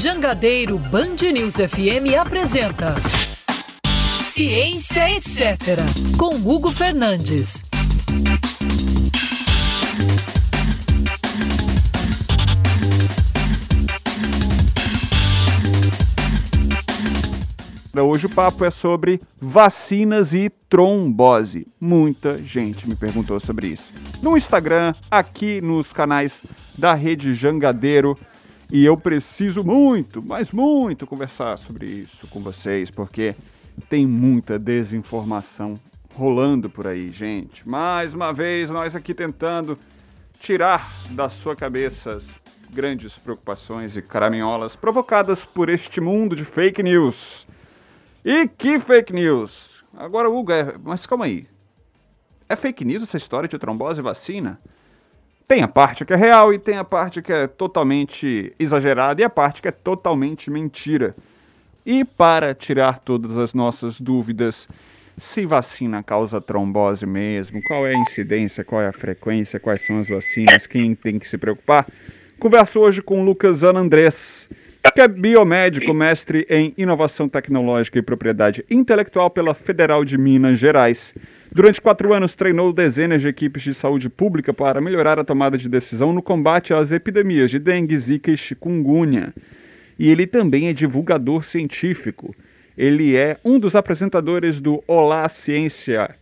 Jangadeiro 0.00 0.78
Band 0.78 1.16
News 1.32 1.56
FM 1.56 2.16
apresenta 2.20 2.94
Ciência 4.30 5.10
Etc. 5.10 5.50
com 6.16 6.36
Hugo 6.36 6.70
Fernandes. 6.70 7.64
Hoje 18.00 18.26
o 18.26 18.30
papo 18.30 18.64
é 18.64 18.70
sobre 18.70 19.20
vacinas 19.40 20.32
e 20.32 20.48
trombose. 20.68 21.66
Muita 21.80 22.38
gente 22.38 22.88
me 22.88 22.94
perguntou 22.94 23.40
sobre 23.40 23.66
isso. 23.66 23.92
No 24.22 24.36
Instagram, 24.36 24.94
aqui 25.10 25.60
nos 25.60 25.92
canais 25.92 26.40
da 26.78 26.94
rede 26.94 27.34
Jangadeiro. 27.34 28.16
E 28.70 28.84
eu 28.84 28.98
preciso 28.98 29.64
muito, 29.64 30.22
mas 30.22 30.52
muito 30.52 31.06
conversar 31.06 31.56
sobre 31.56 31.86
isso 31.86 32.26
com 32.26 32.40
vocês, 32.40 32.90
porque 32.90 33.34
tem 33.88 34.06
muita 34.06 34.58
desinformação 34.58 35.80
rolando 36.14 36.68
por 36.68 36.86
aí, 36.86 37.10
gente. 37.10 37.66
Mais 37.66 38.12
uma 38.12 38.30
vez, 38.30 38.68
nós 38.68 38.94
aqui 38.94 39.14
tentando 39.14 39.78
tirar 40.38 40.92
da 41.10 41.30
sua 41.30 41.56
cabeça 41.56 42.16
as 42.16 42.38
grandes 42.70 43.16
preocupações 43.16 43.96
e 43.96 44.02
caraminholas 44.02 44.76
provocadas 44.76 45.46
por 45.46 45.70
este 45.70 46.00
mundo 46.00 46.36
de 46.36 46.44
fake 46.44 46.82
news. 46.82 47.46
E 48.22 48.46
que 48.46 48.78
fake 48.78 49.14
news! 49.14 49.82
Agora, 49.96 50.28
Hugo, 50.28 50.52
é... 50.52 50.74
mas 50.84 51.06
calma 51.06 51.24
aí. 51.24 51.46
É 52.48 52.54
fake 52.54 52.84
news 52.84 53.02
essa 53.02 53.16
história 53.16 53.48
de 53.48 53.58
trombose 53.58 54.00
e 54.00 54.04
vacina? 54.04 54.60
Tem 55.48 55.62
a 55.62 55.68
parte 55.68 56.04
que 56.04 56.12
é 56.12 56.16
real 56.16 56.52
e 56.52 56.58
tem 56.58 56.76
a 56.76 56.84
parte 56.84 57.22
que 57.22 57.32
é 57.32 57.46
totalmente 57.46 58.52
exagerada 58.58 59.22
e 59.22 59.24
a 59.24 59.30
parte 59.30 59.62
que 59.62 59.68
é 59.68 59.72
totalmente 59.72 60.50
mentira. 60.50 61.16
E 61.86 62.04
para 62.04 62.54
tirar 62.54 62.98
todas 62.98 63.38
as 63.38 63.54
nossas 63.54 63.98
dúvidas, 63.98 64.68
se 65.16 65.46
vacina 65.46 66.02
causa 66.02 66.38
trombose 66.38 67.06
mesmo, 67.06 67.62
qual 67.62 67.86
é 67.86 67.94
a 67.94 67.98
incidência, 67.98 68.62
qual 68.62 68.82
é 68.82 68.88
a 68.88 68.92
frequência, 68.92 69.58
quais 69.58 69.86
são 69.86 69.98
as 69.98 70.08
vacinas, 70.10 70.66
quem 70.66 70.94
tem 70.94 71.18
que 71.18 71.26
se 71.26 71.38
preocupar, 71.38 71.86
converso 72.38 72.78
hoje 72.78 73.00
com 73.00 73.24
Lucas 73.24 73.64
Anandrés, 73.64 74.50
que 74.94 75.00
é 75.00 75.08
biomédico, 75.08 75.94
mestre 75.94 76.46
em 76.50 76.74
inovação 76.76 77.26
tecnológica 77.26 77.98
e 77.98 78.02
propriedade 78.02 78.66
intelectual 78.70 79.30
pela 79.30 79.54
Federal 79.54 80.04
de 80.04 80.18
Minas 80.18 80.58
Gerais. 80.58 81.14
Durante 81.58 81.80
quatro 81.80 82.14
anos, 82.14 82.36
treinou 82.36 82.72
dezenas 82.72 83.20
de 83.20 83.26
equipes 83.26 83.64
de 83.64 83.74
saúde 83.74 84.08
pública 84.08 84.54
para 84.54 84.80
melhorar 84.80 85.18
a 85.18 85.24
tomada 85.24 85.58
de 85.58 85.68
decisão 85.68 86.12
no 86.12 86.22
combate 86.22 86.72
às 86.72 86.92
epidemias 86.92 87.50
de 87.50 87.58
dengue, 87.58 87.98
zika 87.98 88.30
e 88.30 88.36
chikungunya. 88.36 89.34
E 89.98 90.08
ele 90.08 90.24
também 90.24 90.68
é 90.68 90.72
divulgador 90.72 91.42
científico. 91.42 92.32
Ele 92.76 93.16
é 93.16 93.38
um 93.44 93.58
dos 93.58 93.74
apresentadores 93.74 94.60
do 94.60 94.84
Olá 94.86 95.28
Ciência, 95.28 96.14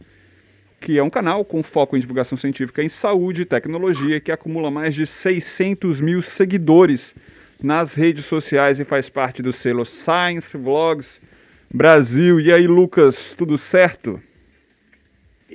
que 0.81 0.97
é 0.97 1.03
um 1.03 1.11
canal 1.11 1.45
com 1.45 1.63
foco 1.63 1.99
em 1.99 2.01
divulgação 2.01 2.39
científica 2.39 2.83
em 2.83 2.89
saúde 2.89 3.43
e 3.43 3.45
tecnologia 3.45 4.19
que 4.19 4.33
acumula 4.33 4.71
mais 4.71 4.95
de 4.95 5.07
600 5.07 6.01
mil 6.01 6.23
seguidores 6.23 7.15
nas 7.63 7.93
redes 7.93 8.25
sociais 8.25 8.81
e 8.81 8.87
faz 8.87 9.11
parte 9.11 9.43
do 9.43 9.53
selo 9.53 9.85
Science 9.85 10.57
Vlogs 10.57 11.21
Brasil. 11.71 12.41
E 12.41 12.51
aí, 12.51 12.67
Lucas, 12.67 13.35
tudo 13.37 13.59
certo? 13.59 14.19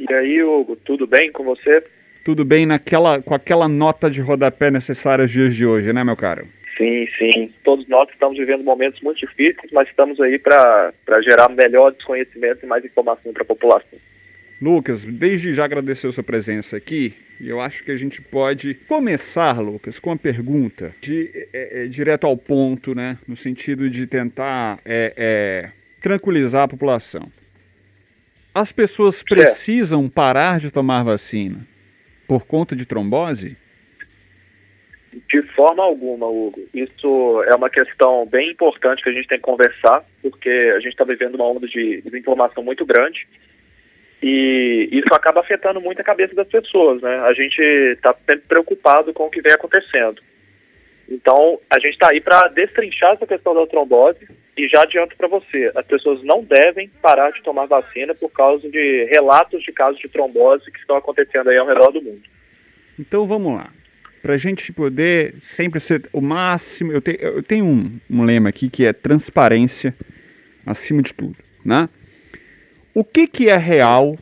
E 0.09 0.13
aí, 0.13 0.41
Hugo, 0.41 0.75
tudo 0.75 1.05
bem 1.05 1.31
com 1.31 1.43
você? 1.43 1.83
Tudo 2.25 2.43
bem 2.43 2.65
naquela, 2.65 3.21
com 3.21 3.35
aquela 3.35 3.67
nota 3.67 4.09
de 4.09 4.19
rodapé 4.19 4.71
necessária 4.71 5.23
aos 5.23 5.31
dias 5.31 5.55
de 5.55 5.63
hoje, 5.63 5.93
né, 5.93 6.03
meu 6.03 6.15
caro? 6.15 6.47
Sim, 6.75 7.07
sim. 7.17 7.53
Todos 7.63 7.87
nós 7.87 8.09
estamos 8.09 8.37
vivendo 8.37 8.63
momentos 8.63 8.99
muito 9.01 9.19
difíceis, 9.19 9.71
mas 9.71 9.87
estamos 9.87 10.19
aí 10.19 10.39
para 10.39 10.91
gerar 11.23 11.49
melhor 11.49 11.91
desconhecimento 11.91 12.65
e 12.65 12.67
mais 12.67 12.83
informação 12.83 13.31
para 13.31 13.43
a 13.43 13.45
população. 13.45 13.99
Lucas, 14.59 15.05
desde 15.05 15.53
já 15.53 15.65
agradecer 15.65 16.07
a 16.07 16.11
sua 16.11 16.23
presença 16.23 16.77
aqui. 16.77 17.13
E 17.39 17.49
eu 17.49 17.59
acho 17.59 17.83
que 17.83 17.91
a 17.91 17.95
gente 17.95 18.21
pode 18.21 18.73
começar, 18.73 19.59
Lucas, 19.59 19.99
com 19.99 20.09
uma 20.09 20.17
pergunta 20.17 20.95
de, 21.01 21.29
é, 21.53 21.83
é, 21.83 21.87
direto 21.87 22.25
ao 22.25 22.37
ponto, 22.37 22.95
né? 22.95 23.17
No 23.27 23.35
sentido 23.35 23.89
de 23.89 24.07
tentar 24.07 24.79
é, 24.85 25.13
é 25.17 25.71
tranquilizar 25.99 26.63
a 26.63 26.67
população. 26.67 27.31
As 28.53 28.71
pessoas 28.71 29.23
precisam 29.23 30.09
parar 30.09 30.59
de 30.59 30.71
tomar 30.71 31.03
vacina 31.03 31.65
por 32.27 32.45
conta 32.45 32.75
de 32.75 32.85
trombose? 32.85 33.57
De 35.27 35.41
forma 35.53 35.83
alguma, 35.83 36.27
Hugo. 36.27 36.61
Isso 36.73 37.43
é 37.47 37.55
uma 37.55 37.69
questão 37.69 38.25
bem 38.25 38.51
importante 38.51 39.03
que 39.03 39.09
a 39.09 39.13
gente 39.13 39.27
tem 39.27 39.37
que 39.37 39.43
conversar, 39.43 40.03
porque 40.21 40.49
a 40.49 40.79
gente 40.79 40.93
está 40.93 41.03
vivendo 41.03 41.35
uma 41.35 41.47
onda 41.47 41.67
de 41.67 42.01
desinformação 42.01 42.63
muito 42.63 42.85
grande 42.85 43.27
e 44.21 44.87
isso 44.91 45.13
acaba 45.13 45.39
afetando 45.41 45.81
muito 45.81 45.99
a 45.99 46.03
cabeça 46.03 46.35
das 46.35 46.47
pessoas, 46.47 47.01
né? 47.01 47.19
A 47.21 47.33
gente 47.33 47.59
está 47.59 48.13
sempre 48.13 48.45
preocupado 48.47 49.13
com 49.13 49.25
o 49.25 49.29
que 49.31 49.41
vem 49.41 49.51
acontecendo. 49.51 50.21
Então, 51.11 51.59
a 51.69 51.77
gente 51.77 51.91
está 51.91 52.09
aí 52.09 52.21
para 52.21 52.47
destrinchar 52.47 53.13
essa 53.13 53.27
questão 53.27 53.53
da 53.53 53.67
trombose 53.67 54.25
e 54.55 54.67
já 54.69 54.83
adianto 54.83 55.17
para 55.17 55.27
você, 55.27 55.69
as 55.75 55.85
pessoas 55.85 56.23
não 56.23 56.41
devem 56.41 56.89
parar 57.01 57.31
de 57.31 57.43
tomar 57.43 57.65
vacina 57.65 58.15
por 58.15 58.29
causa 58.29 58.69
de 58.69 59.05
relatos 59.11 59.61
de 59.61 59.73
casos 59.73 59.99
de 59.99 60.07
trombose 60.07 60.71
que 60.71 60.79
estão 60.79 60.95
acontecendo 60.95 61.49
aí 61.49 61.57
ao 61.57 61.67
redor 61.67 61.91
do 61.91 62.01
mundo. 62.01 62.21
Então 62.97 63.27
vamos 63.27 63.55
lá. 63.55 63.69
Para 64.21 64.35
a 64.35 64.37
gente 64.37 64.71
poder 64.71 65.35
sempre 65.39 65.81
ser 65.81 66.07
o 66.13 66.21
máximo. 66.21 66.93
Eu, 66.93 67.01
te, 67.01 67.17
eu 67.19 67.43
tenho 67.43 67.65
um, 67.65 67.99
um 68.09 68.23
lema 68.23 68.49
aqui 68.49 68.69
que 68.69 68.85
é 68.85 68.93
transparência 68.93 69.93
acima 70.65 71.01
de 71.01 71.13
tudo. 71.13 71.35
Né? 71.65 71.89
O 72.93 73.03
que, 73.03 73.27
que 73.27 73.49
é 73.49 73.57
real 73.57 74.17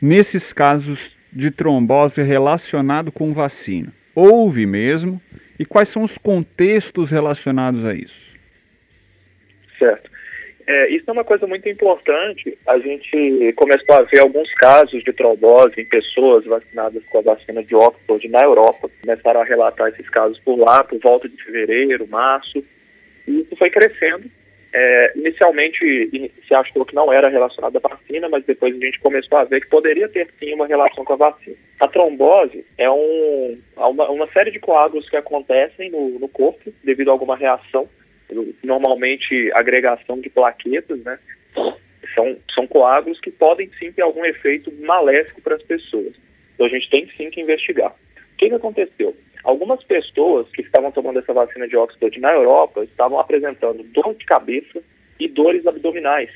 nesses 0.00 0.52
casos 0.52 1.16
de 1.32 1.50
trombose 1.50 2.22
relacionado 2.22 3.10
com 3.12 3.32
vacina? 3.32 3.92
Houve 4.14 4.66
mesmo? 4.66 5.20
E 5.58 5.64
quais 5.64 5.88
são 5.88 6.02
os 6.02 6.18
contextos 6.18 7.10
relacionados 7.10 7.84
a 7.84 7.94
isso? 7.94 8.34
Certo. 9.78 10.10
É, 10.66 10.88
isso 10.88 11.04
é 11.06 11.12
uma 11.12 11.24
coisa 11.24 11.46
muito 11.46 11.68
importante. 11.68 12.56
A 12.66 12.78
gente 12.78 13.52
começou 13.54 13.94
a 13.94 14.02
ver 14.02 14.20
alguns 14.20 14.52
casos 14.54 15.04
de 15.04 15.12
trombose 15.12 15.80
em 15.80 15.84
pessoas 15.84 16.44
vacinadas 16.46 17.02
com 17.10 17.18
a 17.18 17.22
vacina 17.22 17.62
de 17.62 17.74
Oxford 17.74 18.26
na 18.28 18.42
Europa. 18.42 18.90
Começaram 19.02 19.42
a 19.42 19.44
relatar 19.44 19.88
esses 19.88 20.08
casos 20.08 20.38
por 20.38 20.56
lá, 20.56 20.82
por 20.82 20.98
volta 21.00 21.28
de 21.28 21.42
fevereiro, 21.42 22.08
março. 22.08 22.64
E 23.28 23.40
isso 23.40 23.54
foi 23.56 23.68
crescendo. 23.68 24.30
É, 24.76 25.12
inicialmente 25.14 26.32
se 26.48 26.52
achou 26.52 26.84
que 26.84 26.96
não 26.96 27.12
era 27.12 27.28
relacionado 27.28 27.76
à 27.76 27.88
vacina, 27.88 28.28
mas 28.28 28.44
depois 28.44 28.74
a 28.74 28.84
gente 28.84 28.98
começou 28.98 29.38
a 29.38 29.44
ver 29.44 29.60
que 29.60 29.68
poderia 29.68 30.08
ter 30.08 30.28
sim 30.38 30.52
uma 30.52 30.66
relação 30.66 31.04
com 31.04 31.12
a 31.12 31.16
vacina. 31.16 31.56
A 31.78 31.86
trombose 31.86 32.66
é 32.76 32.90
um, 32.90 33.56
uma, 33.76 34.10
uma 34.10 34.26
série 34.32 34.50
de 34.50 34.58
coágulos 34.58 35.08
que 35.08 35.16
acontecem 35.16 35.90
no, 35.90 36.18
no 36.18 36.28
corpo 36.28 36.72
devido 36.82 37.10
a 37.10 37.12
alguma 37.12 37.36
reação 37.36 37.88
normalmente 38.62 39.50
agregação 39.54 40.20
de 40.20 40.30
plaquetas, 40.30 40.98
né? 41.00 41.18
São, 42.14 42.36
são 42.54 42.66
coágulos 42.66 43.20
que 43.20 43.30
podem 43.30 43.70
sim 43.78 43.92
ter 43.92 44.02
algum 44.02 44.24
efeito 44.24 44.72
maléfico 44.80 45.40
para 45.40 45.56
as 45.56 45.62
pessoas. 45.62 46.14
Então 46.54 46.66
a 46.66 46.68
gente 46.68 46.88
tem 46.88 47.08
sim 47.16 47.30
que 47.30 47.40
investigar. 47.40 47.90
O 47.90 48.36
que, 48.36 48.48
que 48.48 48.54
aconteceu? 48.54 49.16
Algumas 49.44 49.84
pessoas 49.84 50.48
que 50.48 50.62
estavam 50.62 50.90
tomando 50.90 51.18
essa 51.18 51.34
vacina 51.34 51.68
de 51.68 51.76
Oxford 51.76 52.18
na 52.18 52.32
Europa 52.32 52.82
estavam 52.82 53.18
apresentando 53.18 53.82
dor 53.82 54.14
de 54.14 54.24
cabeça 54.24 54.82
e 55.20 55.28
dores 55.28 55.66
abdominais. 55.66 56.30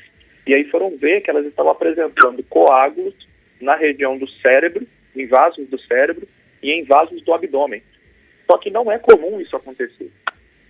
E 0.45 0.53
aí 0.53 0.63
foram 0.65 0.95
ver 0.95 1.21
que 1.21 1.29
elas 1.29 1.45
estavam 1.47 1.71
apresentando 1.71 2.43
coágulos 2.43 3.15
na 3.59 3.75
região 3.75 4.15
do 4.15 4.27
cérebro, 4.27 4.87
em 5.15 5.25
vasos 5.25 5.67
do 5.67 5.79
cérebro 5.79 6.27
e 6.61 6.71
em 6.71 6.83
vasos 6.83 7.21
do 7.23 7.33
abdômen. 7.33 7.81
Só 8.49 8.59
que 8.59 8.69
não 8.69 8.91
é 8.91 8.99
comum 8.99 9.41
isso 9.41 9.55
acontecer. 9.55 10.11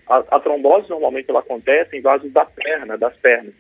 A, 0.08 0.18
a 0.18 0.40
trombose 0.40 0.90
normalmente 0.90 1.30
ela 1.30 1.40
acontece 1.40 1.98
em 1.98 2.02
vasos 2.02 2.32
da 2.32 2.46
perna, 2.46 2.98
das 2.98 3.16
pernas. 3.18 3.54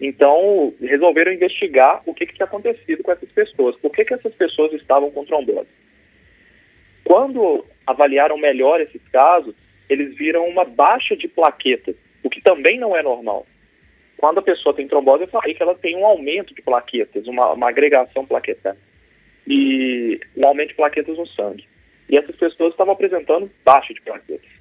Então, 0.00 0.74
resolveram 0.80 1.32
investigar 1.32 2.02
o 2.06 2.14
que, 2.14 2.26
que 2.26 2.34
tinha 2.34 2.46
acontecido 2.46 3.02
com 3.02 3.12
essas 3.12 3.30
pessoas. 3.30 3.76
Por 3.76 3.90
que, 3.90 4.04
que 4.04 4.14
essas 4.14 4.34
pessoas 4.34 4.72
estavam 4.72 5.10
com 5.10 5.24
trombose? 5.24 5.68
Quando 7.06 7.64
avaliaram 7.86 8.36
melhor 8.36 8.80
esses 8.80 9.00
casos, 9.12 9.54
eles 9.88 10.16
viram 10.16 10.46
uma 10.46 10.64
baixa 10.64 11.16
de 11.16 11.28
plaquetas, 11.28 11.94
o 12.22 12.28
que 12.28 12.40
também 12.40 12.78
não 12.78 12.96
é 12.96 13.02
normal. 13.02 13.46
Quando 14.16 14.38
a 14.38 14.42
pessoa 14.42 14.74
tem 14.74 14.88
trombose, 14.88 15.24
eu 15.24 15.28
falei 15.28 15.54
que 15.54 15.62
ela 15.62 15.74
tem 15.74 15.96
um 15.96 16.04
aumento 16.04 16.54
de 16.54 16.62
plaquetas, 16.62 17.26
uma, 17.26 17.52
uma 17.52 17.68
agregação 17.68 18.26
plaquetária. 18.26 18.78
E 19.46 20.18
um 20.36 20.44
aumento 20.46 20.70
de 20.70 20.74
plaquetas 20.74 21.16
no 21.16 21.26
sangue. 21.26 21.68
E 22.08 22.16
essas 22.16 22.34
pessoas 22.34 22.72
estavam 22.72 22.94
apresentando 22.94 23.50
baixa 23.64 23.94
de 23.94 24.00
plaquetas 24.00 24.56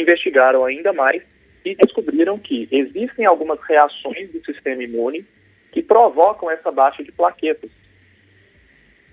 investigaram 0.00 0.64
ainda 0.64 0.92
mais 0.92 1.22
e 1.64 1.74
descobriram 1.74 2.38
que 2.38 2.68
existem 2.70 3.24
algumas 3.24 3.60
reações 3.62 4.30
do 4.30 4.44
sistema 4.44 4.82
imune 4.82 5.26
que 5.72 5.82
provocam 5.82 6.50
essa 6.50 6.70
baixa 6.70 7.02
de 7.02 7.12
plaquetas. 7.12 7.70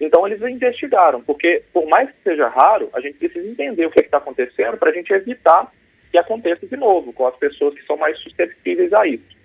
Então, 0.00 0.26
eles 0.26 0.40
investigaram, 0.40 1.20
porque 1.20 1.62
por 1.72 1.86
mais 1.86 2.08
que 2.10 2.16
seja 2.24 2.48
raro, 2.48 2.88
a 2.94 3.00
gente 3.00 3.18
precisa 3.18 3.46
entender 3.46 3.84
o 3.84 3.90
que 3.90 4.00
é 4.00 4.02
está 4.02 4.16
acontecendo 4.16 4.78
para 4.78 4.90
a 4.90 4.94
gente 4.94 5.12
evitar 5.12 5.70
que 6.10 6.18
aconteça 6.18 6.66
de 6.66 6.76
novo 6.76 7.12
com 7.12 7.26
as 7.26 7.36
pessoas 7.36 7.74
que 7.74 7.84
são 7.84 7.96
mais 7.96 8.18
suscetíveis 8.18 8.92
a 8.92 9.06
isso. 9.06 9.38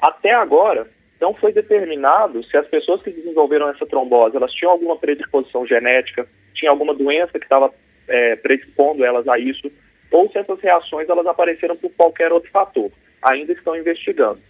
Até 0.00 0.32
agora, 0.32 0.88
não 1.20 1.34
foi 1.34 1.52
determinado 1.52 2.42
se 2.44 2.56
as 2.56 2.68
pessoas 2.68 3.02
que 3.02 3.10
desenvolveram 3.10 3.68
essa 3.68 3.84
trombose, 3.84 4.36
elas 4.36 4.52
tinham 4.52 4.70
alguma 4.70 4.96
predisposição 4.96 5.66
genética, 5.66 6.26
tinha 6.54 6.70
alguma 6.70 6.94
doença 6.94 7.38
que 7.38 7.44
estava 7.44 7.74
é, 8.06 8.36
predispondo 8.36 9.04
elas 9.04 9.26
a 9.26 9.38
isso, 9.38 9.70
ou 10.10 10.30
se 10.30 10.38
essas 10.38 10.60
reações 10.60 11.08
elas 11.08 11.26
apareceram 11.26 11.76
por 11.76 11.90
qualquer 11.90 12.32
outro 12.32 12.50
fator. 12.50 12.90
Ainda 13.20 13.52
estão 13.52 13.76
investigando. 13.76 14.40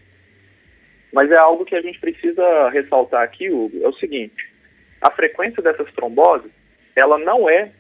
Mas 1.13 1.31
é 1.31 1.37
algo 1.37 1.65
que 1.65 1.75
a 1.75 1.81
gente 1.81 1.99
precisa 1.99 2.69
ressaltar 2.69 3.23
aqui, 3.23 3.51
Hugo, 3.51 3.83
é 3.83 3.89
o 3.89 3.95
seguinte, 3.95 4.53
a 5.01 5.11
frequência 5.11 5.63
dessas 5.63 5.93
tromboses, 5.93 6.51
ela 6.95 7.19
não 7.19 7.49
é 7.49 7.71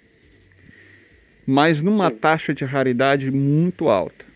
mas 1.46 1.80
numa 1.80 2.10
taxa 2.10 2.52
de 2.52 2.64
raridade 2.64 3.30
muito 3.30 3.88
alta, 3.88 4.26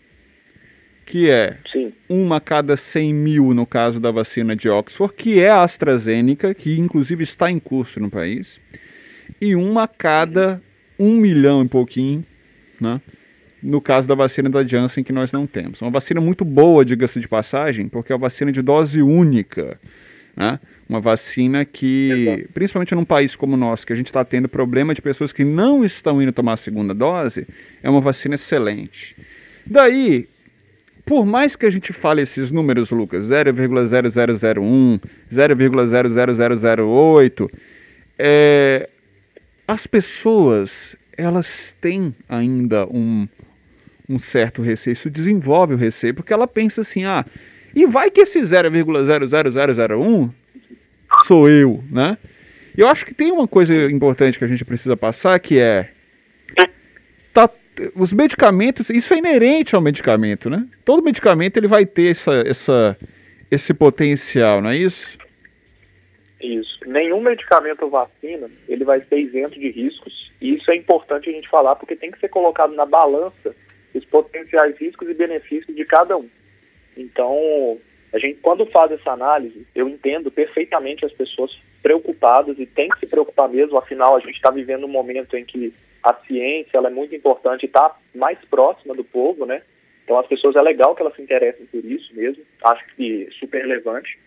que 1.05 1.29
é 1.29 1.57
Sim. 1.71 1.93
uma 2.09 2.37
a 2.37 2.41
cada 2.41 2.77
100 2.77 3.13
mil 3.13 3.53
no 3.53 3.65
caso 3.65 3.99
da 3.99 4.11
vacina 4.11 4.55
de 4.55 4.69
Oxford, 4.69 5.13
que 5.15 5.39
é 5.39 5.49
a 5.49 5.63
AstraZeneca, 5.63 6.53
que 6.53 6.79
inclusive 6.79 7.23
está 7.23 7.51
em 7.51 7.59
curso 7.59 7.99
no 7.99 8.09
país, 8.09 8.59
e 9.39 9.55
uma 9.55 9.83
a 9.83 9.87
cada 9.87 10.61
um 10.99 11.15
milhão 11.17 11.63
e 11.63 11.67
pouquinho, 11.67 12.23
né? 12.79 13.01
no 13.63 13.79
caso 13.79 14.07
da 14.07 14.13
vacina 14.13 14.49
da 14.49 14.65
Janssen, 14.65 15.03
que 15.03 15.13
nós 15.13 15.31
não 15.31 15.47
temos. 15.47 15.81
Uma 15.81 15.89
vacina 15.89 16.19
muito 16.19 16.43
boa, 16.43 16.83
diga-se 16.83 17.19
de 17.19 17.27
passagem, 17.27 17.87
porque 17.87 18.11
é 18.11 18.15
uma 18.15 18.21
vacina 18.21 18.51
de 18.51 18.61
dose 18.61 19.01
única. 19.01 19.79
Né? 20.35 20.59
Uma 20.89 20.99
vacina 20.99 21.63
que, 21.63 22.09
Exato. 22.11 22.53
principalmente 22.53 22.93
num 22.93 23.05
país 23.05 23.35
como 23.35 23.53
o 23.53 23.57
nosso, 23.57 23.87
que 23.87 23.93
a 23.93 23.95
gente 23.95 24.07
está 24.07 24.25
tendo 24.25 24.49
problema 24.49 24.93
de 24.93 25.01
pessoas 25.01 25.31
que 25.31 25.45
não 25.45 25.85
estão 25.85 26.21
indo 26.21 26.33
tomar 26.33 26.53
a 26.53 26.57
segunda 26.57 26.93
dose, 26.93 27.47
é 27.81 27.89
uma 27.89 28.01
vacina 28.01 28.35
excelente. 28.35 29.15
Daí, 29.65 30.27
por 31.05 31.25
mais 31.25 31.55
que 31.55 31.65
a 31.65 31.69
gente 31.69 31.91
fale 31.91 32.21
esses 32.21 32.51
números, 32.51 32.91
Lucas, 32.91 33.29
0,0001, 33.29 35.01
0,00008, 35.31 37.51
é, 38.17 38.89
as 39.67 39.87
pessoas, 39.87 40.95
elas 41.17 41.75
têm 41.81 42.15
ainda 42.29 42.87
um, 42.87 43.27
um 44.07 44.17
certo 44.17 44.61
receio, 44.61 44.93
isso 44.93 45.09
desenvolve 45.09 45.73
o 45.73 45.77
receio, 45.77 46.13
porque 46.13 46.31
ela 46.31 46.47
pensa 46.47 46.79
assim, 46.81 47.03
ah, 47.03 47.25
e 47.75 47.85
vai 47.85 48.09
que 48.09 48.21
esse 48.21 48.39
0,00001 48.39 50.29
sou 51.25 51.49
eu, 51.49 51.83
né? 51.89 52.17
E 52.77 52.81
eu 52.81 52.87
acho 52.87 53.05
que 53.05 53.13
tem 53.13 53.31
uma 53.31 53.47
coisa 53.47 53.91
importante 53.91 54.39
que 54.39 54.45
a 54.45 54.47
gente 54.47 54.65
precisa 54.65 54.97
passar, 54.97 55.39
que 55.39 55.59
é 55.59 55.91
tá, 57.33 57.49
os 57.95 58.13
medicamentos, 58.13 58.89
isso 58.89 59.13
é 59.13 59.17
inerente 59.17 59.75
ao 59.75 59.81
medicamento, 59.81 60.49
né? 60.49 60.67
Todo 60.85 61.03
medicamento 61.03 61.57
ele 61.57 61.67
vai 61.67 61.85
ter 61.85 62.11
essa, 62.11 62.43
essa, 62.45 62.97
esse 63.49 63.73
potencial, 63.73 64.61
não 64.61 64.69
é 64.69 64.77
isso? 64.77 65.17
Isso. 66.41 66.79
Nenhum 66.85 67.21
medicamento 67.21 67.83
ou 67.83 67.89
vacina 67.89 68.49
ele 68.67 68.83
vai 68.83 69.01
ser 69.01 69.17
isento 69.17 69.59
de 69.59 69.69
riscos. 69.69 70.31
E 70.41 70.55
isso 70.55 70.69
é 70.69 70.75
importante 70.75 71.29
a 71.29 71.33
gente 71.33 71.49
falar 71.49 71.75
porque 71.75 71.95
tem 71.95 72.11
que 72.11 72.19
ser 72.19 72.29
colocado 72.29 72.73
na 72.73 72.85
balança 72.85 73.55
os 73.93 74.05
potenciais 74.05 74.75
riscos 74.77 75.09
e 75.09 75.13
benefícios 75.13 75.75
de 75.75 75.85
cada 75.85 76.17
um. 76.17 76.27
Então, 76.97 77.77
a 78.11 78.19
gente, 78.19 78.39
quando 78.41 78.65
faz 78.65 78.91
essa 78.91 79.11
análise, 79.11 79.65
eu 79.73 79.87
entendo 79.87 80.31
perfeitamente 80.31 81.05
as 81.05 81.11
pessoas 81.11 81.57
preocupadas 81.81 82.57
e 82.59 82.65
tem 82.65 82.89
que 82.89 82.99
se 82.99 83.05
preocupar 83.05 83.49
mesmo, 83.49 83.77
afinal 83.77 84.15
a 84.15 84.19
gente 84.19 84.35
está 84.35 84.51
vivendo 84.51 84.85
um 84.85 84.89
momento 84.89 85.35
em 85.35 85.45
que 85.45 85.73
a 86.03 86.13
ciência 86.27 86.77
ela 86.77 86.89
é 86.89 86.91
muito 86.91 87.15
importante 87.15 87.63
e 87.63 87.65
está 87.65 87.95
mais 88.13 88.37
próxima 88.45 88.93
do 88.93 89.03
povo, 89.03 89.45
né? 89.45 89.61
Então 90.03 90.19
as 90.19 90.27
pessoas 90.27 90.55
é 90.55 90.61
legal 90.61 90.93
que 90.93 91.01
elas 91.01 91.15
se 91.15 91.21
interessem 91.21 91.65
por 91.65 91.83
isso 91.85 92.13
mesmo, 92.13 92.43
acho 92.63 92.85
que 92.95 93.29
super 93.39 93.61
relevante. 93.61 94.19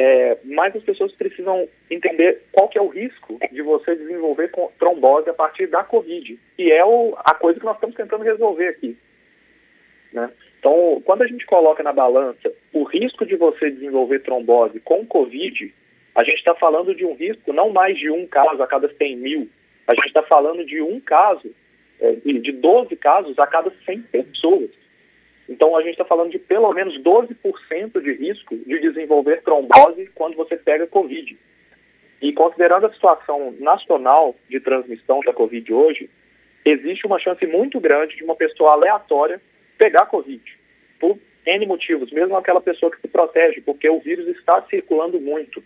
é, 0.00 0.38
mais 0.44 0.74
as 0.74 0.82
pessoas 0.82 1.12
precisam 1.12 1.68
entender 1.90 2.42
qual 2.52 2.68
que 2.68 2.78
é 2.78 2.80
o 2.80 2.88
risco 2.88 3.38
de 3.52 3.60
você 3.60 3.94
desenvolver 3.94 4.50
trombose 4.78 5.28
a 5.28 5.34
partir 5.34 5.66
da 5.66 5.84
Covid, 5.84 6.38
que 6.56 6.72
é 6.72 6.82
o, 6.82 7.14
a 7.18 7.34
coisa 7.34 7.60
que 7.60 7.66
nós 7.66 7.74
estamos 7.74 7.96
tentando 7.96 8.24
resolver 8.24 8.68
aqui. 8.68 8.96
Né? 10.10 10.30
Então, 10.58 11.02
quando 11.04 11.22
a 11.22 11.26
gente 11.26 11.44
coloca 11.44 11.82
na 11.82 11.92
balança 11.92 12.50
o 12.72 12.82
risco 12.84 13.26
de 13.26 13.36
você 13.36 13.70
desenvolver 13.70 14.20
trombose 14.20 14.80
com 14.80 15.04
Covid, 15.04 15.74
a 16.14 16.24
gente 16.24 16.38
está 16.38 16.54
falando 16.54 16.94
de 16.94 17.04
um 17.04 17.14
risco 17.14 17.52
não 17.52 17.68
mais 17.70 17.98
de 17.98 18.10
um 18.10 18.26
caso 18.26 18.62
a 18.62 18.66
cada 18.66 18.88
100 18.94 19.16
mil, 19.16 19.50
a 19.90 19.94
gente 19.96 20.06
está 20.06 20.22
falando 20.22 20.64
de 20.64 20.80
um 20.80 21.00
caso, 21.00 21.50
é, 22.00 22.12
de 22.12 22.52
12 22.52 22.94
casos 22.94 23.36
a 23.40 23.46
cada 23.46 23.72
100 23.84 24.02
pessoas. 24.02 24.70
Então, 25.48 25.76
a 25.76 25.82
gente 25.82 25.92
está 25.92 26.04
falando 26.04 26.30
de 26.30 26.38
pelo 26.38 26.72
menos 26.72 26.96
12% 27.00 28.00
de 28.00 28.12
risco 28.12 28.56
de 28.56 28.78
desenvolver 28.78 29.42
trombose 29.42 30.08
quando 30.14 30.36
você 30.36 30.56
pega 30.56 30.86
Covid. 30.86 31.36
E 32.22 32.32
considerando 32.32 32.86
a 32.86 32.92
situação 32.92 33.52
nacional 33.58 34.36
de 34.48 34.60
transmissão 34.60 35.18
da 35.26 35.32
Covid 35.32 35.72
hoje, 35.72 36.08
existe 36.64 37.04
uma 37.04 37.18
chance 37.18 37.44
muito 37.46 37.80
grande 37.80 38.14
de 38.14 38.22
uma 38.22 38.36
pessoa 38.36 38.72
aleatória 38.72 39.40
pegar 39.76 40.06
Covid, 40.06 40.40
por 41.00 41.18
N 41.44 41.66
motivos, 41.66 42.12
mesmo 42.12 42.36
aquela 42.36 42.60
pessoa 42.60 42.92
que 42.92 43.00
se 43.00 43.08
protege, 43.08 43.60
porque 43.60 43.90
o 43.90 43.98
vírus 43.98 44.28
está 44.28 44.62
circulando 44.70 45.20
muito. 45.20 45.60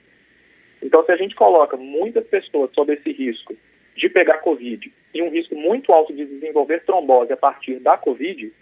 Então, 0.82 1.04
se 1.04 1.12
a 1.12 1.16
gente 1.16 1.34
coloca 1.34 1.76
muitas 1.76 2.26
pessoas 2.26 2.70
sob 2.72 2.94
esse 2.94 3.12
risco 3.12 3.54
de 3.94 4.08
pegar 4.08 4.38
Covid 4.38 4.92
e 5.14 5.22
um 5.22 5.30
risco 5.30 5.54
muito 5.54 5.92
alto 5.92 6.12
de 6.12 6.24
desenvolver 6.24 6.84
trombose 6.84 7.32
a 7.32 7.36
partir 7.36 7.78
da 7.78 7.96
Covid, 7.96 8.52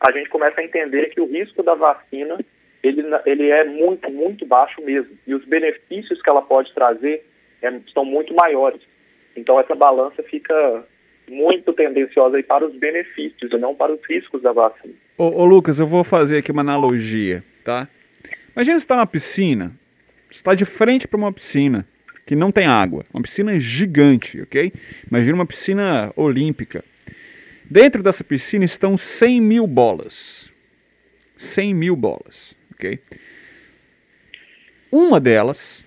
a 0.00 0.12
gente 0.12 0.28
começa 0.28 0.60
a 0.60 0.64
entender 0.64 1.10
que 1.10 1.20
o 1.20 1.26
risco 1.26 1.62
da 1.62 1.74
vacina 1.74 2.38
ele, 2.82 3.02
ele 3.26 3.50
é 3.50 3.64
muito, 3.64 4.10
muito 4.10 4.46
baixo 4.46 4.80
mesmo. 4.82 5.16
E 5.26 5.34
os 5.34 5.44
benefícios 5.44 6.22
que 6.22 6.30
ela 6.30 6.42
pode 6.42 6.72
trazer 6.72 7.24
é, 7.62 7.72
são 7.92 8.04
muito 8.04 8.34
maiores. 8.34 8.80
Então 9.34 9.58
essa 9.58 9.74
balança 9.74 10.22
fica 10.22 10.84
muito 11.28 11.72
tendenciosa 11.72 12.42
para 12.42 12.66
os 12.66 12.74
benefícios 12.74 13.50
e 13.50 13.58
não 13.58 13.74
para 13.74 13.92
os 13.92 14.00
riscos 14.08 14.42
da 14.42 14.52
vacina. 14.52 14.94
Ô, 15.16 15.42
ô 15.42 15.44
Lucas, 15.44 15.80
eu 15.80 15.86
vou 15.86 16.04
fazer 16.04 16.38
aqui 16.38 16.52
uma 16.52 16.62
analogia, 16.62 17.42
tá? 17.64 17.88
Imagina 18.54 18.78
você 18.78 18.84
está 18.84 18.96
na 18.96 19.06
piscina, 19.06 19.72
você 20.30 20.38
está 20.38 20.54
de 20.54 20.64
frente 20.64 21.06
para 21.06 21.18
uma 21.18 21.32
piscina 21.32 21.86
que 22.28 22.36
não 22.36 22.52
tem 22.52 22.66
água, 22.66 23.06
uma 23.10 23.22
piscina 23.22 23.58
gigante, 23.58 24.42
ok? 24.42 24.70
Imagina 25.10 25.34
uma 25.34 25.46
piscina 25.46 26.12
olímpica. 26.14 26.84
Dentro 27.64 28.02
dessa 28.02 28.22
piscina 28.22 28.66
estão 28.66 28.98
100 28.98 29.40
mil 29.40 29.66
bolas. 29.66 30.52
100 31.38 31.72
mil 31.72 31.96
bolas, 31.96 32.54
ok? 32.74 33.00
Uma 34.92 35.18
delas, 35.18 35.86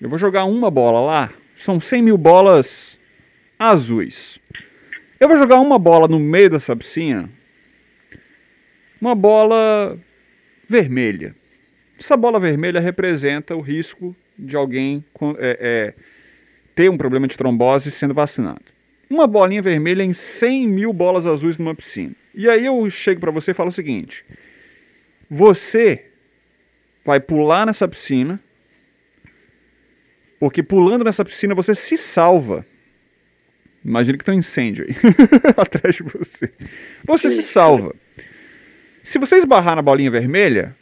eu 0.00 0.08
vou 0.08 0.18
jogar 0.18 0.46
uma 0.46 0.70
bola 0.70 0.98
lá, 0.98 1.34
são 1.54 1.78
100 1.78 2.00
mil 2.00 2.16
bolas 2.16 2.98
azuis. 3.58 4.38
Eu 5.20 5.28
vou 5.28 5.36
jogar 5.36 5.60
uma 5.60 5.78
bola 5.78 6.08
no 6.08 6.18
meio 6.18 6.48
dessa 6.48 6.74
piscina, 6.74 7.28
uma 8.98 9.14
bola 9.14 10.00
vermelha. 10.66 11.36
Essa 12.00 12.16
bola 12.16 12.40
vermelha 12.40 12.80
representa 12.80 13.54
o 13.54 13.60
risco 13.60 14.16
de 14.38 14.56
alguém 14.56 15.04
é, 15.38 15.58
é, 15.60 15.94
ter 16.74 16.90
um 16.90 16.96
problema 16.96 17.26
de 17.26 17.36
trombose 17.36 17.90
sendo 17.90 18.14
vacinado 18.14 18.72
uma 19.12 19.26
bolinha 19.26 19.62
vermelha 19.62 20.02
em 20.02 20.12
100 20.12 20.68
mil 20.68 20.92
bolas 20.92 21.26
azuis 21.26 21.58
numa 21.58 21.74
piscina. 21.74 22.14
E 22.34 22.48
aí 22.48 22.64
eu 22.64 22.88
chego 22.90 23.20
para 23.20 23.30
você 23.30 23.50
e 23.50 23.54
falo 23.54 23.68
o 23.68 23.72
seguinte: 23.72 24.24
você 25.28 26.06
vai 27.04 27.20
pular 27.20 27.66
nessa 27.66 27.86
piscina, 27.86 28.40
porque 30.40 30.62
pulando 30.62 31.04
nessa 31.04 31.24
piscina 31.24 31.54
você 31.54 31.74
se 31.74 31.96
salva. 31.96 32.66
Imagina 33.84 34.16
que 34.16 34.24
tem 34.24 34.36
um 34.36 34.38
incêndio 34.38 34.86
aí 34.88 34.94
atrás 35.56 35.96
de 35.96 36.04
você. 36.04 36.52
Você 37.04 37.30
se 37.30 37.42
salva. 37.42 37.94
Se 39.02 39.18
você 39.18 39.36
esbarrar 39.36 39.74
na 39.74 39.82
bolinha 39.82 40.10
vermelha, 40.10 40.76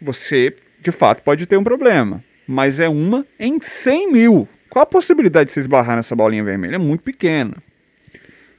você 0.00 0.56
de 0.80 0.90
fato 0.90 1.22
pode 1.22 1.46
ter 1.46 1.58
um 1.58 1.64
problema. 1.64 2.24
Mas 2.48 2.80
é 2.80 2.88
uma 2.88 3.24
em 3.38 3.60
100 3.60 4.12
mil. 4.12 4.48
Qual 4.70 4.82
a 4.82 4.86
possibilidade 4.86 5.48
de 5.48 5.52
você 5.52 5.60
esbarrar 5.60 5.96
nessa 5.96 6.16
bolinha 6.16 6.42
vermelha? 6.42 6.76
É 6.76 6.78
muito 6.78 7.02
pequena 7.02 7.62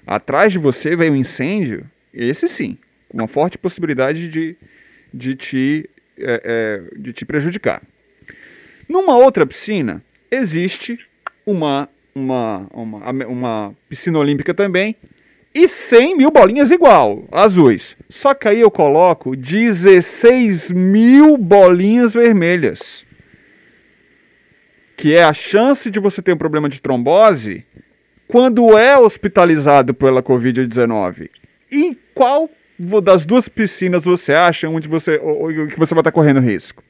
atrás 0.10 0.51
de 0.51 0.58
você 0.58 0.96
vem 0.96 1.12
um 1.12 1.15
incêndio, 1.15 1.86
esse 2.12 2.48
sim, 2.48 2.79
uma 3.13 3.27
forte 3.27 3.60
possibilidade 3.60 4.27
de, 4.27 4.58
de, 5.13 5.36
te, 5.36 5.88
é, 6.17 6.41
é, 6.43 6.98
de 6.98 7.13
te 7.13 7.25
prejudicar. 7.25 7.84
Numa 8.88 9.15
outra 9.15 9.46
piscina, 9.46 10.03
existe 10.31 11.00
uma, 11.46 11.88
uma, 12.15 12.65
uma, 12.74 13.12
uma 13.27 13.75
piscina 13.88 14.17
olímpica 14.17 14.51
também, 14.51 14.96
e 15.53 15.67
100 15.67 16.17
mil 16.17 16.31
bolinhas 16.31 16.72
igual, 16.72 17.27
azuis. 17.31 17.96
Só 18.10 18.34
que 18.34 18.48
aí 18.48 18.62
eu 18.62 18.72
coloco 18.72 19.36
16 19.36 20.72
mil 20.72 21.38
bolinhas 21.38 22.13
vermelhas. 22.13 23.05
Que 25.00 25.15
é 25.15 25.24
a 25.24 25.32
chance 25.32 25.89
de 25.89 25.98
você 25.98 26.22
ter 26.22 26.34
um 26.34 26.38
problema 26.38 26.68
de 26.68 26.82
trombose 26.82 27.65
quando 28.27 28.77
é 28.77 28.98
hospitalizado 28.98 29.94
pela 29.94 30.22
Covid-19, 30.22 31.29
em 31.72 31.98
qual 32.13 32.50
das 33.01 33.25
duas 33.25 33.48
piscinas 33.48 34.03
você 34.03 34.34
acha 34.34 34.68
onde 34.68 34.89
você, 34.89 35.18
que 35.72 35.79
você 35.79 35.96
vai 35.96 36.01
estar 36.01 36.12
correndo 36.12 36.41
risco? 36.41 36.84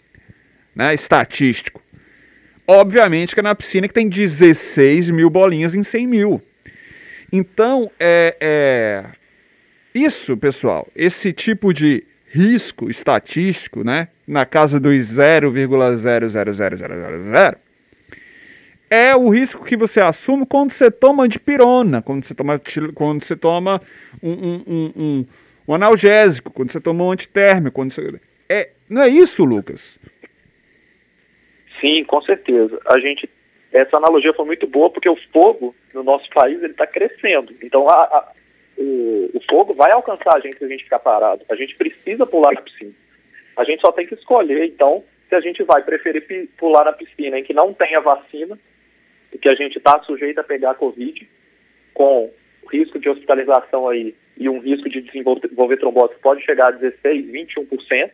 Né? 0.76 0.96
Estatístico. 0.96 1.84
Obviamente 2.68 3.36
que 3.36 3.42
é 3.42 3.44
na 3.44 3.54
piscina 3.54 3.88
que 3.88 3.94
tem 3.94 4.10
16 4.10 5.12
mil 5.12 5.30
bolinhas 5.30 5.76
em 5.76 5.84
100 5.84 6.08
mil. 6.08 6.42
Então, 7.32 7.92
é, 8.00 8.36
é, 8.42 9.06
isso, 9.94 10.36
pessoal, 10.36 10.88
esse 10.96 11.32
tipo 11.32 11.72
de 11.72 12.04
risco 12.26 12.90
estatístico, 12.90 13.84
né, 13.84 14.08
na 14.28 14.48
casa 14.48 14.80
dos 14.80 14.96
0,00000, 14.96 17.69
é 18.90 19.16
o 19.16 19.30
risco 19.30 19.64
que 19.64 19.78
você 19.78 20.02
assume 20.02 20.46
quando 20.46 20.72
você 20.72 20.90
toma 20.90 21.28
dipirona, 21.28 22.02
quando 22.02 22.26
você 22.26 22.34
toma, 22.34 22.60
quando 22.94 23.24
você 23.24 23.36
toma 23.36 23.80
um, 24.22 24.32
um, 24.32 24.64
um, 24.68 25.26
um, 25.68 25.74
analgésico, 25.74 26.52
quando 26.52 26.72
você 26.72 26.82
toma 26.82 27.04
um 27.04 27.12
antitérmico. 27.12 27.76
Quando 27.76 27.92
você... 27.92 28.20
é, 28.50 28.72
não 28.90 29.02
é 29.02 29.10
isso, 29.10 29.46
Lucas? 29.46 30.00
Sim, 31.80 32.04
com 32.04 32.22
certeza. 32.22 32.80
A 32.88 33.00
gente, 33.00 33.30
essa 33.72 33.98
analogia 33.98 34.34
foi 34.34 34.46
muito 34.46 34.66
boa 34.66 34.90
porque 34.90 35.08
o 35.08 35.18
fogo 35.32 35.76
no 35.94 36.04
nosso 36.04 36.30
país 36.32 36.62
ele 36.62 36.74
está 36.74 36.88
crescendo. 36.88 37.54
Então 37.62 37.88
a, 37.88 37.94
a, 37.94 38.32
o, 38.78 39.30
o 39.36 39.42
fogo 39.50 39.74
vai 39.74 39.92
alcançar 39.92 40.36
a 40.36 40.40
gente 40.40 40.58
se 40.58 40.66
a 40.66 40.68
gente 40.68 40.84
ficar 40.84 41.00
parado. 41.00 41.46
A 41.50 41.56
gente 41.56 41.76
precisa 41.76 42.26
pular 42.26 42.54
na 42.54 42.62
piscina. 42.62 42.94
A 43.56 43.64
gente 43.64 43.82
só 43.82 43.92
tem 43.92 44.06
que 44.06 44.16
escolher, 44.16 44.66
então, 44.66 45.04
se 45.28 45.36
a 45.36 45.42
gente 45.42 45.62
vai 45.64 45.84
preferir 45.84 46.50
pular 46.58 46.86
na 46.86 46.94
piscina 46.94 47.38
em 47.38 47.44
que 47.44 47.54
não 47.54 47.74
tenha 47.74 48.00
vacina 48.00 48.58
que 49.38 49.50
a 49.50 49.56
gente 49.56 49.78
está 49.78 50.02
sujeito 50.04 50.40
a 50.40 50.44
pegar 50.44 50.76
Covid, 50.76 51.28
com 51.94 52.32
risco 52.72 53.00
de 53.00 53.10
hospitalização 53.10 53.88
aí 53.88 54.16
e 54.38 54.48
um 54.48 54.60
risco 54.60 54.90
de 54.90 55.02
desenvolver 55.02 55.78
trombose 55.78 56.14
pode 56.22 56.44
chegar 56.44 56.68
a 56.68 56.72
16, 56.72 57.26
21%, 57.26 58.12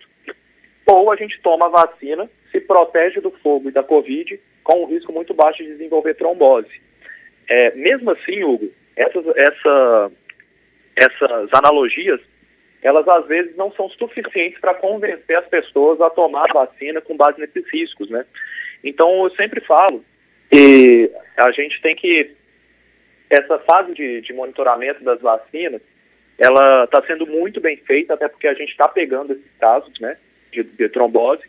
ou 0.88 1.12
a 1.12 1.16
gente 1.16 1.40
toma 1.42 1.68
a 1.68 1.70
vacina, 1.70 2.30
se 2.52 2.60
protege 2.60 3.20
do 3.22 3.32
fogo 3.32 3.70
e 3.70 3.72
da 3.72 3.84
Covid, 3.84 4.40
com 4.64 4.84
um 4.84 4.88
risco 4.88 5.12
muito 5.12 5.34
baixo 5.34 5.64
de 5.64 5.70
desenvolver 5.70 6.16
trombose. 6.16 6.82
É, 7.48 7.76
mesmo 7.76 8.12
assim, 8.12 8.44
Hugo, 8.44 8.72
essas, 8.96 9.26
essa, 9.36 10.12
essas 10.96 11.54
analogias, 11.54 12.20
elas 12.82 13.08
às 13.08 13.28
vezes 13.28 13.56
não 13.56 13.72
são 13.72 13.90
suficientes 13.90 14.60
para 14.60 14.74
convencer 14.74 15.38
as 15.38 15.48
pessoas 15.48 16.02
a 16.02 16.10
tomar 16.10 16.50
a 16.50 16.54
vacina 16.54 17.02
com 17.02 17.18
base 17.18 17.40
nesses 17.40 17.68
riscos, 17.72 18.10
né? 18.10 18.26
Então, 18.84 19.24
eu 19.24 19.32
sempre 19.36 19.62
falo 19.62 20.04
e 20.56 21.12
a 21.38 21.52
gente 21.52 21.82
tem 21.82 21.96
que. 21.96 22.32
Essa 23.30 23.58
fase 23.60 23.94
de, 23.94 24.22
de 24.22 24.34
monitoramento 24.34 25.04
das 25.04 25.20
vacinas, 25.20 25.82
ela 26.38 26.84
está 26.84 27.02
sendo 27.06 27.26
muito 27.26 27.60
bem 27.60 27.76
feita, 27.78 28.14
até 28.14 28.28
porque 28.28 28.48
a 28.48 28.54
gente 28.54 28.70
está 28.70 28.88
pegando 28.88 29.34
esses 29.34 29.52
casos 29.60 29.92
né, 30.00 30.18
de, 30.52 30.64
de 30.64 30.90
trombose. 30.90 31.42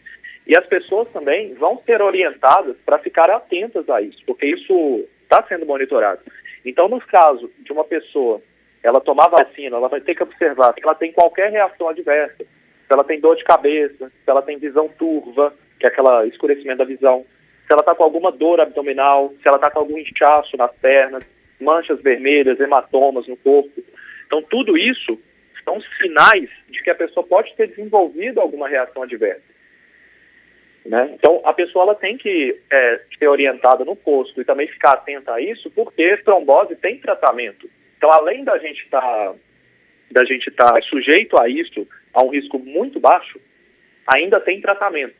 E 0.46 0.56
as 0.56 0.64
pessoas 0.66 1.08
também 1.12 1.54
vão 1.54 1.82
ser 1.84 2.00
orientadas 2.00 2.76
para 2.84 2.98
ficar 2.98 3.28
atentas 3.30 3.88
a 3.90 4.00
isso, 4.00 4.22
porque 4.26 4.46
isso 4.46 5.04
está 5.22 5.42
sendo 5.42 5.66
monitorado. 5.66 6.20
Então, 6.64 6.88
no 6.88 7.00
caso 7.00 7.50
de 7.58 7.72
uma 7.72 7.84
pessoa, 7.84 8.40
ela 8.82 9.00
tomar 9.00 9.28
vacina, 9.28 9.76
ela 9.76 9.88
vai 9.88 10.00
ter 10.00 10.14
que 10.14 10.22
observar 10.22 10.72
se 10.72 10.80
ela 10.82 10.94
tem 10.94 11.12
qualquer 11.12 11.50
reação 11.50 11.88
adversa, 11.88 12.38
se 12.38 12.92
ela 12.92 13.04
tem 13.04 13.20
dor 13.20 13.36
de 13.36 13.44
cabeça, 13.44 14.08
se 14.08 14.30
ela 14.30 14.42
tem 14.42 14.56
visão 14.56 14.88
turva, 14.88 15.52
que 15.78 15.86
é 15.86 15.88
aquela 15.88 16.24
escurecimento 16.26 16.78
da 16.78 16.84
visão, 16.84 17.26
se 17.66 17.72
ela 17.72 17.80
está 17.80 17.94
com 17.94 18.04
alguma 18.04 18.30
dor 18.30 18.60
abdominal, 18.60 19.34
se 19.42 19.48
ela 19.48 19.56
está 19.56 19.70
com 19.70 19.80
algum 19.80 19.98
inchaço 19.98 20.56
nas 20.56 20.72
pernas, 20.76 21.28
manchas 21.60 22.00
vermelhas, 22.00 22.60
hematomas 22.60 23.26
no 23.26 23.36
corpo. 23.36 23.82
Então, 24.26 24.40
tudo 24.42 24.78
isso 24.78 25.18
são 25.64 25.80
sinais 26.00 26.48
de 26.68 26.82
que 26.82 26.90
a 26.90 26.94
pessoa 26.94 27.26
pode 27.26 27.54
ter 27.54 27.68
desenvolvido 27.68 28.40
alguma 28.40 28.68
reação 28.68 29.02
adversa. 29.02 29.42
Né? 30.84 31.10
Então, 31.14 31.42
a 31.44 31.52
pessoa 31.52 31.82
ela 31.82 31.94
tem 31.96 32.16
que 32.16 32.60
é, 32.70 33.00
ser 33.18 33.26
orientada 33.26 33.84
no 33.84 33.96
posto 33.96 34.40
e 34.40 34.44
também 34.44 34.68
ficar 34.68 34.92
atenta 34.92 35.34
a 35.34 35.40
isso, 35.40 35.68
porque 35.72 36.16
trombose 36.18 36.76
tem 36.76 36.98
tratamento. 36.98 37.68
Então, 37.98 38.12
além 38.12 38.44
da 38.44 38.56
gente 38.58 38.84
estar 38.84 39.00
tá, 39.00 39.34
da 40.10 40.24
gente 40.24 40.48
tá 40.52 40.80
sujeito 40.82 41.36
a 41.40 41.48
isso, 41.48 41.86
a 42.14 42.22
um 42.22 42.28
risco 42.28 42.60
muito 42.60 43.00
baixo, 43.00 43.40
ainda 44.06 44.38
tem 44.38 44.60
tratamento. 44.60 45.16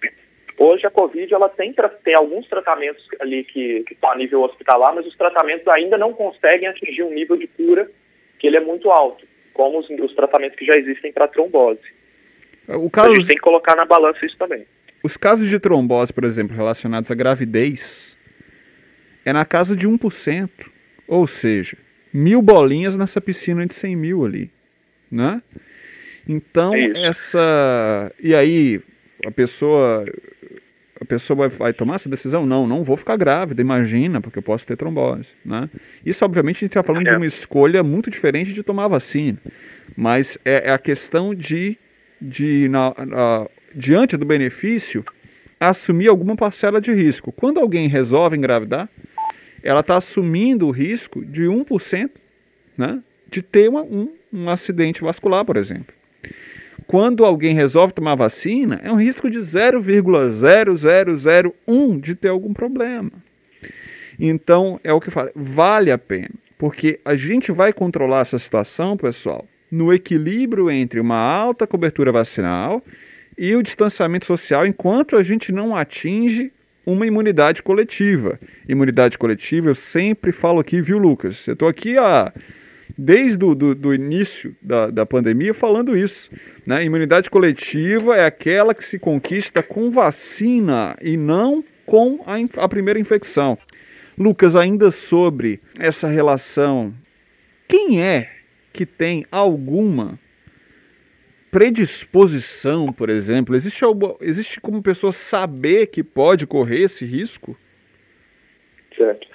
Hoje 0.58 0.86
a 0.86 0.90
Covid 0.90 1.32
ela 1.32 1.48
tem, 1.48 1.74
tem 2.02 2.14
alguns 2.14 2.48
tratamentos 2.48 3.06
ali 3.20 3.44
que, 3.44 3.84
estão 3.90 4.10
a 4.10 4.16
nível 4.16 4.42
hospitalar, 4.42 4.94
mas 4.94 5.06
os 5.06 5.16
tratamentos 5.16 5.66
ainda 5.68 5.98
não 5.98 6.12
conseguem 6.12 6.66
atingir 6.66 7.02
um 7.02 7.12
nível 7.12 7.36
de 7.36 7.46
cura 7.46 7.90
que 8.38 8.46
ele 8.46 8.56
é 8.56 8.60
muito 8.60 8.90
alto, 8.90 9.26
como 9.52 9.78
os, 9.78 9.88
os 9.90 10.14
tratamentos 10.14 10.58
que 10.58 10.64
já 10.64 10.76
existem 10.76 11.12
para 11.12 11.28
trombose. 11.28 11.80
O 12.68 12.90
caso... 12.90 13.12
A 13.12 13.14
gente 13.14 13.26
tem 13.26 13.36
que 13.36 13.42
colocar 13.42 13.76
na 13.76 13.84
balança 13.84 14.24
isso 14.24 14.36
também. 14.36 14.66
Os 15.02 15.16
casos 15.16 15.48
de 15.48 15.60
trombose, 15.60 16.12
por 16.12 16.24
exemplo, 16.24 16.56
relacionados 16.56 17.10
à 17.10 17.14
gravidez, 17.14 18.16
é 19.24 19.32
na 19.32 19.44
casa 19.44 19.76
de 19.76 19.86
1%. 19.86 20.50
Ou 21.06 21.26
seja, 21.26 21.76
mil 22.12 22.42
bolinhas 22.42 22.96
nessa 22.96 23.20
piscina 23.20 23.66
de 23.66 23.74
100 23.74 23.96
mil 23.96 24.24
ali. 24.24 24.50
Né? 25.10 25.40
Então, 26.28 26.74
é 26.74 27.06
essa. 27.06 28.12
E 28.20 28.34
aí, 28.34 28.80
a 29.24 29.30
pessoa. 29.30 30.04
A 31.06 31.08
pessoa 31.08 31.36
vai, 31.36 31.48
vai, 31.48 31.72
tomar 31.72 31.94
essa 31.94 32.08
decisão? 32.08 32.44
Não, 32.44 32.66
não 32.66 32.82
vou 32.82 32.96
ficar 32.96 33.16
grávida, 33.16 33.62
imagina, 33.62 34.20
porque 34.20 34.40
eu 34.40 34.42
posso 34.42 34.66
ter 34.66 34.76
trombose. 34.76 35.28
Né? 35.44 35.70
Isso, 36.04 36.24
obviamente, 36.24 36.56
a 36.56 36.60
gente 36.60 36.70
está 36.70 36.82
falando 36.82 37.06
é. 37.06 37.10
de 37.10 37.16
uma 37.16 37.26
escolha 37.26 37.80
muito 37.84 38.10
diferente 38.10 38.52
de 38.52 38.60
tomar 38.64 38.88
vacina. 38.88 39.38
Mas 39.96 40.36
é, 40.44 40.68
é 40.68 40.72
a 40.72 40.78
questão 40.78 41.32
de, 41.32 41.78
de 42.20 42.68
na, 42.68 42.92
na, 43.06 43.46
diante 43.72 44.16
do 44.16 44.26
benefício, 44.26 45.04
assumir 45.60 46.08
alguma 46.08 46.34
parcela 46.34 46.80
de 46.80 46.92
risco. 46.92 47.30
Quando 47.30 47.60
alguém 47.60 47.86
resolve 47.86 48.36
engravidar, 48.36 48.88
ela 49.62 49.80
está 49.80 49.96
assumindo 49.96 50.66
o 50.66 50.72
risco 50.72 51.24
de 51.24 51.44
1% 51.44 52.10
né, 52.76 53.00
de 53.30 53.42
ter 53.42 53.68
uma, 53.68 53.82
um, 53.82 54.12
um 54.32 54.50
acidente 54.50 55.02
vascular, 55.02 55.44
por 55.44 55.56
exemplo. 55.56 55.94
Quando 56.86 57.24
alguém 57.24 57.54
resolve 57.54 57.92
tomar 57.92 58.14
vacina, 58.14 58.80
é 58.82 58.92
um 58.92 58.96
risco 58.96 59.28
de 59.28 59.38
0,0001 59.38 62.00
de 62.00 62.14
ter 62.14 62.28
algum 62.28 62.52
problema. 62.52 63.10
Então, 64.18 64.80
é 64.84 64.92
o 64.92 65.00
que 65.00 65.08
eu 65.08 65.12
falo, 65.12 65.30
vale 65.34 65.90
a 65.90 65.98
pena, 65.98 66.30
porque 66.56 67.00
a 67.04 67.14
gente 67.14 67.52
vai 67.52 67.72
controlar 67.72 68.20
essa 68.20 68.38
situação, 68.38 68.96
pessoal, 68.96 69.46
no 69.70 69.92
equilíbrio 69.92 70.70
entre 70.70 71.00
uma 71.00 71.18
alta 71.18 71.66
cobertura 71.66 72.12
vacinal 72.12 72.82
e 73.36 73.54
o 73.54 73.62
distanciamento 73.62 74.24
social 74.24 74.66
enquanto 74.66 75.16
a 75.16 75.22
gente 75.22 75.52
não 75.52 75.76
atinge 75.76 76.50
uma 76.86 77.06
imunidade 77.06 77.62
coletiva. 77.62 78.38
Imunidade 78.68 79.18
coletiva, 79.18 79.68
eu 79.68 79.74
sempre 79.74 80.30
falo 80.30 80.60
aqui, 80.60 80.80
viu, 80.80 80.98
Lucas? 80.98 81.46
Eu 81.46 81.54
estou 81.54 81.68
aqui 81.68 81.98
a, 81.98 82.32
desde 82.98 83.44
o 83.44 83.54
do, 83.54 83.74
do 83.74 83.94
início 83.94 84.56
da, 84.62 84.88
da 84.88 85.04
pandemia 85.04 85.52
falando 85.52 85.96
isso. 85.96 86.30
Né? 86.66 86.84
Imunidade 86.84 87.28
coletiva 87.28 88.16
é 88.16 88.24
aquela 88.24 88.74
que 88.74 88.84
se 88.84 88.98
conquista 88.98 89.62
com 89.62 89.90
vacina 89.90 90.96
e 91.02 91.16
não 91.16 91.62
com 91.84 92.20
a, 92.26 92.64
a 92.64 92.68
primeira 92.68 92.98
infecção. 92.98 93.58
Lucas, 94.18 94.56
ainda 94.56 94.90
sobre 94.90 95.60
essa 95.78 96.08
relação, 96.08 96.94
quem 97.68 98.02
é 98.02 98.30
que 98.72 98.86
tem 98.86 99.26
alguma 99.30 100.18
predisposição, 101.50 102.92
por 102.92 103.10
exemplo? 103.10 103.54
Existe, 103.54 103.84
existe 104.20 104.60
como 104.60 104.82
pessoa 104.82 105.12
saber 105.12 105.88
que 105.88 106.02
pode 106.02 106.46
correr 106.46 106.82
esse 106.82 107.04
risco? 107.04 107.56
Certo. 108.96 109.26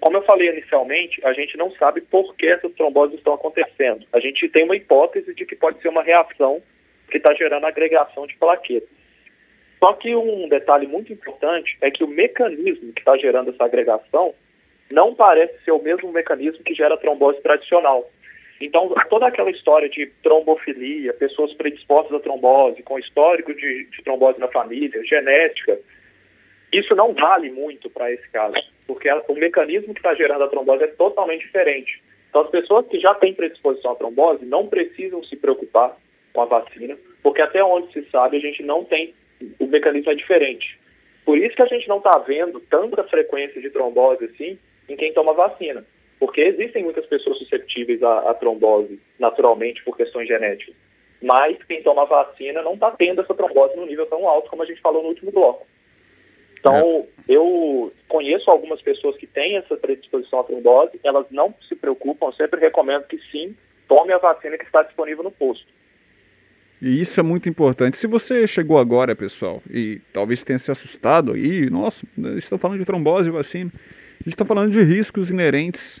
Como 0.00 0.16
eu 0.16 0.22
falei 0.22 0.50
inicialmente, 0.50 1.24
a 1.24 1.32
gente 1.32 1.56
não 1.56 1.70
sabe 1.72 2.02
por 2.02 2.34
que 2.36 2.46
essas 2.46 2.72
tromboses 2.74 3.16
estão 3.16 3.34
acontecendo. 3.34 4.06
A 4.12 4.20
gente 4.20 4.48
tem 4.48 4.64
uma 4.64 4.76
hipótese 4.76 5.34
de 5.34 5.46
que 5.46 5.56
pode 5.56 5.80
ser 5.80 5.88
uma 5.88 6.02
reação 6.02 6.62
que 7.10 7.16
está 7.16 7.34
gerando 7.34 7.66
agregação 7.66 8.26
de 8.26 8.36
plaquetas. 8.36 8.88
Só 9.78 9.94
que 9.94 10.14
um 10.14 10.48
detalhe 10.48 10.86
muito 10.86 11.12
importante 11.12 11.76
é 11.80 11.90
que 11.90 12.04
o 12.04 12.08
mecanismo 12.08 12.92
que 12.92 13.00
está 13.00 13.16
gerando 13.16 13.50
essa 13.50 13.64
agregação 13.64 14.34
não 14.90 15.14
parece 15.14 15.54
ser 15.64 15.72
o 15.72 15.82
mesmo 15.82 16.12
mecanismo 16.12 16.62
que 16.62 16.74
gera 16.74 16.96
trombose 16.96 17.40
tradicional. 17.40 18.08
Então, 18.60 18.94
toda 19.10 19.26
aquela 19.26 19.50
história 19.50 19.88
de 19.88 20.06
trombofilia, 20.22 21.12
pessoas 21.14 21.52
predispostas 21.54 22.14
à 22.14 22.20
trombose, 22.20 22.82
com 22.82 22.98
histórico 22.98 23.52
de, 23.52 23.86
de 23.86 24.02
trombose 24.04 24.38
na 24.38 24.46
família, 24.48 25.04
genética, 25.04 25.80
isso 26.72 26.94
não 26.94 27.12
vale 27.12 27.50
muito 27.50 27.90
para 27.90 28.10
esse 28.10 28.28
caso, 28.30 28.54
porque 28.86 29.08
o 29.28 29.34
mecanismo 29.34 29.92
que 29.92 30.00
está 30.00 30.14
gerando 30.14 30.44
a 30.44 30.48
trombose 30.48 30.84
é 30.84 30.88
totalmente 30.88 31.42
diferente. 31.42 32.02
Então, 32.28 32.42
as 32.42 32.50
pessoas 32.50 32.86
que 32.86 32.98
já 32.98 33.14
têm 33.14 33.34
predisposição 33.34 33.92
à 33.92 33.94
trombose 33.94 34.44
não 34.44 34.66
precisam 34.66 35.22
se 35.22 35.36
preocupar 35.36 35.96
com 36.32 36.40
a 36.40 36.46
vacina, 36.46 36.96
porque 37.22 37.42
até 37.42 37.62
onde 37.62 37.92
se 37.92 38.08
sabe, 38.10 38.38
a 38.38 38.40
gente 38.40 38.62
não 38.62 38.84
tem, 38.84 39.14
o 39.58 39.66
mecanismo 39.66 40.10
é 40.10 40.14
diferente. 40.14 40.80
Por 41.24 41.36
isso 41.36 41.54
que 41.54 41.62
a 41.62 41.66
gente 41.66 41.88
não 41.88 41.98
está 41.98 42.18
vendo 42.18 42.58
tanta 42.60 43.04
frequência 43.04 43.60
de 43.60 43.70
trombose 43.70 44.24
assim 44.24 44.58
em 44.88 44.96
quem 44.96 45.12
toma 45.12 45.34
vacina 45.34 45.84
porque 46.22 46.40
existem 46.40 46.84
muitas 46.84 47.04
pessoas 47.06 47.36
susceptíveis 47.38 48.00
à, 48.00 48.30
à 48.30 48.34
trombose 48.34 49.00
naturalmente 49.18 49.82
por 49.82 49.96
questões 49.96 50.28
genéticas. 50.28 50.72
Mas 51.20 51.60
quem 51.64 51.82
toma 51.82 52.06
vacina 52.06 52.62
não 52.62 52.74
está 52.74 52.92
tendo 52.92 53.22
essa 53.22 53.34
trombose 53.34 53.74
no 53.74 53.86
nível 53.86 54.06
tão 54.06 54.28
alto 54.28 54.48
como 54.48 54.62
a 54.62 54.64
gente 54.64 54.80
falou 54.80 55.02
no 55.02 55.08
último 55.08 55.32
bloco. 55.32 55.66
Então, 56.62 56.76
é. 56.76 57.34
eu 57.34 57.92
conheço 58.08 58.48
algumas 58.48 58.80
pessoas 58.80 59.16
que 59.16 59.26
têm 59.26 59.56
essa 59.56 59.76
predisposição 59.76 60.38
à 60.38 60.44
trombose, 60.44 60.92
elas 61.02 61.26
não 61.28 61.52
se 61.68 61.74
preocupam, 61.74 62.26
eu 62.26 62.32
sempre 62.34 62.60
recomendo 62.60 63.04
que 63.08 63.18
sim, 63.32 63.56
tome 63.88 64.12
a 64.12 64.18
vacina 64.18 64.56
que 64.56 64.64
está 64.64 64.84
disponível 64.84 65.24
no 65.24 65.32
posto. 65.32 65.66
E 66.80 67.00
isso 67.00 67.18
é 67.18 67.22
muito 67.22 67.48
importante. 67.48 67.96
Se 67.96 68.06
você 68.06 68.46
chegou 68.46 68.78
agora, 68.78 69.16
pessoal, 69.16 69.60
e 69.68 70.00
talvez 70.12 70.44
tenha 70.44 70.58
se 70.58 70.70
assustado 70.70 71.32
aí, 71.32 71.68
nossa, 71.68 72.06
estou 72.36 72.58
falando 72.58 72.78
de 72.78 72.84
trombose 72.84 73.28
e 73.28 73.32
vacina. 73.32 73.72
A 73.74 74.24
gente 74.24 74.34
está 74.34 74.44
falando 74.44 74.70
de 74.70 74.82
riscos 74.82 75.30
inerentes 75.30 76.00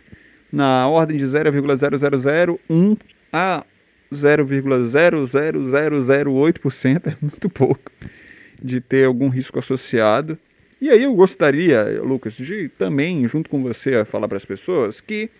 na 0.52 0.88
ordem 0.88 1.16
de 1.16 1.24
0,0001 1.24 2.98
a 3.32 3.64
0,00008%, 4.12 7.06
é 7.06 7.16
muito 7.20 7.48
pouco, 7.48 7.90
de 8.62 8.80
ter 8.80 9.06
algum 9.06 9.28
risco 9.28 9.58
associado. 9.58 10.38
E 10.82 10.90
aí 10.90 11.04
eu 11.04 11.14
gostaria, 11.14 12.02
Lucas, 12.02 12.34
de 12.34 12.68
também, 12.70 13.24
junto 13.28 13.48
com 13.48 13.62
você, 13.62 14.04
falar 14.04 14.26
para 14.26 14.36
as 14.36 14.44
pessoas 14.44 15.00
que 15.00 15.30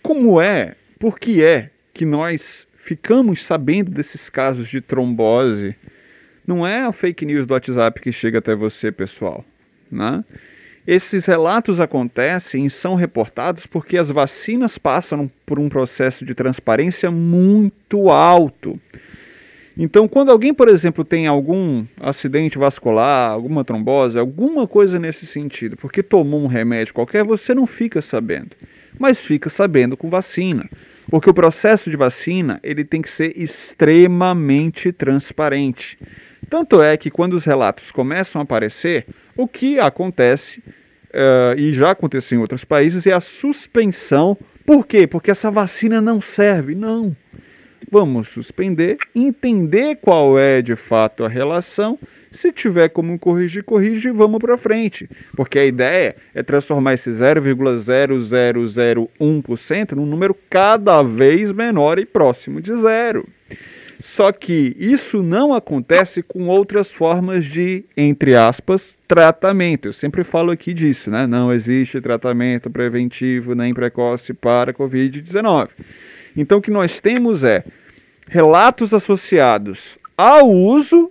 como 0.00 0.40
é, 0.40 0.76
por 0.96 1.18
que 1.18 1.42
é 1.42 1.70
que 1.92 2.04
nós 2.04 2.68
ficamos 2.76 3.44
sabendo 3.44 3.90
desses 3.90 4.30
casos 4.30 4.68
de 4.68 4.80
trombose? 4.80 5.74
Não 6.46 6.64
é 6.64 6.82
a 6.82 6.92
fake 6.92 7.26
news 7.26 7.48
do 7.48 7.54
WhatsApp 7.54 8.00
que 8.00 8.12
chega 8.12 8.38
até 8.38 8.54
você, 8.54 8.92
pessoal, 8.92 9.44
né? 9.90 10.24
Esses 10.86 11.26
relatos 11.26 11.80
acontecem 11.80 12.66
e 12.66 12.70
são 12.70 12.94
reportados 12.94 13.66
porque 13.66 13.96
as 13.96 14.08
vacinas 14.08 14.78
passam 14.78 15.28
por 15.44 15.58
um 15.58 15.68
processo 15.68 16.24
de 16.24 16.32
transparência 16.32 17.10
muito 17.10 18.08
alto. 18.08 18.80
Então, 19.76 20.06
quando 20.06 20.30
alguém, 20.30 20.54
por 20.54 20.68
exemplo, 20.68 21.04
tem 21.04 21.26
algum 21.26 21.84
acidente 22.00 22.58
vascular, 22.58 23.32
alguma 23.32 23.64
trombose, 23.64 24.18
alguma 24.18 24.68
coisa 24.68 24.98
nesse 24.98 25.26
sentido, 25.26 25.76
porque 25.76 26.02
tomou 26.02 26.40
um 26.42 26.46
remédio 26.46 26.94
qualquer, 26.94 27.24
você 27.24 27.54
não 27.54 27.66
fica 27.66 28.00
sabendo, 28.00 28.50
mas 28.98 29.18
fica 29.18 29.50
sabendo 29.50 29.96
com 29.96 30.08
vacina. 30.08 30.68
Porque 31.10 31.28
o 31.28 31.34
processo 31.34 31.90
de 31.90 31.96
vacina 31.96 32.60
ele 32.62 32.84
tem 32.84 33.02
que 33.02 33.10
ser 33.10 33.32
extremamente 33.36 34.92
transparente. 34.92 35.98
Tanto 36.48 36.80
é 36.80 36.96
que 36.96 37.10
quando 37.10 37.34
os 37.34 37.44
relatos 37.44 37.90
começam 37.90 38.40
a 38.40 38.44
aparecer, 38.44 39.06
o 39.36 39.46
que 39.46 39.78
acontece, 39.78 40.62
uh, 41.10 41.58
e 41.58 41.74
já 41.74 41.90
aconteceu 41.90 42.38
em 42.38 42.40
outros 42.40 42.64
países, 42.64 43.06
é 43.06 43.12
a 43.12 43.20
suspensão. 43.20 44.36
Por 44.64 44.86
quê? 44.86 45.06
Porque 45.06 45.30
essa 45.30 45.50
vacina 45.50 46.00
não 46.00 46.20
serve. 46.20 46.74
Não. 46.74 47.14
Vamos 47.94 48.26
suspender, 48.26 48.98
entender 49.14 49.94
qual 50.02 50.36
é 50.36 50.60
de 50.60 50.74
fato 50.74 51.24
a 51.24 51.28
relação. 51.28 51.96
Se 52.28 52.50
tiver 52.50 52.88
como 52.88 53.16
corrigir, 53.16 53.62
corrige 53.62 54.08
e 54.08 54.10
vamos 54.10 54.40
para 54.40 54.58
frente. 54.58 55.08
Porque 55.36 55.60
a 55.60 55.64
ideia 55.64 56.16
é 56.34 56.42
transformar 56.42 56.94
esse 56.94 57.08
0,0001% 57.08 59.92
num 59.92 60.06
número 60.06 60.36
cada 60.50 61.04
vez 61.04 61.52
menor 61.52 62.00
e 62.00 62.04
próximo 62.04 62.60
de 62.60 62.74
zero. 62.74 63.28
Só 64.00 64.32
que 64.32 64.74
isso 64.76 65.22
não 65.22 65.54
acontece 65.54 66.20
com 66.20 66.48
outras 66.48 66.92
formas 66.92 67.44
de, 67.44 67.84
entre 67.96 68.34
aspas, 68.34 68.98
tratamento. 69.06 69.86
Eu 69.86 69.92
sempre 69.92 70.24
falo 70.24 70.50
aqui 70.50 70.74
disso, 70.74 71.12
né? 71.12 71.28
Não 71.28 71.52
existe 71.52 72.00
tratamento 72.00 72.68
preventivo 72.68 73.54
nem 73.54 73.72
precoce 73.72 74.34
para 74.34 74.74
Covid-19. 74.74 75.68
Então 76.36 76.58
o 76.58 76.60
que 76.60 76.72
nós 76.72 76.98
temos 76.98 77.44
é 77.44 77.62
relatos 78.28 78.94
associados 78.94 79.98
ao 80.16 80.50
uso 80.50 81.10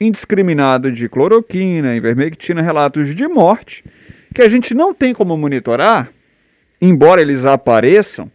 indiscriminado 0.00 0.90
de 0.90 1.08
cloroquina, 1.08 1.94
ivermectina, 1.94 2.62
relatos 2.62 3.14
de 3.14 3.28
morte, 3.28 3.84
que 4.34 4.40
a 4.40 4.48
gente 4.48 4.74
não 4.74 4.94
tem 4.94 5.12
como 5.12 5.36
monitorar, 5.36 6.10
embora 6.80 7.20
eles 7.20 7.44
apareçam, 7.44 8.30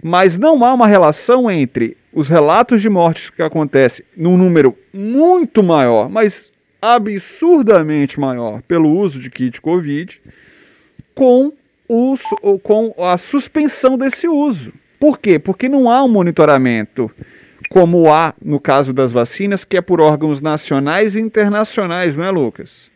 mas 0.00 0.38
não 0.38 0.64
há 0.64 0.72
uma 0.72 0.86
relação 0.86 1.50
entre 1.50 1.96
os 2.12 2.28
relatos 2.28 2.80
de 2.80 2.88
mortes 2.88 3.30
que 3.30 3.42
acontecem 3.42 4.04
num 4.16 4.36
número 4.36 4.76
muito 4.92 5.62
maior, 5.62 6.08
mas 6.08 6.52
absurdamente 6.80 8.20
maior 8.20 8.62
pelo 8.62 8.90
uso 8.90 9.18
de 9.18 9.30
kit 9.30 9.60
Covid, 9.60 10.20
com, 11.14 11.52
o, 11.88 12.14
com 12.62 12.94
a 12.98 13.18
suspensão 13.18 13.98
desse 13.98 14.28
uso. 14.28 14.72
Por 14.98 15.18
quê? 15.18 15.38
Porque 15.38 15.68
não 15.68 15.90
há 15.90 16.02
um 16.02 16.08
monitoramento 16.08 17.10
como 17.68 18.10
há 18.10 18.34
no 18.42 18.58
caso 18.58 18.92
das 18.92 19.12
vacinas, 19.12 19.64
que 19.64 19.76
é 19.76 19.82
por 19.82 20.00
órgãos 20.00 20.40
nacionais 20.40 21.14
e 21.14 21.20
internacionais, 21.20 22.16
não 22.16 22.24
é, 22.24 22.30
Lucas? 22.30 22.90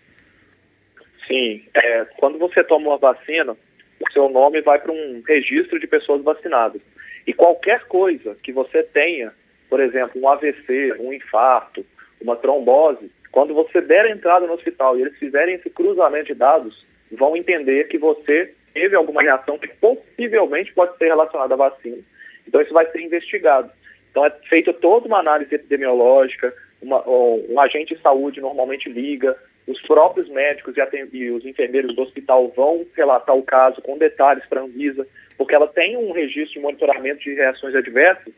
Sim. 1.26 1.62
É, 1.74 2.04
quando 2.16 2.38
você 2.38 2.64
toma 2.64 2.88
uma 2.88 2.98
vacina, 2.98 3.52
o 4.00 4.12
seu 4.12 4.28
nome 4.28 4.60
vai 4.62 4.78
para 4.78 4.92
um 4.92 5.22
registro 5.26 5.78
de 5.78 5.86
pessoas 5.86 6.22
vacinadas. 6.22 6.80
E 7.26 7.32
qualquer 7.32 7.84
coisa 7.84 8.36
que 8.42 8.52
você 8.52 8.82
tenha, 8.82 9.32
por 9.68 9.80
exemplo, 9.80 10.20
um 10.20 10.28
AVC, 10.28 10.94
um 10.98 11.12
infarto, 11.12 11.84
uma 12.20 12.36
trombose, 12.36 13.10
quando 13.30 13.54
você 13.54 13.80
der 13.80 14.06
a 14.06 14.10
entrada 14.10 14.46
no 14.46 14.54
hospital 14.54 14.98
e 14.98 15.02
eles 15.02 15.18
fizerem 15.18 15.54
esse 15.54 15.70
cruzamento 15.70 16.26
de 16.26 16.34
dados, 16.34 16.84
vão 17.10 17.36
entender 17.36 17.88
que 17.88 17.98
você 17.98 18.52
teve 18.72 18.96
alguma 18.96 19.22
reação 19.22 19.58
que 19.58 19.68
possivelmente 19.68 20.72
pode 20.72 20.96
ser 20.98 21.06
relacionada 21.06 21.54
à 21.54 21.56
vacina. 21.56 21.98
Então 22.46 22.60
isso 22.60 22.72
vai 22.72 22.90
ser 22.90 23.00
investigado. 23.00 23.70
Então 24.10 24.24
é 24.24 24.30
feita 24.48 24.72
toda 24.72 25.06
uma 25.06 25.18
análise 25.18 25.54
epidemiológica, 25.54 26.54
uma, 26.80 27.02
um 27.08 27.58
agente 27.60 27.94
de 27.94 28.02
saúde 28.02 28.40
normalmente 28.40 28.88
liga, 28.88 29.36
os 29.66 29.80
próprios 29.82 30.28
médicos 30.28 30.74
e, 30.76 31.16
e, 31.16 31.30
os 31.30 31.46
enfermeiros 31.46 31.94
do 31.94 32.02
hospital 32.02 32.52
vão 32.54 32.84
relatar 32.94 33.36
o 33.36 33.42
caso 33.42 33.80
com 33.80 33.96
detalhes 33.96 34.44
para 34.46 34.60
a 34.60 34.64
Anvisa, 34.64 35.06
porque 35.38 35.54
ela 35.54 35.68
tem 35.68 35.96
um 35.96 36.12
registro 36.12 36.54
de 36.54 36.60
monitoramento 36.60 37.20
de 37.20 37.34
reações 37.34 37.74
adversas 37.74 38.32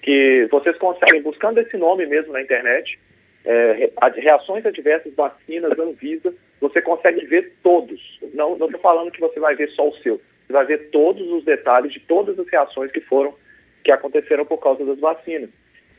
que 0.00 0.48
vocês 0.50 0.76
conseguem, 0.78 1.22
buscando 1.22 1.58
esse 1.58 1.76
nome 1.76 2.06
mesmo 2.06 2.32
na 2.32 2.42
internet, 2.42 2.98
é, 3.44 3.90
reações 4.16 4.64
adversas, 4.66 5.14
vacinas, 5.14 5.78
Anvisa, 5.78 6.34
você 6.62 6.80
consegue 6.80 7.26
ver 7.26 7.54
todos. 7.60 8.00
Não 8.32 8.52
estou 8.52 8.70
falando 8.78 9.10
que 9.10 9.20
você 9.20 9.40
vai 9.40 9.56
ver 9.56 9.68
só 9.70 9.88
o 9.88 9.96
seu, 9.96 10.20
você 10.46 10.52
vai 10.52 10.64
ver 10.64 10.90
todos 10.90 11.28
os 11.32 11.44
detalhes 11.44 11.92
de 11.92 11.98
todas 11.98 12.38
as 12.38 12.48
reações 12.48 12.92
que 12.92 13.00
foram, 13.00 13.34
que 13.82 13.90
aconteceram 13.90 14.46
por 14.46 14.58
causa 14.58 14.84
das 14.84 15.00
vacinas. 15.00 15.50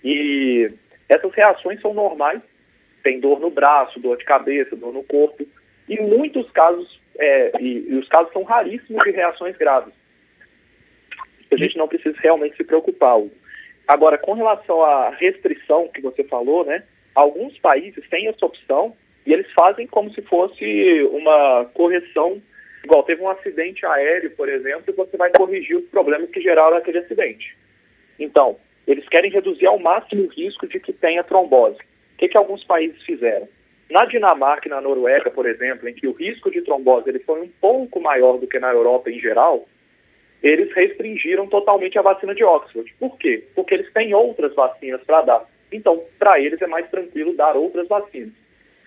E 0.02 0.72
essas 1.10 1.34
reações 1.34 1.82
são 1.82 1.94
normais, 1.94 2.42
tem 3.04 3.20
dor 3.20 3.42
no 3.42 3.50
braço, 3.50 4.00
dor 4.00 4.18
de 4.18 4.24
cabeça, 4.24 4.74
dor 4.74 4.94
no 4.94 5.04
corpo, 5.04 5.46
e 5.90 6.00
muitos 6.00 6.50
casos, 6.52 6.98
é, 7.20 7.52
e, 7.60 7.86
e 7.90 7.96
os 7.96 8.08
casos 8.08 8.32
são 8.32 8.44
raríssimos 8.44 9.04
de 9.04 9.12
reações 9.12 9.58
graves. 9.58 9.94
A 11.52 11.58
gente 11.58 11.78
não 11.78 11.90
precisa 11.90 12.16
realmente 12.20 12.56
se 12.56 12.64
preocupar. 12.64 13.22
Agora, 13.86 14.18
com 14.18 14.34
relação 14.34 14.82
à 14.82 15.10
restrição 15.10 15.90
que 15.90 16.02
você 16.02 16.24
falou, 16.24 16.64
né? 16.66 16.84
Alguns 17.14 17.60
países 17.60 18.08
têm 18.10 18.28
essa 18.28 18.46
opção 18.46 18.96
e 19.26 19.34
eles 19.34 19.52
fazem 19.54 19.88
como 19.88 20.14
se 20.14 20.22
fosse 20.22 21.04
uma 21.12 21.66
correção. 21.74 22.42
Igual 22.84 23.04
teve 23.04 23.22
um 23.22 23.30
acidente 23.30 23.86
aéreo, 23.86 24.32
por 24.32 24.50
exemplo, 24.50 24.84
e 24.88 24.92
você 24.92 25.16
vai 25.16 25.32
corrigir 25.32 25.78
os 25.78 25.86
problemas 25.86 26.30
que 26.30 26.42
geraram 26.42 26.76
aquele 26.76 27.00
acidente. 27.00 27.56
Então, 28.20 28.58
eles 28.86 29.08
querem 29.08 29.32
reduzir 29.32 29.66
ao 29.66 29.80
máximo 29.80 30.24
o 30.24 30.28
risco 30.28 30.68
de 30.68 30.80
que 30.80 30.92
tenha 30.92 31.24
trombose. 31.24 31.78
O 31.78 32.18
que, 32.18 32.28
que 32.28 32.38
alguns 32.38 32.64
países 32.64 33.02
fizeram? 33.04 33.48
Na 33.90 34.06
Dinamarca 34.06 34.68
e 34.68 34.72
na 34.72 34.82
Noruega, 34.82 35.32
por 35.32 35.46
exemplo, 35.46 35.88
em 35.88 35.94
que 35.94 36.08
o 36.08 36.14
risco 36.14 36.52
de 36.52 36.62
trombose 36.62 37.10
ele 37.10 37.20
foi 37.20 37.42
um 37.42 37.50
pouco 37.62 38.02
maior 38.02 38.38
do 38.38 38.48
que 38.48 38.60
na 38.60 38.72
Europa 38.72 39.10
em 39.10 39.20
geral, 39.20 39.68
eles 40.42 40.74
restringiram 40.74 41.48
totalmente 41.48 41.98
a 41.98 42.02
vacina 42.02 42.36
de 42.36 42.44
Oxford. 42.44 42.94
Por 43.00 43.18
quê? 43.18 43.46
Porque 43.56 43.74
eles 43.74 43.92
têm 43.94 44.14
outras 44.14 44.54
vacinas 44.54 45.02
para 45.04 45.22
dar. 45.22 45.50
Então, 45.72 46.04
para 46.20 46.40
eles 46.40 46.62
é 46.62 46.68
mais 46.68 46.90
tranquilo 46.90 47.34
dar 47.34 47.56
outras 47.56 47.88
vacinas. 47.88 48.34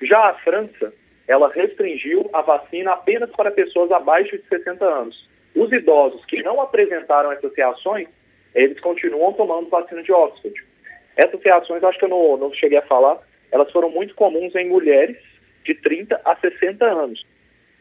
Já 0.02 0.30
a 0.30 0.34
França, 0.34 0.92
ela 1.26 1.50
restringiu 1.50 2.28
a 2.32 2.42
vacina 2.42 2.92
apenas 2.92 3.30
para 3.30 3.50
pessoas 3.50 3.90
abaixo 3.90 4.36
de 4.36 4.44
60 4.48 4.84
anos. 4.84 5.28
Os 5.54 5.72
idosos 5.72 6.24
que 6.26 6.42
não 6.42 6.60
apresentaram 6.60 7.32
essas 7.32 7.54
reações, 7.56 8.08
eles 8.54 8.78
continuam 8.80 9.32
tomando 9.32 9.68
vacina 9.68 10.02
de 10.02 10.12
Oxford. 10.12 10.54
Essas 11.16 11.42
reações, 11.42 11.82
acho 11.82 11.98
que 11.98 12.04
eu 12.04 12.10
não, 12.10 12.36
não 12.36 12.52
cheguei 12.52 12.78
a 12.78 12.82
falar, 12.82 13.18
elas 13.50 13.70
foram 13.72 13.90
muito 13.90 14.14
comuns 14.14 14.54
em 14.54 14.68
mulheres 14.68 15.16
de 15.64 15.74
30 15.74 16.20
a 16.24 16.36
60 16.36 16.84
anos. 16.84 17.26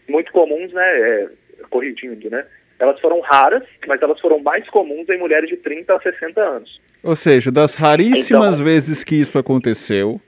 Muito 0.07 0.31
comuns, 0.31 0.71
né, 0.71 0.99
é, 0.99 1.29
corrigindo, 1.69 2.29
né? 2.29 2.45
Elas 2.79 2.99
foram 2.99 3.21
raras, 3.21 3.63
mas 3.87 4.01
elas 4.01 4.19
foram 4.19 4.39
mais 4.39 4.67
comuns 4.69 5.07
em 5.09 5.17
mulheres 5.17 5.49
de 5.49 5.57
30 5.57 5.95
a 5.95 6.01
60 6.01 6.41
anos. 6.41 6.81
Ou 7.03 7.15
seja, 7.15 7.51
das 7.51 7.75
raríssimas 7.75 8.55
então, 8.55 8.65
vezes 8.65 9.03
que 9.03 9.15
isso 9.15 9.37
aconteceu, 9.37 10.19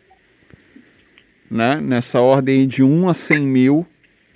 né, 1.49 1.79
nessa 1.81 2.21
ordem 2.21 2.67
de 2.67 2.83
1 2.83 3.10
a 3.10 3.13
100 3.13 3.39
mil, 3.41 3.86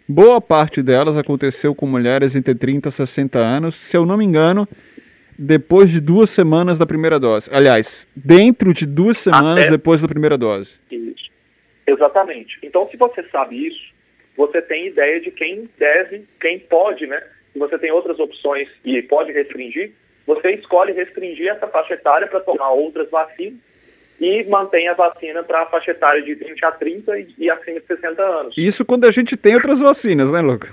boa 0.08 0.41
parte 0.41 0.82
delas 0.82 1.17
aconteceu 1.17 1.74
com 1.76 1.86
mulheres 1.86 2.36
entre 2.36 2.56
30 2.56 2.89
e 2.89 2.91
60 2.91 3.39
anos. 3.39 3.76
Se 3.76 3.95
eu 3.95 4.06
não 4.06 4.17
me 4.17 4.26
engano, 4.26 4.67
depois 5.38 5.89
de 5.89 6.00
duas 6.00 6.30
semanas 6.30 6.78
da 6.78 6.86
primeira 6.86 7.19
dose. 7.19 7.50
Aliás, 7.54 8.08
dentro 8.15 8.74
de 8.74 8.86
duas 8.86 9.17
semanas 9.17 9.63
Até... 9.63 9.71
depois 9.71 10.02
da 10.02 10.08
primeira 10.08 10.38
dose. 10.38 10.74
Isso. 10.91 11.32
Exatamente. 11.86 12.60
Então, 12.62 12.88
se 12.89 12.97
você 12.97 13.24
sabe 13.32 13.67
isso, 13.67 13.91
você 14.38 14.62
tem 14.62 14.88
ideia 14.88 15.19
de 15.19 15.32
quem 15.32 15.69
deve, 15.78 16.26
quem 16.39 16.60
pode, 16.60 17.06
né? 17.08 17.21
Se 17.52 17.60
você 17.60 17.78
tem 17.78 17.91
outras 17.91 18.17
opções 18.19 18.69
e 18.86 19.02
pode 19.02 19.32
restringir, 19.32 19.91
você 20.26 20.52
escolhe 20.52 20.93
restringir 20.93 21.50
essa 21.50 21.67
faixa 21.67 21.95
etária 21.95 22.28
para 22.28 22.39
tomar 22.39 22.69
outras 22.71 23.10
vacinas 23.10 23.60
e 24.22 24.44
mantém 24.44 24.88
a 24.88 24.94
vacina 24.94 25.42
para 25.42 25.64
a 25.64 25.66
faixa 25.66 25.90
etária 25.90 26.22
de 26.22 26.36
20 26.36 26.64
a 26.64 26.72
30 26.72 27.20
e, 27.20 27.36
e 27.40 27.50
acima 27.50 27.80
de 27.80 27.88
60 27.88 28.22
anos. 28.22 28.54
Isso 28.56 28.86
quando 28.86 29.06
a 29.06 29.12
gente 29.12 29.36
tem 29.36 29.56
outras 29.56 29.80
vacinas, 29.80 30.32
né, 30.32 30.42
Lucas? 30.42 30.70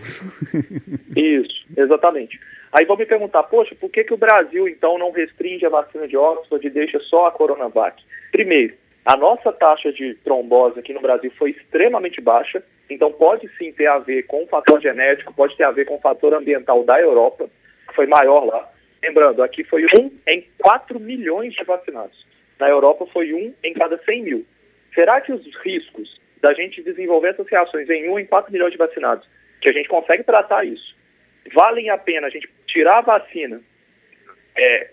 Isso, 1.16 1.64
exatamente. 1.74 2.38
Aí 2.70 2.84
vão 2.84 2.98
me 2.98 3.06
perguntar, 3.06 3.42
poxa, 3.44 3.74
por 3.74 3.90
que, 3.90 4.04
que 4.04 4.12
o 4.12 4.18
Brasil 4.18 4.68
então 4.68 4.98
não 4.98 5.10
restringe 5.10 5.64
a 5.64 5.70
vacina 5.70 6.06
de 6.06 6.14
Oxford 6.14 6.66
e 6.66 6.70
deixa 6.70 7.00
só 7.00 7.26
a 7.26 7.32
Coronavac? 7.32 8.04
Primeiro, 8.30 8.74
a 9.02 9.16
nossa 9.16 9.50
taxa 9.50 9.90
de 9.90 10.12
trombose 10.16 10.78
aqui 10.78 10.92
no 10.92 11.00
Brasil 11.00 11.32
foi 11.38 11.52
extremamente 11.52 12.20
baixa, 12.20 12.62
então 12.90 13.10
pode 13.10 13.48
sim 13.56 13.72
ter 13.72 13.86
a 13.86 13.98
ver 13.98 14.24
com 14.24 14.44
o 14.44 14.46
fator 14.46 14.78
genético, 14.78 15.32
pode 15.32 15.56
ter 15.56 15.64
a 15.64 15.70
ver 15.70 15.86
com 15.86 15.96
o 15.96 16.00
fator 16.00 16.34
ambiental 16.34 16.84
da 16.84 17.00
Europa, 17.00 17.48
que 17.88 17.94
foi 17.94 18.06
maior 18.06 18.44
lá. 18.44 18.70
Lembrando, 19.02 19.42
aqui 19.42 19.64
foi 19.64 19.86
um 19.98 20.10
em 20.26 20.46
4 20.58 21.00
milhões 21.00 21.54
de 21.54 21.64
vacinados. 21.64 22.27
Na 22.58 22.68
Europa 22.68 23.06
foi 23.12 23.32
um 23.32 23.54
em 23.62 23.74
cada 23.74 23.98
100 23.98 24.22
mil. 24.22 24.46
Será 24.94 25.20
que 25.20 25.32
os 25.32 25.44
riscos 25.62 26.18
da 26.40 26.52
gente 26.54 26.82
desenvolver 26.82 27.30
essas 27.30 27.48
reações 27.48 27.88
em 27.88 28.08
um 28.08 28.18
em 28.18 28.26
4 28.26 28.52
milhões 28.52 28.72
de 28.72 28.78
vacinados, 28.78 29.28
que 29.60 29.68
a 29.68 29.72
gente 29.72 29.88
consegue 29.88 30.22
tratar 30.22 30.64
isso, 30.64 30.96
valem 31.52 31.90
a 31.90 31.98
pena 31.98 32.26
a 32.26 32.30
gente 32.30 32.48
tirar 32.66 32.98
a 32.98 33.02
vacina, 33.02 33.60
é, 34.56 34.90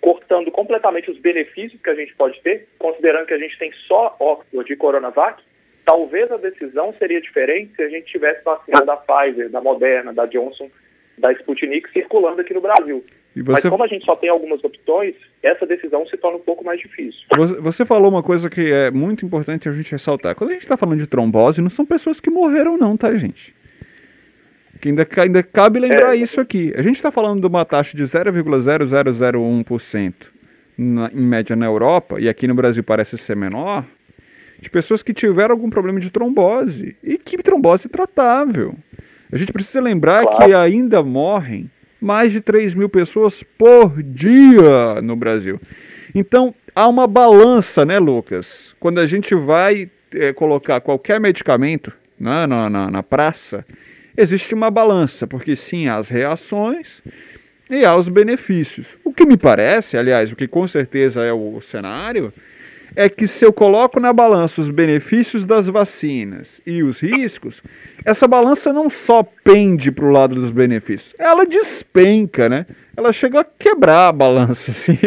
cortando 0.00 0.50
completamente 0.50 1.10
os 1.10 1.18
benefícios 1.18 1.80
que 1.80 1.90
a 1.90 1.94
gente 1.94 2.14
pode 2.14 2.40
ter, 2.40 2.68
considerando 2.78 3.26
que 3.26 3.34
a 3.34 3.38
gente 3.38 3.58
tem 3.58 3.72
só 3.86 4.16
Oxford 4.18 4.68
de 4.68 4.76
Coronavac, 4.76 5.42
talvez 5.84 6.30
a 6.30 6.36
decisão 6.36 6.94
seria 6.98 7.20
diferente 7.20 7.74
se 7.74 7.82
a 7.82 7.88
gente 7.88 8.06
tivesse 8.06 8.42
vacina 8.44 8.84
da 8.84 8.96
Pfizer, 8.96 9.48
da 9.48 9.60
Moderna, 9.60 10.12
da 10.12 10.26
Johnson, 10.26 10.70
da 11.18 11.32
Sputnik 11.32 11.90
circulando 11.92 12.40
aqui 12.40 12.52
no 12.52 12.60
Brasil. 12.60 13.04
Você... 13.42 13.52
Mas 13.52 13.70
como 13.70 13.84
a 13.84 13.86
gente 13.86 14.04
só 14.04 14.16
tem 14.16 14.30
algumas 14.30 14.64
opções, 14.64 15.14
essa 15.42 15.66
decisão 15.66 16.06
se 16.06 16.16
torna 16.16 16.38
um 16.38 16.42
pouco 16.42 16.64
mais 16.64 16.80
difícil. 16.80 17.20
Você 17.60 17.84
falou 17.84 18.10
uma 18.10 18.22
coisa 18.22 18.48
que 18.48 18.72
é 18.72 18.90
muito 18.90 19.26
importante 19.26 19.68
a 19.68 19.72
gente 19.72 19.92
ressaltar. 19.92 20.34
Quando 20.34 20.50
a 20.50 20.54
gente 20.54 20.62
está 20.62 20.76
falando 20.76 20.98
de 20.98 21.06
trombose, 21.06 21.60
não 21.60 21.68
são 21.68 21.84
pessoas 21.84 22.18
que 22.18 22.30
morreram 22.30 22.78
não, 22.78 22.96
tá, 22.96 23.14
gente? 23.14 23.54
Que 24.80 24.88
ainda, 24.88 25.06
ainda 25.18 25.42
cabe 25.42 25.78
lembrar 25.78 26.16
é. 26.16 26.18
isso 26.18 26.40
aqui. 26.40 26.72
A 26.76 26.82
gente 26.82 26.96
está 26.96 27.12
falando 27.12 27.40
de 27.40 27.46
uma 27.46 27.64
taxa 27.64 27.94
de 27.94 28.04
0,0001% 28.04 30.14
em 30.78 31.20
média 31.20 31.56
na 31.56 31.66
Europa, 31.66 32.20
e 32.20 32.28
aqui 32.28 32.46
no 32.46 32.54
Brasil 32.54 32.84
parece 32.84 33.16
ser 33.16 33.34
menor, 33.34 33.84
de 34.58 34.70
pessoas 34.70 35.02
que 35.02 35.12
tiveram 35.12 35.52
algum 35.52 35.68
problema 35.68 36.00
de 36.00 36.10
trombose. 36.10 36.96
E 37.02 37.18
que 37.18 37.36
trombose 37.38 37.88
tratável. 37.88 38.74
A 39.30 39.36
gente 39.36 39.52
precisa 39.52 39.80
lembrar 39.80 40.22
claro. 40.22 40.38
que 40.38 40.54
ainda 40.54 41.02
morrem 41.02 41.70
mais 42.00 42.32
de 42.32 42.40
3 42.40 42.74
mil 42.74 42.88
pessoas 42.88 43.42
por 43.42 44.02
dia 44.02 45.00
no 45.02 45.16
Brasil. 45.16 45.60
Então, 46.14 46.54
há 46.74 46.88
uma 46.88 47.06
balança, 47.06 47.84
né, 47.84 47.98
Lucas? 47.98 48.74
Quando 48.78 49.00
a 49.00 49.06
gente 49.06 49.34
vai 49.34 49.90
é, 50.12 50.32
colocar 50.32 50.80
qualquer 50.80 51.20
medicamento 51.20 51.92
né, 52.18 52.46
na, 52.46 52.70
na, 52.70 52.90
na 52.90 53.02
praça, 53.02 53.64
existe 54.16 54.54
uma 54.54 54.70
balança, 54.70 55.26
porque 55.26 55.54
sim, 55.54 55.88
há 55.88 55.96
as 55.96 56.08
reações 56.08 57.02
e 57.68 57.84
há 57.84 57.94
os 57.96 58.08
benefícios. 58.08 58.98
O 59.04 59.12
que 59.12 59.26
me 59.26 59.36
parece, 59.36 59.96
aliás, 59.96 60.32
o 60.32 60.36
que 60.36 60.46
com 60.46 60.66
certeza 60.66 61.24
é 61.24 61.32
o 61.32 61.60
cenário, 61.60 62.32
é 62.96 63.10
que 63.10 63.26
se 63.26 63.44
eu 63.44 63.52
coloco 63.52 64.00
na 64.00 64.10
balança 64.10 64.58
os 64.58 64.70
benefícios 64.70 65.44
das 65.44 65.66
vacinas 65.66 66.62
e 66.66 66.82
os 66.82 67.00
riscos, 67.00 67.62
essa 68.06 68.26
balança 68.26 68.72
não 68.72 68.88
só 68.88 69.22
pende 69.22 69.92
para 69.92 70.06
o 70.06 70.10
lado 70.10 70.34
dos 70.34 70.50
benefícios, 70.50 71.14
ela 71.18 71.44
despenca, 71.44 72.48
né? 72.48 72.64
Ela 72.96 73.12
chega 73.12 73.40
a 73.40 73.44
quebrar 73.44 74.08
a 74.08 74.12
balança, 74.12 74.70
assim, 74.72 74.98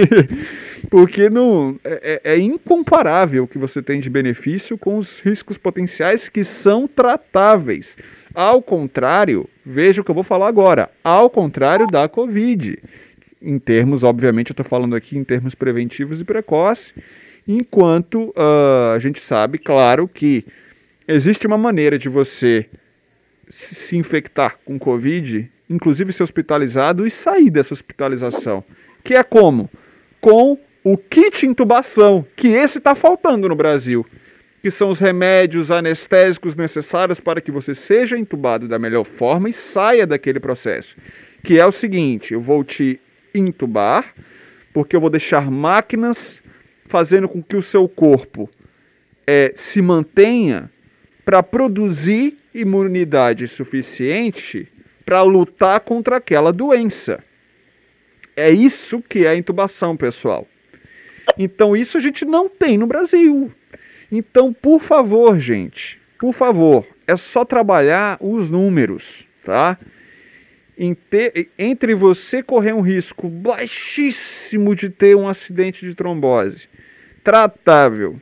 porque 0.91 1.31
não, 1.31 1.79
é, 1.83 2.21
é, 2.23 2.33
é 2.35 2.37
incomparável 2.37 3.45
o 3.45 3.47
que 3.47 3.57
você 3.57 3.81
tem 3.81 3.99
de 3.99 4.09
benefício 4.09 4.77
com 4.77 4.95
os 4.95 5.19
riscos 5.19 5.57
potenciais 5.57 6.29
que 6.29 6.43
são 6.43 6.87
tratáveis. 6.87 7.97
Ao 8.35 8.61
contrário, 8.61 9.49
veja 9.65 10.01
o 10.01 10.03
que 10.05 10.11
eu 10.11 10.15
vou 10.15 10.23
falar 10.23 10.47
agora, 10.47 10.91
ao 11.03 11.27
contrário 11.27 11.87
da 11.87 12.07
Covid. 12.07 12.77
Em 13.41 13.57
termos, 13.57 14.03
obviamente, 14.03 14.51
eu 14.51 14.53
estou 14.53 14.65
falando 14.65 14.95
aqui 14.95 15.17
em 15.17 15.23
termos 15.23 15.55
preventivos 15.55 16.21
e 16.21 16.25
precoces, 16.25 16.93
enquanto 17.51 18.29
uh, 18.37 18.93
a 18.93 18.99
gente 18.99 19.19
sabe, 19.19 19.57
claro, 19.57 20.07
que 20.07 20.45
existe 21.07 21.47
uma 21.47 21.57
maneira 21.57 21.97
de 21.97 22.07
você 22.07 22.67
se 23.49 23.97
infectar 23.97 24.59
com 24.63 24.77
Covid, 24.77 25.49
inclusive 25.67 26.13
ser 26.13 26.21
hospitalizado 26.21 27.07
e 27.07 27.09
sair 27.09 27.49
dessa 27.49 27.73
hospitalização. 27.73 28.63
Que 29.03 29.15
é 29.15 29.23
como? 29.23 29.67
Com 30.21 30.59
o 30.83 30.95
kit 30.95 31.47
intubação, 31.47 32.23
que 32.35 32.49
esse 32.49 32.77
está 32.77 32.93
faltando 32.93 33.49
no 33.49 33.55
Brasil. 33.55 34.05
Que 34.61 34.69
são 34.69 34.89
os 34.89 34.99
remédios 34.99 35.71
anestésicos 35.71 36.55
necessários 36.55 37.19
para 37.19 37.41
que 37.41 37.49
você 37.49 37.73
seja 37.73 38.15
intubado 38.15 38.67
da 38.67 38.77
melhor 38.77 39.05
forma 39.05 39.49
e 39.49 39.53
saia 39.53 40.05
daquele 40.05 40.39
processo. 40.39 40.95
Que 41.43 41.57
é 41.57 41.65
o 41.65 41.71
seguinte: 41.71 42.33
eu 42.33 42.41
vou 42.41 42.63
te 42.63 42.99
intubar, 43.33 44.13
porque 44.71 44.95
eu 44.95 45.01
vou 45.01 45.09
deixar 45.09 45.49
máquinas 45.49 46.43
fazendo 46.89 47.29
com 47.29 47.41
que 47.41 47.55
o 47.55 47.61
seu 47.61 47.87
corpo 47.87 48.49
é, 49.25 49.53
se 49.55 49.79
mantenha 49.79 50.71
para 51.23 51.43
produzir 51.43 52.35
imunidade 52.53 53.47
suficiente 53.47 54.67
para 55.05 55.21
lutar 55.21 55.81
contra 55.81 56.17
aquela 56.17 56.51
doença. 56.51 57.23
É 58.35 58.49
isso 58.49 59.03
que 59.07 59.23
é 59.25 59.29
a 59.29 59.35
intubação, 59.35 59.95
pessoal. 59.95 60.47
Então, 61.37 61.77
isso 61.77 61.95
a 61.95 62.01
gente 62.01 62.25
não 62.25 62.49
tem 62.49 62.75
no 62.75 62.87
Brasil. 62.87 63.51
Então, 64.11 64.51
por 64.51 64.81
favor, 64.81 65.39
gente, 65.39 66.01
por 66.19 66.33
favor, 66.33 66.87
é 67.05 67.15
só 67.15 67.45
trabalhar 67.45 68.17
os 68.19 68.49
números, 68.49 69.27
tá? 69.43 69.77
Entre 71.57 71.93
você 71.93 72.41
correr 72.41 72.73
um 72.73 72.81
risco 72.81 73.29
baixíssimo 73.29 74.73
de 74.73 74.89
ter 74.89 75.15
um 75.15 75.27
acidente 75.27 75.85
de 75.85 75.93
trombose 75.93 76.67
tratável 77.23 78.19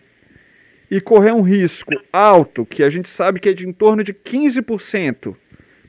e 0.90 1.02
correr 1.02 1.34
um 1.34 1.42
risco 1.42 1.92
alto, 2.12 2.66
que 2.66 2.84
a 2.84 2.90
gente 2.90 3.10
sabe 3.10 3.40
que 3.40 3.50
é 3.50 3.54
de 3.54 3.68
em 3.68 3.74
torno 3.74 4.04
de 4.04 4.14
15% 4.14 5.36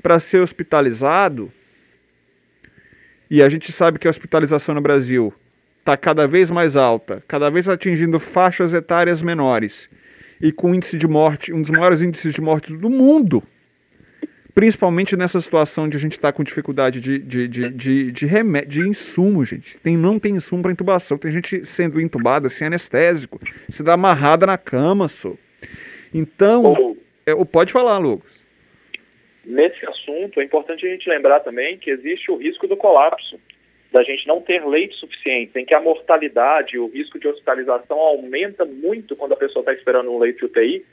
para 0.03 0.19
ser 0.19 0.39
hospitalizado, 0.39 1.53
e 3.31 3.43
a 3.43 3.49
gente 3.49 3.71
sabe 3.71 3.99
que 3.99 4.07
a 4.07 4.11
hospitalização 4.11 4.75
no 4.75 4.81
Brasil 4.81 5.33
está 5.81 5.97
cada 5.97 6.27
vez 6.27 6.51
mais 6.51 6.77
alta, 6.77 7.23
cada 7.29 7.51
vez 7.51 7.69
atingindo 7.69 8.19
faixas 8.19 8.73
etárias 8.73 9.23
menores, 9.23 9.89
e 10.41 10.51
com 10.51 10.75
índice 10.75 10.97
de 10.97 11.07
morte, 11.07 11.53
um 11.53 11.61
dos 11.61 11.71
maiores 11.71 12.01
índices 12.01 12.33
de 12.33 12.41
morte 12.41 12.77
do 12.77 12.89
mundo 12.89 13.43
Principalmente 14.59 15.17
nessa 15.17 15.39
situação 15.39 15.89
de 15.89 15.97
a 15.97 16.01
gente 16.01 16.15
estar 16.15 16.33
tá 16.33 16.37
com 16.37 16.43
dificuldade 16.43 17.01
de, 17.01 17.21
de, 17.21 17.47
de, 17.47 17.71
de, 17.71 18.11
de, 18.11 18.27
remédio, 18.27 18.69
de 18.69 18.89
insumo, 18.89 19.45
gente. 19.45 19.79
Tem, 19.79 19.97
não 19.97 20.19
tem 20.19 20.35
insumo 20.35 20.63
para 20.63 20.73
intubação. 20.73 21.17
Tem 21.17 21.31
gente 21.31 21.65
sendo 21.65 22.01
intubada 22.01 22.49
sem 22.49 22.67
anestésico. 22.67 23.39
Se 23.69 23.85
dá 23.85 23.93
amarrada 23.93 24.47
na 24.47 24.59
cama, 24.59 25.07
só. 25.07 25.33
Então, 26.13 26.97
é, 27.25 27.33
pode 27.45 27.71
falar, 27.71 27.99
Lucas. 27.99 28.43
Nesse 29.45 29.87
assunto, 29.87 30.41
é 30.41 30.43
importante 30.43 30.85
a 30.85 30.91
gente 30.91 31.09
lembrar 31.09 31.39
também 31.39 31.79
que 31.79 31.93
existe 31.93 32.29
o 32.29 32.37
risco 32.37 32.67
do 32.67 32.77
colapso, 32.77 33.39
da 33.93 34.03
gente 34.03 34.27
não 34.27 34.41
ter 34.41 34.67
leite 34.67 34.97
suficiente, 34.97 35.57
em 35.57 35.65
que 35.65 35.73
a 35.73 35.81
mortalidade, 35.81 36.77
o 36.77 36.89
risco 36.89 37.17
de 37.21 37.29
hospitalização 37.29 37.97
aumenta 37.97 38.65
muito 38.65 39.15
quando 39.15 39.35
a 39.35 39.37
pessoa 39.37 39.63
está 39.63 39.73
esperando 39.73 40.11
um 40.11 40.19
leite 40.19 40.45
UTI 40.45 40.85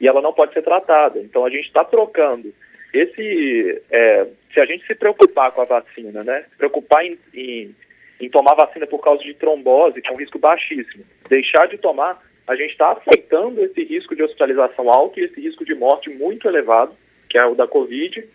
e 0.00 0.08
ela 0.08 0.20
não 0.20 0.32
pode 0.32 0.52
ser 0.54 0.62
tratada. 0.62 1.20
Então, 1.20 1.44
a 1.44 1.50
gente 1.50 1.68
está 1.68 1.84
trocando 1.84 2.52
esse, 2.92 3.82
é, 3.90 4.26
se 4.52 4.60
a 4.60 4.66
gente 4.66 4.86
se 4.86 4.94
preocupar 4.94 5.50
com 5.52 5.62
a 5.62 5.64
vacina, 5.64 6.22
né, 6.22 6.44
se 6.50 6.56
preocupar 6.56 7.04
em, 7.04 7.18
em, 7.32 7.74
em, 8.20 8.28
tomar 8.28 8.54
vacina 8.54 8.86
por 8.86 9.00
causa 9.00 9.22
de 9.22 9.34
trombose, 9.34 10.02
que 10.02 10.08
é 10.08 10.12
um 10.12 10.18
risco 10.18 10.38
baixíssimo, 10.38 11.04
deixar 11.28 11.66
de 11.66 11.78
tomar, 11.78 12.22
a 12.46 12.54
gente 12.54 12.72
está 12.72 12.92
aceitando 12.92 13.64
esse 13.64 13.82
risco 13.84 14.14
de 14.14 14.22
hospitalização 14.22 14.90
alto 14.90 15.18
e 15.18 15.24
esse 15.24 15.40
risco 15.40 15.64
de 15.64 15.74
morte 15.74 16.10
muito 16.10 16.46
elevado, 16.46 16.94
que 17.28 17.38
é 17.38 17.46
o 17.46 17.54
da 17.54 17.66
Covid, 17.66 18.28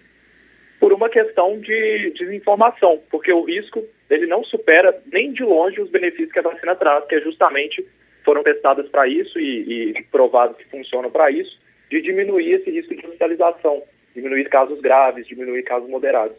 por 0.80 0.92
uma 0.92 1.10
questão 1.10 1.60
de 1.60 2.12
desinformação, 2.12 3.02
porque 3.10 3.32
o 3.32 3.44
risco 3.44 3.84
ele 4.10 4.26
não 4.26 4.44
supera 4.44 5.00
nem 5.12 5.34
de 5.34 5.44
longe 5.44 5.82
os 5.82 5.90
benefícios 5.90 6.32
que 6.32 6.40
a 6.40 6.44
vacina 6.44 6.76
traz, 6.76 7.06
que 7.06 7.16
é 7.16 7.22
justamente 7.22 7.86
foram 8.24 8.44
testadas 8.44 8.88
para 8.90 9.08
isso 9.08 9.40
e, 9.40 9.92
e 9.92 10.04
provados 10.04 10.58
que 10.58 10.66
funcionam 10.66 11.12
para 11.12 11.30
isso, 11.30 11.60
de 11.90 12.02
diminuir 12.02 12.54
esse 12.54 12.70
risco 12.70 12.96
de 12.96 13.06
hospitalização 13.06 13.84
diminuir 14.18 14.50
casos 14.50 14.82
graves, 14.82 15.28
diminuir 15.28 15.62
casos 15.64 15.88
moderados. 15.88 16.38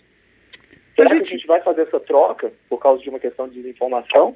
Será 0.97 1.09
gente... 1.11 1.23
que 1.23 1.29
a 1.29 1.39
gente 1.39 1.47
vai 1.47 1.63
fazer 1.63 1.83
essa 1.83 2.01
troca 2.01 2.53
por 2.69 2.79
causa 2.79 3.01
de 3.01 3.09
uma 3.09 3.21
questão 3.21 3.49
de 3.49 3.63
desinformação? 3.63 4.35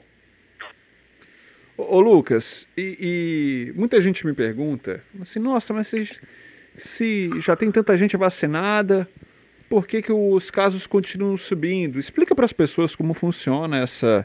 Ô, 1.76 1.96
ô 1.96 2.00
Lucas, 2.00 2.68
e, 2.76 2.96
e, 3.00 3.72
muita 3.78 4.00
gente 4.00 4.24
me 4.24 4.32
pergunta 4.32 5.02
assim, 5.20 5.40
nossa, 5.40 5.74
mas 5.74 5.88
se, 5.88 6.08
se 6.76 7.30
já 7.40 7.56
tem 7.56 7.72
tanta 7.72 7.96
gente 7.96 8.16
vacinada, 8.16 9.08
por 9.68 9.88
que, 9.88 10.00
que 10.02 10.12
os 10.12 10.50
casos 10.50 10.86
continuam 10.86 11.36
subindo? 11.36 11.98
Explica 11.98 12.34
para 12.36 12.44
as 12.44 12.52
pessoas 12.52 12.94
como 12.94 13.12
funciona 13.12 13.78
essa, 13.78 14.24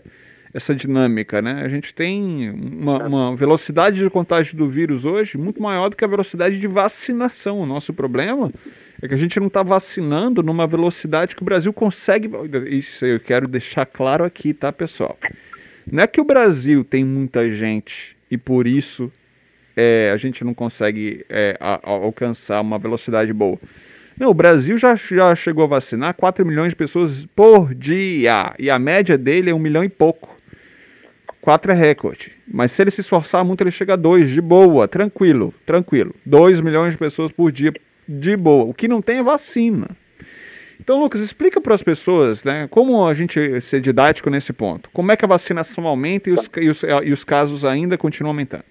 essa 0.53 0.75
dinâmica, 0.75 1.41
né? 1.41 1.61
A 1.63 1.69
gente 1.69 1.91
tem 1.91 2.51
uma, 2.51 3.07
uma, 3.07 3.35
velocidade 3.35 3.99
de 3.99 4.09
contágio 4.11 4.55
do 4.55 4.69
vírus 4.69 5.05
hoje 5.05 5.37
muito 5.37 5.61
maior 5.61 5.89
do 5.89 5.95
que 5.95 6.05
a 6.05 6.07
velocidade 6.07 6.59
de 6.59 6.67
vacinação. 6.67 7.61
O 7.61 7.65
nosso 7.65 7.93
problema 7.93 8.51
é 9.01 9.07
que 9.07 9.13
a 9.13 9.17
gente 9.17 9.39
não 9.39 9.47
está 9.47 9.61
vacinando 9.61 10.41
numa 10.41 10.65
velocidade 10.65 11.35
que 11.35 11.41
o 11.41 11.45
Brasil 11.45 11.71
consegue. 11.71 12.29
Isso 12.67 13.05
eu 13.05 13.19
quero 13.19 13.47
deixar 13.47 13.85
claro 13.85 14.23
aqui, 14.23 14.53
tá, 14.53 14.71
pessoal? 14.71 15.17
Não 15.89 16.03
é 16.03 16.07
que 16.07 16.19
o 16.19 16.25
Brasil 16.25 16.83
tem 16.83 17.03
muita 17.03 17.49
gente 17.49 18.17
e 18.29 18.37
por 18.37 18.67
isso 18.67 19.11
é, 19.75 20.11
a 20.13 20.17
gente 20.17 20.43
não 20.43 20.53
consegue 20.53 21.25
é, 21.29 21.55
a, 21.59 21.75
a 21.75 21.91
alcançar 21.91 22.59
uma 22.61 22.79
velocidade 22.79 23.31
boa. 23.31 23.59
Não, 24.19 24.31
o 24.31 24.33
Brasil 24.33 24.77
já, 24.77 24.95
já 24.95 25.35
chegou 25.35 25.63
a 25.63 25.67
vacinar 25.67 26.15
4 26.15 26.43
milhões 26.43 26.69
de 26.69 26.75
pessoas 26.75 27.27
por 27.35 27.75
dia. 27.75 28.55
E 28.57 28.67
a 28.67 28.79
média 28.79 29.15
dele 29.15 29.51
é 29.51 29.53
um 29.53 29.59
milhão 29.59 29.83
e 29.83 29.89
pouco. 29.89 30.35
4 31.39 31.71
é 31.71 31.75
recorde. 31.75 32.31
Mas 32.51 32.71
se 32.71 32.81
ele 32.81 32.89
se 32.89 33.01
esforçar 33.01 33.45
muito, 33.45 33.61
ele 33.61 33.69
chega 33.69 33.93
a 33.93 33.95
2, 33.95 34.31
de 34.31 34.41
boa, 34.41 34.87
tranquilo, 34.87 35.53
tranquilo. 35.65 36.15
2 36.25 36.61
milhões 36.61 36.93
de 36.93 36.97
pessoas 36.97 37.31
por 37.31 37.51
dia 37.51 37.71
de 38.07 38.37
boa. 38.37 38.65
O 38.65 38.73
que 38.73 38.87
não 38.87 39.01
tem 39.01 39.19
é 39.19 39.23
vacina. 39.23 39.87
Então, 40.79 40.99
Lucas, 40.99 41.21
explica 41.21 41.59
para 41.59 41.73
as 41.73 41.83
pessoas, 41.83 42.43
né, 42.43 42.67
como 42.69 43.05
a 43.05 43.13
gente 43.13 43.59
ser 43.61 43.81
didático 43.81 44.29
nesse 44.29 44.53
ponto. 44.53 44.89
Como 44.91 45.11
é 45.11 45.17
que 45.17 45.25
a 45.25 45.27
vacinação 45.27 45.87
aumenta 45.87 46.29
e 46.29 46.33
os, 46.33 46.49
e 46.55 46.69
os, 46.69 46.83
e 46.83 47.11
os 47.11 47.23
casos 47.23 47.65
ainda 47.65 47.97
continuam 47.97 48.31
aumentando? 48.31 48.63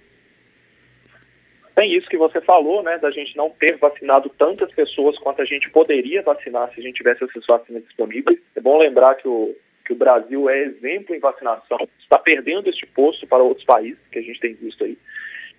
Tem 1.75 1.93
isso 1.93 2.09
que 2.09 2.17
você 2.17 2.41
falou, 2.41 2.83
né, 2.83 2.97
da 2.97 3.11
gente 3.11 3.37
não 3.37 3.51
ter 3.51 3.77
vacinado 3.77 4.31
tantas 4.31 4.73
pessoas 4.73 5.19
quanto 5.19 5.43
a 5.43 5.45
gente 5.45 5.69
poderia 5.69 6.23
vacinar 6.23 6.73
se 6.73 6.81
a 6.81 6.83
gente 6.83 6.97
tivesse 6.97 7.23
essas 7.23 7.45
vacinas 7.47 7.85
disponíveis. 7.85 8.39
É 8.55 8.61
bom 8.63 8.79
lembrar 8.79 9.17
que 9.17 9.29
o, 9.29 9.55
que 9.85 9.93
o 9.93 9.97
Brasil 9.97 10.49
é 10.49 10.59
exemplo 10.59 11.15
em 11.15 11.19
vacinação, 11.19 11.87
está 12.01 12.19
perdendo 12.19 12.71
este 12.71 12.87
posto 12.87 13.27
para 13.27 13.43
outros 13.43 13.67
países, 13.67 13.99
que 14.11 14.19
a 14.19 14.23
gente 14.23 14.41
tem 14.41 14.55
visto 14.55 14.85
aí. 14.85 14.97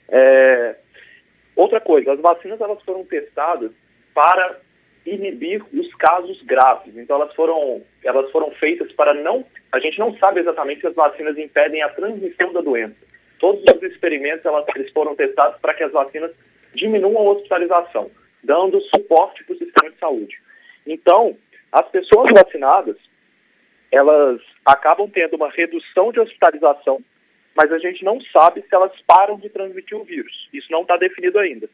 É, 0.09 0.75
Outra 1.57 1.81
coisa, 1.81 2.13
as 2.13 2.19
vacinas 2.19 2.61
elas 2.61 2.81
foram 2.83 3.03
testadas 3.03 3.71
para 4.13 4.59
inibir 5.03 5.65
os 5.73 5.91
casos 5.95 6.39
graves. 6.43 6.95
Então 6.95 7.15
elas 7.15 7.33
foram, 7.33 7.81
elas 8.03 8.29
foram 8.31 8.51
feitas 8.51 8.91
para 8.91 9.15
não, 9.15 9.43
a 9.71 9.79
gente 9.79 9.97
não 9.97 10.15
sabe 10.19 10.39
exatamente 10.39 10.81
se 10.81 10.87
as 10.87 10.93
vacinas 10.93 11.35
impedem 11.35 11.81
a 11.81 11.89
transmissão 11.89 12.53
da 12.53 12.61
doença. 12.61 12.95
Todos 13.39 13.63
os 13.63 13.83
experimentos 13.83 14.45
elas, 14.45 14.65
eles 14.75 14.91
foram 14.91 15.15
testados 15.15 15.59
para 15.59 15.73
que 15.73 15.83
as 15.83 15.91
vacinas 15.91 16.31
diminuam 16.75 17.27
a 17.27 17.31
hospitalização, 17.31 18.11
dando 18.43 18.79
suporte 18.81 19.43
para 19.43 19.55
o 19.55 19.57
sistema 19.57 19.89
de 19.89 19.97
saúde. 19.97 20.39
Então, 20.85 21.35
as 21.71 21.87
pessoas 21.89 22.27
vacinadas, 22.31 22.97
elas 23.91 24.39
acabam 24.63 25.09
tendo 25.09 25.37
uma 25.37 25.49
redução 25.49 26.11
de 26.11 26.19
hospitalização 26.19 27.01
mas 27.57 27.71
a 27.71 27.79
gente 27.79 28.05
não 28.05 28.21
sabe 28.21 28.61
se 28.61 28.73
elas 28.73 28.91
param 29.07 29.35
de 29.37 29.49
transmitir 29.49 29.97
o 29.97 30.03
vírus. 30.03 30.47
Isso 30.53 30.71
não 30.71 30.83
está 30.83 30.95
definido 30.95 31.39
ainda. 31.39 31.67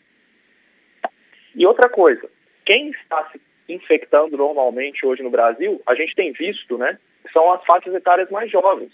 E 1.54 1.68
outra 1.68 1.90
coisa, 1.90 2.30
quem 2.64 2.90
está 2.92 3.30
se 3.30 3.42
infectando 3.68 4.38
normalmente 4.38 5.06
hoje 5.06 5.22
no 5.22 5.30
Brasil, 5.30 5.82
a 5.86 5.94
gente 5.94 6.16
tem 6.16 6.32
visto, 6.32 6.78
né, 6.78 6.98
são 7.34 7.52
as 7.52 7.64
faixas 7.66 7.94
etárias 7.94 8.30
mais 8.32 8.50
jovens. 8.50 8.94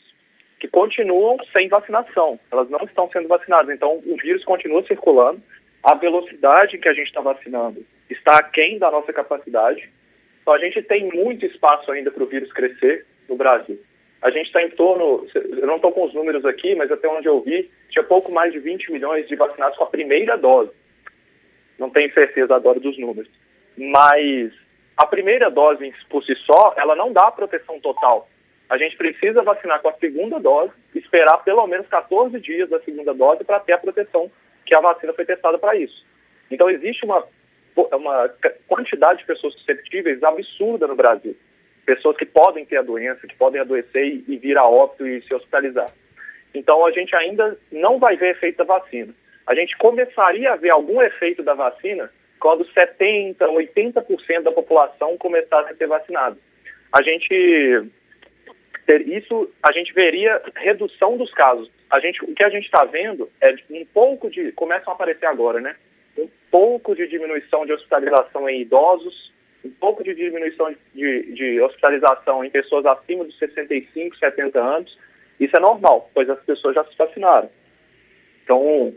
que 0.60 0.68
continuam 0.68 1.38
sem 1.54 1.70
vacinação. 1.70 2.38
Elas 2.52 2.70
não 2.70 2.84
estão 2.84 3.10
sendo 3.12 3.30
vacinadas. 3.30 3.74
Então, 3.74 4.02
o 4.06 4.18
vírus 4.18 4.44
continua 4.44 4.84
circulando. 4.84 5.42
A 5.82 5.96
velocidade 5.96 6.78
que 6.78 6.90
a 6.90 6.94
gente 6.94 7.08
está 7.08 7.22
vacinando 7.22 7.86
está 8.10 8.40
aquém 8.40 8.78
da 8.78 8.92
nossa 8.92 9.14
capacidade. 9.14 9.90
Então, 10.42 10.54
a 10.54 10.60
gente 10.60 10.82
tem 10.82 11.06
muito 11.06 11.46
espaço 11.46 11.90
ainda 11.90 12.12
para 12.12 12.24
o 12.24 12.28
vírus 12.28 12.52
crescer 12.52 13.06
no 13.30 13.38
Brasil. 13.38 13.80
A 14.22 14.30
gente 14.32 14.48
está 14.48 14.62
em 14.62 14.70
torno, 14.70 15.26
eu 15.34 15.66
não 15.66 15.78
estou 15.78 15.92
com 15.92 16.04
os 16.04 16.14
números 16.14 16.44
aqui, 16.44 16.76
mas 16.76 16.92
até 16.92 17.08
onde 17.08 17.28
eu 17.28 17.42
vi, 17.42 17.72
tinha 17.90 18.04
pouco 18.04 18.32
mais 18.32 18.52
de 18.52 18.60
20 18.60 18.92
milhões 18.92 19.28
de 19.28 19.36
vacinados 19.36 19.78
com 19.78 19.86
a 19.86 19.90
primeira 19.90 20.38
dose. 20.38 20.72
Não 21.78 21.90
tenho 21.90 22.14
certeza 22.14 22.54
agora 22.54 22.80
dos 22.82 22.98
números. 22.98 23.30
Mas 23.78 24.52
a 24.98 25.06
primeira 25.06 25.50
dose 25.50 25.94
por 26.10 26.22
si 26.26 26.36
só, 26.36 26.74
ela 26.76 26.96
não 26.96 27.14
dá 27.14 27.32
proteção 27.32 27.80
total. 27.80 28.30
A 28.70 28.78
gente 28.78 28.98
precisa 28.98 29.42
vacinar 29.42 29.82
com 29.82 29.88
a 29.88 29.94
segunda 29.94 30.38
dose, 30.38 30.74
esperar 30.94 31.38
pelo 31.38 31.66
menos 31.66 31.88
14 31.88 32.38
dias 32.42 32.70
da 32.70 32.82
segunda 32.82 33.14
dose 33.14 33.46
para 33.46 33.62
ter 33.62 33.72
a 33.72 33.78
proteção 33.78 34.30
que 34.66 34.76
a 34.76 34.82
vacina 34.82 35.14
foi 35.14 35.26
testada 35.26 35.58
para 35.58 35.78
isso. 35.78 36.06
Então 36.52 36.70
existe 36.70 37.06
uma, 37.06 37.26
uma 37.94 38.30
quantidade 38.68 39.20
de 39.20 39.26
pessoas 39.26 39.54
susceptíveis 39.54 40.22
absurda 40.22 40.88
no 40.88 40.96
Brasil 40.96 41.38
pessoas 41.96 42.16
que 42.16 42.26
podem 42.26 42.64
ter 42.66 42.78
a 42.78 42.84
doença, 42.84 43.26
que 43.26 43.36
podem 43.36 43.60
adoecer 43.60 44.06
e, 44.06 44.24
e 44.28 44.38
vir 44.38 44.56
a 44.60 44.64
óbito 44.64 45.08
e 45.08 45.24
se 45.24 45.34
hospitalizar. 45.34 45.90
Então, 46.54 46.86
a 46.86 46.92
gente 46.92 47.16
ainda 47.16 47.58
não 47.72 47.98
vai 47.98 48.16
ver 48.16 48.36
efeito 48.36 48.58
da 48.58 48.64
vacina. 48.64 49.12
A 49.48 49.56
gente 49.56 49.76
começaria 49.76 50.54
a 50.54 50.56
ver 50.56 50.70
algum 50.70 51.02
efeito 51.02 51.42
da 51.42 51.56
vacina 51.56 52.12
quando 52.40 52.64
70%, 52.64 53.38
80% 53.38 54.42
da 54.44 54.52
população 54.52 55.18
começasse 55.18 55.72
a 55.72 55.76
ser 55.76 55.88
vacinada. 55.88 56.38
A 56.94 57.02
gente 57.02 57.90
isso, 59.06 59.52
a 59.62 59.72
gente 59.72 59.94
veria 59.94 60.42
redução 60.56 61.18
dos 61.18 61.32
casos. 61.34 61.70
A 61.90 62.00
gente, 62.00 62.24
o 62.24 62.34
que 62.34 62.44
a 62.44 62.50
gente 62.50 62.66
está 62.66 62.86
vendo 62.86 63.30
é 63.42 63.56
um 63.70 63.86
pouco 63.86 64.30
de, 64.30 64.52
começam 64.52 64.92
a 64.92 64.96
aparecer 64.96 65.26
agora, 65.26 65.60
né? 65.60 65.76
Um 66.18 66.28
pouco 66.50 66.96
de 66.96 67.08
diminuição 67.08 67.66
de 67.68 67.74
hospitalização 67.74 68.50
em 68.50 68.62
idosos, 68.62 69.32
um 69.64 69.70
pouco 69.72 70.04
de 70.04 70.14
diminuição 70.14 70.74
de, 70.94 71.34
de 71.34 71.62
hospitalização 71.62 72.44
em 72.44 72.50
pessoas 72.50 72.86
acima 72.86 73.26
dos 73.26 73.38
65, 73.38 74.18
70 74.18 74.60
anos. 74.60 74.98
Isso 75.40 75.56
é 75.56 75.60
normal, 75.60 76.10
pois 76.14 76.30
as 76.30 76.40
pessoas 76.42 76.76
já 76.76 76.84
se 76.86 76.98
vacinaram. 76.98 77.50
Então, 78.44 78.94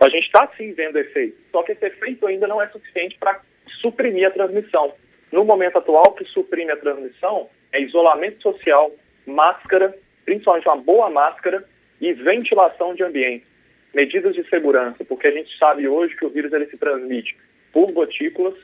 a 0.00 0.08
gente 0.08 0.24
está 0.24 0.48
sim 0.56 0.72
vendo 0.72 0.98
efeito, 0.98 1.36
só 1.52 1.62
que 1.62 1.72
esse 1.72 1.84
efeito 1.86 2.26
ainda 2.26 2.46
não 2.46 2.62
é 2.62 2.68
suficiente 2.68 3.18
para 3.18 3.40
suprimir 3.80 4.26
a 4.26 4.30
transmissão. 4.30 4.94
No 5.30 5.44
momento 5.44 5.78
atual, 5.78 6.04
o 6.08 6.12
que 6.12 6.24
suprime 6.24 6.70
a 6.70 6.76
transmissão 6.76 7.50
é 7.72 7.80
isolamento 7.82 8.42
social, 8.42 8.92
máscara, 9.26 9.96
principalmente 10.24 10.68
uma 10.68 10.76
boa 10.76 11.10
máscara 11.10 11.64
e 12.00 12.12
ventilação 12.12 12.94
de 12.94 13.02
ambiente. 13.02 13.46
Medidas 13.92 14.34
de 14.34 14.48
segurança, 14.48 15.04
porque 15.04 15.26
a 15.26 15.32
gente 15.32 15.56
sabe 15.58 15.88
hoje 15.88 16.16
que 16.16 16.24
o 16.24 16.30
vírus 16.30 16.52
ele 16.52 16.66
se 16.66 16.76
transmite 16.76 17.36
por 17.72 17.90
gotículas 17.92 18.54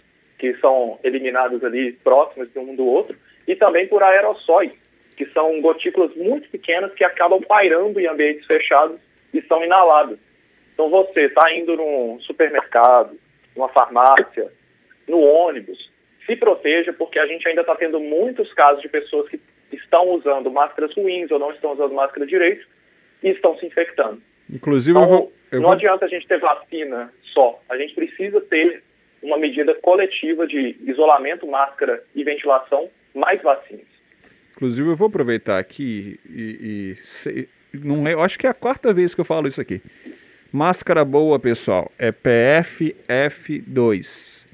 que 0.44 0.60
são 0.60 0.98
eliminados 1.02 1.64
ali 1.64 1.92
próximos 1.92 2.52
de 2.52 2.58
um 2.58 2.76
do 2.76 2.84
outro, 2.84 3.16
e 3.48 3.56
também 3.56 3.86
por 3.86 4.02
aerossóis, 4.02 4.72
que 5.16 5.24
são 5.26 5.58
gotículas 5.62 6.14
muito 6.14 6.50
pequenas 6.50 6.92
que 6.92 7.02
acabam 7.02 7.40
pairando 7.40 7.98
em 7.98 8.06
ambientes 8.06 8.44
fechados 8.44 8.98
e 9.32 9.40
são 9.42 9.64
inaladas. 9.64 10.18
Então 10.74 10.90
você 10.90 11.22
está 11.22 11.50
indo 11.54 11.76
num 11.76 12.20
supermercado, 12.20 13.18
numa 13.56 13.70
farmácia, 13.70 14.52
no 15.08 15.20
ônibus, 15.20 15.90
se 16.26 16.36
proteja, 16.36 16.92
porque 16.92 17.18
a 17.18 17.26
gente 17.26 17.48
ainda 17.48 17.62
está 17.62 17.74
tendo 17.74 17.98
muitos 17.98 18.52
casos 18.52 18.82
de 18.82 18.88
pessoas 18.88 19.26
que 19.30 19.40
estão 19.72 20.10
usando 20.10 20.50
máscaras 20.50 20.94
ruins 20.94 21.30
ou 21.30 21.38
não 21.38 21.52
estão 21.52 21.72
usando 21.72 21.94
máscara 21.94 22.26
direito 22.26 22.66
e 23.22 23.30
estão 23.30 23.56
se 23.58 23.64
infectando. 23.64 24.20
Inclusive, 24.50 24.98
então, 24.98 25.02
eu 25.04 25.08
vou, 25.08 25.32
eu 25.52 25.60
não 25.60 25.68
vou... 25.68 25.72
adianta 25.72 26.04
a 26.04 26.08
gente 26.08 26.26
ter 26.26 26.38
vacina 26.38 27.10
só. 27.32 27.62
A 27.66 27.78
gente 27.78 27.94
precisa 27.94 28.42
ter 28.42 28.82
uma 29.24 29.36
medida 29.38 29.74
coletiva 29.74 30.46
de 30.46 30.76
isolamento, 30.86 31.46
máscara 31.46 32.04
e 32.14 32.22
ventilação, 32.22 32.90
mais 33.14 33.40
vacinas. 33.42 33.86
Inclusive, 34.52 34.90
eu 34.90 34.94
vou 34.94 35.08
aproveitar 35.08 35.58
aqui 35.58 36.20
e, 36.28 36.96
e 37.32 37.48
não 37.72 38.06
é, 38.06 38.12
eu 38.12 38.22
acho 38.22 38.38
que 38.38 38.46
é 38.46 38.50
a 38.50 38.54
quarta 38.54 38.92
vez 38.92 39.14
que 39.14 39.20
eu 39.20 39.24
falo 39.24 39.48
isso 39.48 39.60
aqui. 39.60 39.82
Máscara 40.52 41.04
boa, 41.04 41.40
pessoal, 41.40 41.90
é 41.98 42.12
PFF2. 42.12 44.44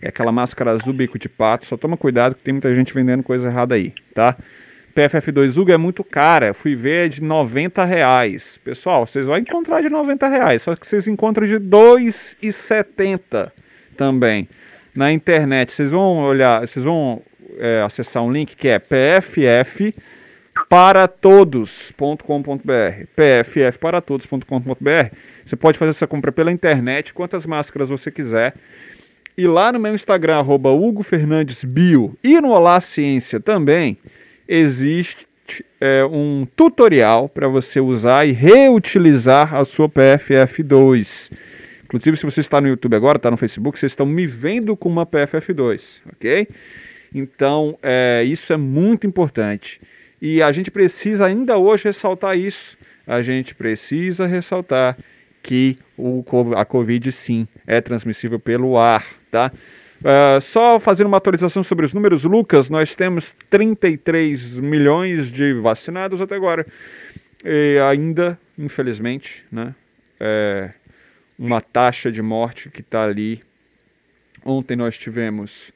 É 0.00 0.08
aquela 0.08 0.32
máscara 0.32 0.70
azul 0.70 0.94
bico 0.94 1.18
de 1.18 1.28
pato. 1.28 1.66
Só 1.66 1.76
toma 1.76 1.98
cuidado 1.98 2.34
que 2.34 2.42
tem 2.42 2.54
muita 2.54 2.74
gente 2.74 2.94
vendendo 2.94 3.22
coisa 3.22 3.48
errada 3.48 3.74
aí, 3.74 3.92
tá? 4.14 4.34
PFF2 4.96 5.60
Hugo 5.60 5.72
é 5.72 5.76
muito 5.76 6.02
cara. 6.02 6.54
Fui 6.54 6.74
ver 6.74 7.04
é 7.06 7.08
de 7.08 7.22
90 7.22 7.84
reais. 7.84 8.58
Pessoal, 8.64 9.06
vocês 9.06 9.26
vão 9.26 9.36
encontrar 9.36 9.82
de 9.82 9.90
90 9.90 10.26
reais. 10.28 10.62
Só 10.62 10.74
que 10.74 10.86
vocês 10.86 11.06
encontram 11.06 11.46
de 11.46 11.56
2,70 11.56 13.52
também. 14.00 14.48
Na 14.94 15.12
internet. 15.12 15.74
Vocês 15.74 15.90
vão 15.90 16.24
olhar, 16.24 16.66
vocês 16.66 16.82
vão 16.82 17.22
é, 17.58 17.82
acessar 17.82 18.22
um 18.22 18.32
link 18.32 18.56
que 18.56 18.66
é 18.66 18.78
pff 18.78 19.94
para 20.68 21.06
todos.com.br 21.06 22.22
pff 23.14 23.78
para 23.78 24.00
todos.com.br 24.00 25.14
você 25.44 25.56
pode 25.56 25.78
fazer 25.78 25.90
essa 25.90 26.06
compra 26.06 26.32
pela 26.32 26.50
internet 26.50 27.12
quantas 27.12 27.44
máscaras 27.44 27.90
você 27.90 28.10
quiser. 28.10 28.54
E 29.36 29.46
lá 29.46 29.70
no 29.70 29.78
meu 29.78 29.94
Instagram 29.94 30.38
arroba 30.38 30.70
Hugo 30.70 31.02
Fernandes 31.02 31.62
Bio 31.62 32.16
e 32.24 32.40
no 32.40 32.50
Olá 32.50 32.80
Ciência 32.80 33.38
também 33.38 33.98
existe 34.48 35.26
é, 35.78 36.04
um 36.04 36.46
tutorial 36.56 37.28
para 37.28 37.48
você 37.48 37.80
usar 37.80 38.26
e 38.26 38.32
reutilizar 38.32 39.54
a 39.54 39.64
sua 39.64 39.88
PFF2 39.88 41.30
Inclusive, 41.90 42.16
se 42.16 42.24
você 42.24 42.38
está 42.38 42.60
no 42.60 42.68
YouTube 42.68 42.94
agora, 42.94 43.16
está 43.16 43.32
no 43.32 43.36
Facebook, 43.36 43.76
vocês 43.76 43.90
estão 43.90 44.06
me 44.06 44.24
vendo 44.24 44.76
com 44.76 44.88
uma 44.88 45.04
PFF2, 45.04 46.02
ok? 46.12 46.46
Então, 47.12 47.76
é, 47.82 48.22
isso 48.24 48.52
é 48.52 48.56
muito 48.56 49.08
importante. 49.08 49.80
E 50.22 50.40
a 50.40 50.52
gente 50.52 50.70
precisa 50.70 51.26
ainda 51.26 51.58
hoje 51.58 51.84
ressaltar 51.84 52.38
isso. 52.38 52.78
A 53.04 53.22
gente 53.22 53.56
precisa 53.56 54.24
ressaltar 54.24 54.96
que 55.42 55.78
o, 55.98 56.22
a 56.56 56.64
Covid, 56.64 57.10
sim, 57.10 57.48
é 57.66 57.80
transmissível 57.80 58.38
pelo 58.38 58.78
ar, 58.78 59.04
tá? 59.28 59.50
Uh, 60.00 60.40
só 60.40 60.78
fazendo 60.78 61.08
uma 61.08 61.16
atualização 61.16 61.60
sobre 61.60 61.84
os 61.84 61.92
números, 61.92 62.22
Lucas, 62.22 62.70
nós 62.70 62.94
temos 62.94 63.34
33 63.50 64.60
milhões 64.60 65.32
de 65.32 65.54
vacinados 65.54 66.20
até 66.20 66.36
agora. 66.36 66.64
E 67.44 67.78
ainda, 67.90 68.38
infelizmente, 68.56 69.44
né, 69.50 69.74
é, 70.20 70.70
uma 71.40 71.62
taxa 71.62 72.12
de 72.12 72.20
morte 72.20 72.68
que 72.68 72.82
está 72.82 73.04
ali. 73.04 73.42
Ontem 74.44 74.76
nós 74.76 74.98
tivemos 74.98 75.72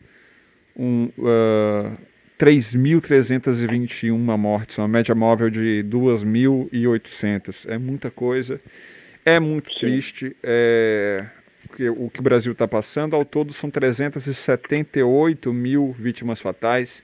um, 0.77 1.07
uh, 1.19 1.97
3.321 2.39 4.13
mortes, 4.37 4.77
uma 4.77 4.87
média 4.87 5.15
móvel 5.15 5.49
de 5.49 5.83
2.800. 5.89 7.67
É 7.71 7.79
muita 7.79 8.11
coisa, 8.11 8.61
é 9.25 9.41
muito 9.41 9.73
Sim. 9.73 9.79
triste. 9.81 10.37
É, 10.43 11.25
o 11.97 12.11
que 12.11 12.21
o 12.21 12.23
Brasil 12.23 12.53
está 12.53 12.69
passando, 12.69 13.17
ao 13.17 13.25
todo 13.25 13.51
são 13.55 13.71
378 13.71 15.51
mil 15.53 15.97
vítimas 15.99 16.41
fatais. 16.41 17.03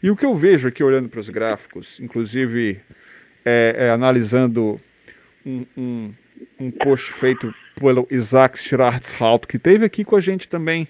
E 0.00 0.10
o 0.10 0.16
que 0.16 0.24
eu 0.24 0.36
vejo 0.36 0.68
aqui 0.68 0.84
olhando 0.84 1.08
para 1.08 1.18
os 1.18 1.28
gráficos, 1.28 1.98
inclusive 1.98 2.80
é, 3.44 3.74
é, 3.78 3.90
analisando 3.90 4.80
um, 5.44 5.66
um, 5.76 6.12
um 6.58 6.70
post 6.70 7.12
feito 7.12 7.54
pelo 7.74 8.06
Isaac 8.10 8.58
Schwarzhaupt, 8.58 9.46
que 9.46 9.58
teve 9.58 9.84
aqui 9.84 10.04
com 10.04 10.16
a 10.16 10.20
gente 10.20 10.48
também, 10.48 10.88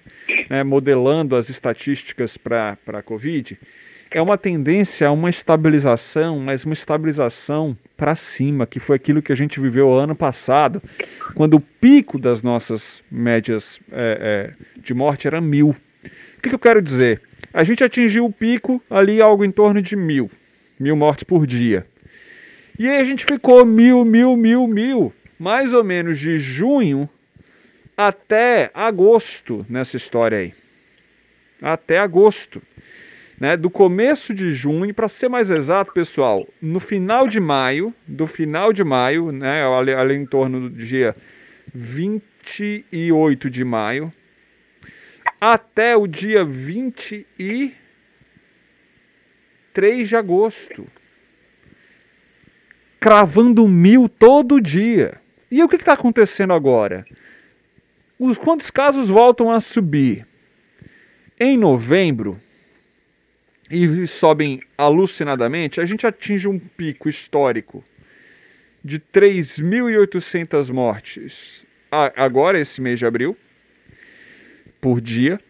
né, 0.50 0.62
modelando 0.62 1.34
as 1.36 1.48
estatísticas 1.48 2.36
para 2.36 2.76
a 2.86 3.02
Covid, 3.02 3.58
é 4.10 4.22
uma 4.22 4.38
tendência 4.38 5.08
a 5.08 5.10
uma 5.10 5.28
estabilização, 5.28 6.38
mas 6.38 6.64
uma 6.64 6.74
estabilização 6.74 7.76
para 7.96 8.14
cima, 8.14 8.66
que 8.66 8.78
foi 8.78 8.96
aquilo 8.96 9.20
que 9.20 9.32
a 9.32 9.36
gente 9.36 9.58
viveu 9.58 9.92
ano 9.92 10.14
passado, 10.14 10.80
quando 11.34 11.54
o 11.54 11.60
pico 11.60 12.18
das 12.18 12.42
nossas 12.42 13.02
médias 13.10 13.80
é, 13.90 14.54
é, 14.56 14.80
de 14.80 14.94
morte 14.94 15.26
era 15.26 15.40
mil. 15.40 15.70
O 15.70 16.40
que, 16.40 16.48
que 16.48 16.54
eu 16.54 16.60
quero 16.60 16.80
dizer? 16.80 17.22
A 17.52 17.64
gente 17.64 17.82
atingiu 17.82 18.24
o 18.24 18.32
pico 18.32 18.80
ali 18.88 19.20
algo 19.20 19.44
em 19.44 19.50
torno 19.50 19.82
de 19.82 19.96
mil, 19.96 20.30
mil 20.78 20.94
mortes 20.94 21.24
por 21.24 21.44
dia. 21.44 21.84
E 22.78 22.88
aí 22.88 23.00
a 23.00 23.04
gente 23.04 23.24
ficou 23.24 23.64
mil, 23.64 24.04
mil, 24.04 24.36
mil, 24.36 24.68
mil 24.68 25.12
mais 25.44 25.74
ou 25.74 25.84
menos 25.84 26.18
de 26.18 26.38
junho 26.38 27.06
até 27.94 28.70
agosto 28.72 29.66
nessa 29.68 29.94
história 29.94 30.38
aí. 30.38 30.54
Até 31.60 31.98
agosto. 31.98 32.62
Né, 33.38 33.54
do 33.54 33.68
começo 33.68 34.32
de 34.32 34.54
junho, 34.54 34.94
para 34.94 35.06
ser 35.06 35.28
mais 35.28 35.50
exato, 35.50 35.92
pessoal, 35.92 36.48
no 36.62 36.80
final 36.80 37.28
de 37.28 37.40
maio, 37.40 37.92
do 38.06 38.26
final 38.26 38.72
de 38.72 38.82
maio, 38.82 39.32
né, 39.32 39.66
ali, 39.66 39.92
ali 39.92 40.14
em 40.14 40.24
torno 40.24 40.70
do 40.70 40.70
dia 40.70 41.14
28 41.74 43.50
de 43.50 43.64
maio, 43.64 44.10
até 45.40 45.94
o 45.96 46.06
dia 46.06 46.44
23 46.44 47.74
de 50.08 50.16
agosto. 50.16 50.86
cravando 52.98 53.68
mil 53.68 54.08
todo 54.08 54.58
dia. 54.58 55.23
E 55.54 55.62
o 55.62 55.68
que 55.68 55.76
está 55.76 55.92
acontecendo 55.92 56.52
agora? 56.52 57.06
Os 58.18 58.36
quantos 58.36 58.72
casos 58.72 59.08
voltam 59.08 59.48
a 59.48 59.60
subir? 59.60 60.26
Em 61.38 61.56
novembro, 61.56 62.40
e 63.70 64.04
sobem 64.08 64.60
alucinadamente, 64.76 65.80
a 65.80 65.86
gente 65.86 66.08
atinge 66.08 66.48
um 66.48 66.58
pico 66.58 67.08
histórico 67.08 67.84
de 68.84 68.98
3.800 68.98 70.72
mortes 70.72 71.64
agora, 71.88 72.58
esse 72.58 72.80
mês 72.80 72.98
de 72.98 73.06
abril, 73.06 73.36
por 74.80 75.00
dia. 75.00 75.40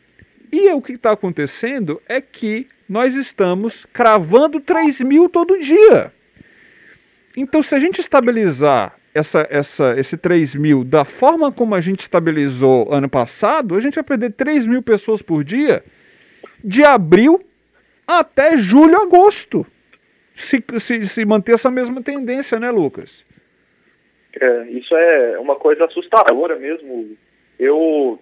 E 0.52 0.70
o 0.74 0.82
que 0.82 0.92
está 0.92 1.12
acontecendo 1.12 2.02
é 2.06 2.20
que 2.20 2.68
nós 2.86 3.14
estamos 3.14 3.86
cravando 3.90 4.60
3 4.60 5.00
mil 5.00 5.30
todo 5.30 5.58
dia. 5.58 6.12
Então, 7.34 7.62
se 7.62 7.74
a 7.74 7.78
gente 7.78 8.02
estabilizar 8.02 8.98
essa, 9.14 9.46
essa, 9.48 9.94
esse 9.98 10.16
3 10.16 10.56
mil 10.56 10.82
da 10.84 11.04
forma 11.04 11.52
como 11.52 11.74
a 11.74 11.80
gente 11.80 12.00
estabilizou 12.00 12.92
ano 12.92 13.08
passado, 13.08 13.76
a 13.76 13.80
gente 13.80 13.94
vai 13.94 14.04
perder 14.04 14.32
3 14.32 14.66
mil 14.66 14.82
pessoas 14.82 15.22
por 15.22 15.44
dia 15.44 15.84
de 16.62 16.82
abril 16.82 17.40
até 18.06 18.56
julho, 18.56 19.00
agosto. 19.00 19.64
Se, 20.34 20.62
se, 20.78 21.06
se 21.06 21.24
manter 21.24 21.52
essa 21.52 21.70
mesma 21.70 22.02
tendência, 22.02 22.58
né, 22.58 22.70
Lucas? 22.70 23.24
É, 24.40 24.68
isso 24.70 24.94
é 24.96 25.38
uma 25.38 25.54
coisa 25.54 25.84
assustadora 25.84 26.56
mesmo. 26.56 27.16
Eu 27.56 28.20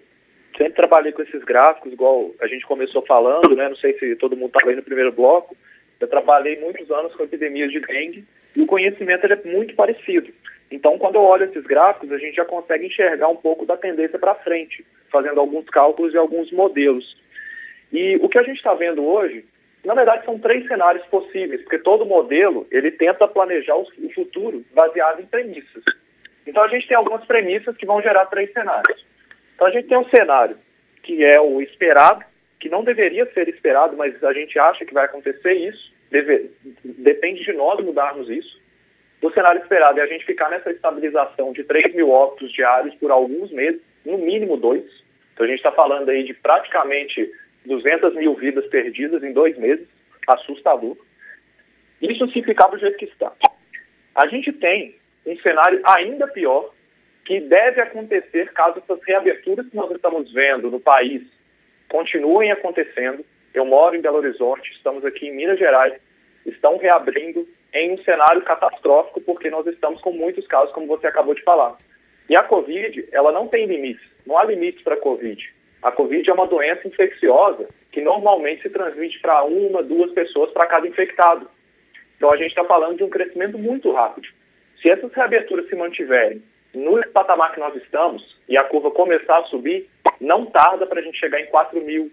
sempre 0.58 0.74
trabalhei 0.74 1.12
com 1.12 1.22
esses 1.22 1.42
gráficos, 1.42 1.90
igual 1.90 2.32
a 2.38 2.46
gente 2.46 2.66
começou 2.66 3.02
falando, 3.06 3.56
né? 3.56 3.68
Não 3.68 3.76
sei 3.76 3.98
se 3.98 4.14
todo 4.16 4.36
mundo 4.36 4.52
estava 4.54 4.70
aí 4.70 4.76
no 4.76 4.82
primeiro 4.82 5.10
bloco. 5.10 5.56
Eu 5.98 6.06
trabalhei 6.06 6.60
muitos 6.60 6.90
anos 6.90 7.14
com 7.14 7.22
epidemias 7.22 7.72
de 7.72 7.80
dengue 7.80 8.24
e 8.54 8.60
o 8.60 8.66
conhecimento 8.66 9.24
é 9.24 9.40
muito 9.44 9.74
parecido. 9.74 10.30
Então, 10.74 10.98
quando 10.98 11.16
eu 11.16 11.22
olho 11.22 11.44
esses 11.44 11.64
gráficos, 11.64 12.10
a 12.10 12.18
gente 12.18 12.36
já 12.36 12.44
consegue 12.44 12.86
enxergar 12.86 13.28
um 13.28 13.36
pouco 13.36 13.66
da 13.66 13.76
tendência 13.76 14.18
para 14.18 14.34
frente, 14.34 14.84
fazendo 15.10 15.38
alguns 15.38 15.66
cálculos 15.66 16.14
e 16.14 16.16
alguns 16.16 16.50
modelos. 16.50 17.16
E 17.92 18.16
o 18.22 18.28
que 18.28 18.38
a 18.38 18.42
gente 18.42 18.56
está 18.56 18.74
vendo 18.74 19.04
hoje 19.04 19.44
na 19.84 19.94
verdade, 19.94 20.24
são 20.24 20.38
três 20.38 20.66
cenários 20.66 21.04
possíveis, 21.06 21.60
porque 21.62 21.78
todo 21.78 22.06
modelo 22.06 22.66
ele 22.70 22.90
tenta 22.90 23.26
planejar 23.26 23.76
o 23.76 23.86
futuro 24.14 24.64
baseado 24.72 25.20
em 25.20 25.26
premissas. 25.26 25.82
Então 26.46 26.62
a 26.62 26.68
gente 26.68 26.86
tem 26.86 26.96
algumas 26.96 27.24
premissas 27.24 27.76
que 27.76 27.86
vão 27.86 28.00
gerar 28.00 28.26
três 28.26 28.52
cenários. 28.52 29.04
Então 29.54 29.66
a 29.66 29.70
gente 29.70 29.88
tem 29.88 29.98
um 29.98 30.08
cenário 30.08 30.56
que 31.02 31.24
é 31.24 31.40
o 31.40 31.60
esperado, 31.60 32.24
que 32.60 32.68
não 32.68 32.84
deveria 32.84 33.28
ser 33.32 33.48
esperado, 33.48 33.96
mas 33.96 34.22
a 34.22 34.32
gente 34.32 34.56
acha 34.56 34.84
que 34.84 34.94
vai 34.94 35.04
acontecer 35.04 35.54
isso. 35.54 35.92
Deve, 36.12 36.52
depende 36.84 37.42
de 37.42 37.52
nós 37.52 37.84
mudarmos 37.84 38.30
isso. 38.30 38.61
O 39.22 39.30
cenário 39.30 39.62
esperado 39.62 40.00
é 40.00 40.02
a 40.02 40.06
gente 40.06 40.26
ficar 40.26 40.50
nessa 40.50 40.72
estabilização 40.72 41.52
de 41.52 41.62
3 41.62 41.94
mil 41.94 42.10
óbitos 42.10 42.52
diários 42.52 42.92
por 42.96 43.12
alguns 43.12 43.52
meses, 43.52 43.80
no 44.04 44.18
mínimo 44.18 44.56
dois. 44.56 44.84
Então 45.32 45.46
a 45.46 45.48
gente 45.48 45.58
está 45.58 45.70
falando 45.70 46.08
aí 46.08 46.24
de 46.24 46.34
praticamente 46.34 47.32
200 47.64 48.16
mil 48.16 48.34
vidas 48.34 48.66
perdidas 48.66 49.22
em 49.22 49.32
dois 49.32 49.56
meses, 49.56 49.86
assustador. 50.26 50.96
Isso 52.00 52.26
se 52.32 52.42
ficar 52.42 52.66
do 52.66 52.78
jeito 52.78 52.96
que 52.96 53.04
está. 53.04 53.32
A 54.12 54.26
gente 54.26 54.52
tem 54.52 54.96
um 55.24 55.38
cenário 55.38 55.80
ainda 55.84 56.26
pior 56.26 56.72
que 57.24 57.40
deve 57.40 57.80
acontecer 57.80 58.52
caso 58.52 58.82
essas 58.82 58.98
reaberturas 59.06 59.68
que 59.68 59.76
nós 59.76 59.88
estamos 59.92 60.32
vendo 60.32 60.68
no 60.68 60.80
país 60.80 61.22
continuem 61.88 62.50
acontecendo. 62.50 63.24
Eu 63.54 63.64
moro 63.64 63.94
em 63.94 64.00
Belo 64.00 64.16
Horizonte, 64.16 64.72
estamos 64.72 65.04
aqui 65.04 65.28
em 65.28 65.36
Minas 65.36 65.60
Gerais, 65.60 65.94
estão 66.44 66.76
reabrindo 66.76 67.46
em 67.72 67.92
um 67.92 68.02
cenário 68.04 68.42
catastrófico 68.42 69.20
porque 69.20 69.50
nós 69.50 69.66
estamos 69.66 70.00
com 70.00 70.12
muitos 70.12 70.46
casos, 70.46 70.72
como 70.72 70.86
você 70.86 71.06
acabou 71.06 71.34
de 71.34 71.42
falar. 71.42 71.76
E 72.28 72.36
a 72.36 72.42
Covid, 72.42 73.08
ela 73.12 73.32
não 73.32 73.48
tem 73.48 73.66
limites, 73.66 74.06
não 74.26 74.38
há 74.38 74.44
limites 74.44 74.82
para 74.82 74.94
a 74.94 75.00
Covid. 75.00 75.52
A 75.82 75.90
Covid 75.90 76.28
é 76.28 76.32
uma 76.32 76.46
doença 76.46 76.86
infecciosa 76.86 77.68
que 77.90 78.00
normalmente 78.00 78.62
se 78.62 78.70
transmite 78.70 79.18
para 79.20 79.42
uma, 79.44 79.82
duas 79.82 80.12
pessoas 80.12 80.50
para 80.52 80.66
cada 80.66 80.86
infectado. 80.86 81.48
Então 82.16 82.32
a 82.32 82.36
gente 82.36 82.50
está 82.50 82.64
falando 82.64 82.98
de 82.98 83.04
um 83.04 83.10
crescimento 83.10 83.58
muito 83.58 83.90
rápido. 83.92 84.28
Se 84.80 84.88
essas 84.88 85.12
reaberturas 85.12 85.68
se 85.68 85.74
mantiverem 85.74 86.42
no 86.72 87.04
patamar 87.08 87.52
que 87.52 87.60
nós 87.60 87.74
estamos 87.76 88.38
e 88.48 88.56
a 88.56 88.64
curva 88.64 88.90
começar 88.90 89.38
a 89.38 89.44
subir, 89.44 89.88
não 90.20 90.46
tarda 90.46 90.86
para 90.86 91.00
a 91.00 91.02
gente 91.02 91.18
chegar 91.18 91.40
em 91.40 91.46
4 91.46 91.80
mil, 91.80 92.10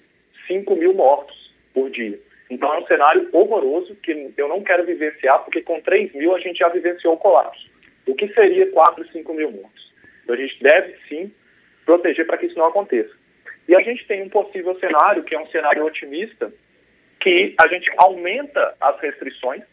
5 0.47 0.75
mil 0.75 0.93
mortos 0.93 1.53
por 1.73 1.89
dia. 1.89 2.19
Então 2.49 2.73
é 2.73 2.79
um 2.79 2.87
cenário 2.87 3.29
horroroso 3.31 3.95
que 3.95 4.33
eu 4.35 4.47
não 4.47 4.63
quero 4.63 4.85
vivenciar, 4.85 5.43
porque 5.43 5.61
com 5.61 5.79
3 5.81 6.13
mil 6.13 6.35
a 6.35 6.39
gente 6.39 6.59
já 6.59 6.69
vivenciou 6.69 7.13
o 7.13 7.17
colapso. 7.17 7.69
O 8.07 8.15
que 8.15 8.27
seria 8.33 8.71
4, 8.71 9.07
5 9.11 9.33
mil 9.33 9.51
mortos? 9.51 9.93
Então 10.23 10.35
a 10.35 10.37
gente 10.37 10.61
deve 10.61 10.95
sim 11.07 11.31
proteger 11.85 12.25
para 12.25 12.37
que 12.37 12.47
isso 12.47 12.57
não 12.57 12.65
aconteça. 12.65 13.13
E 13.67 13.75
a 13.75 13.81
gente 13.81 14.05
tem 14.07 14.23
um 14.23 14.29
possível 14.29 14.77
cenário, 14.79 15.23
que 15.23 15.35
é 15.35 15.39
um 15.39 15.47
cenário 15.47 15.85
otimista, 15.85 16.51
que 17.19 17.53
a 17.59 17.67
gente 17.67 17.91
aumenta 17.97 18.75
as 18.79 18.99
restrições 18.99 19.63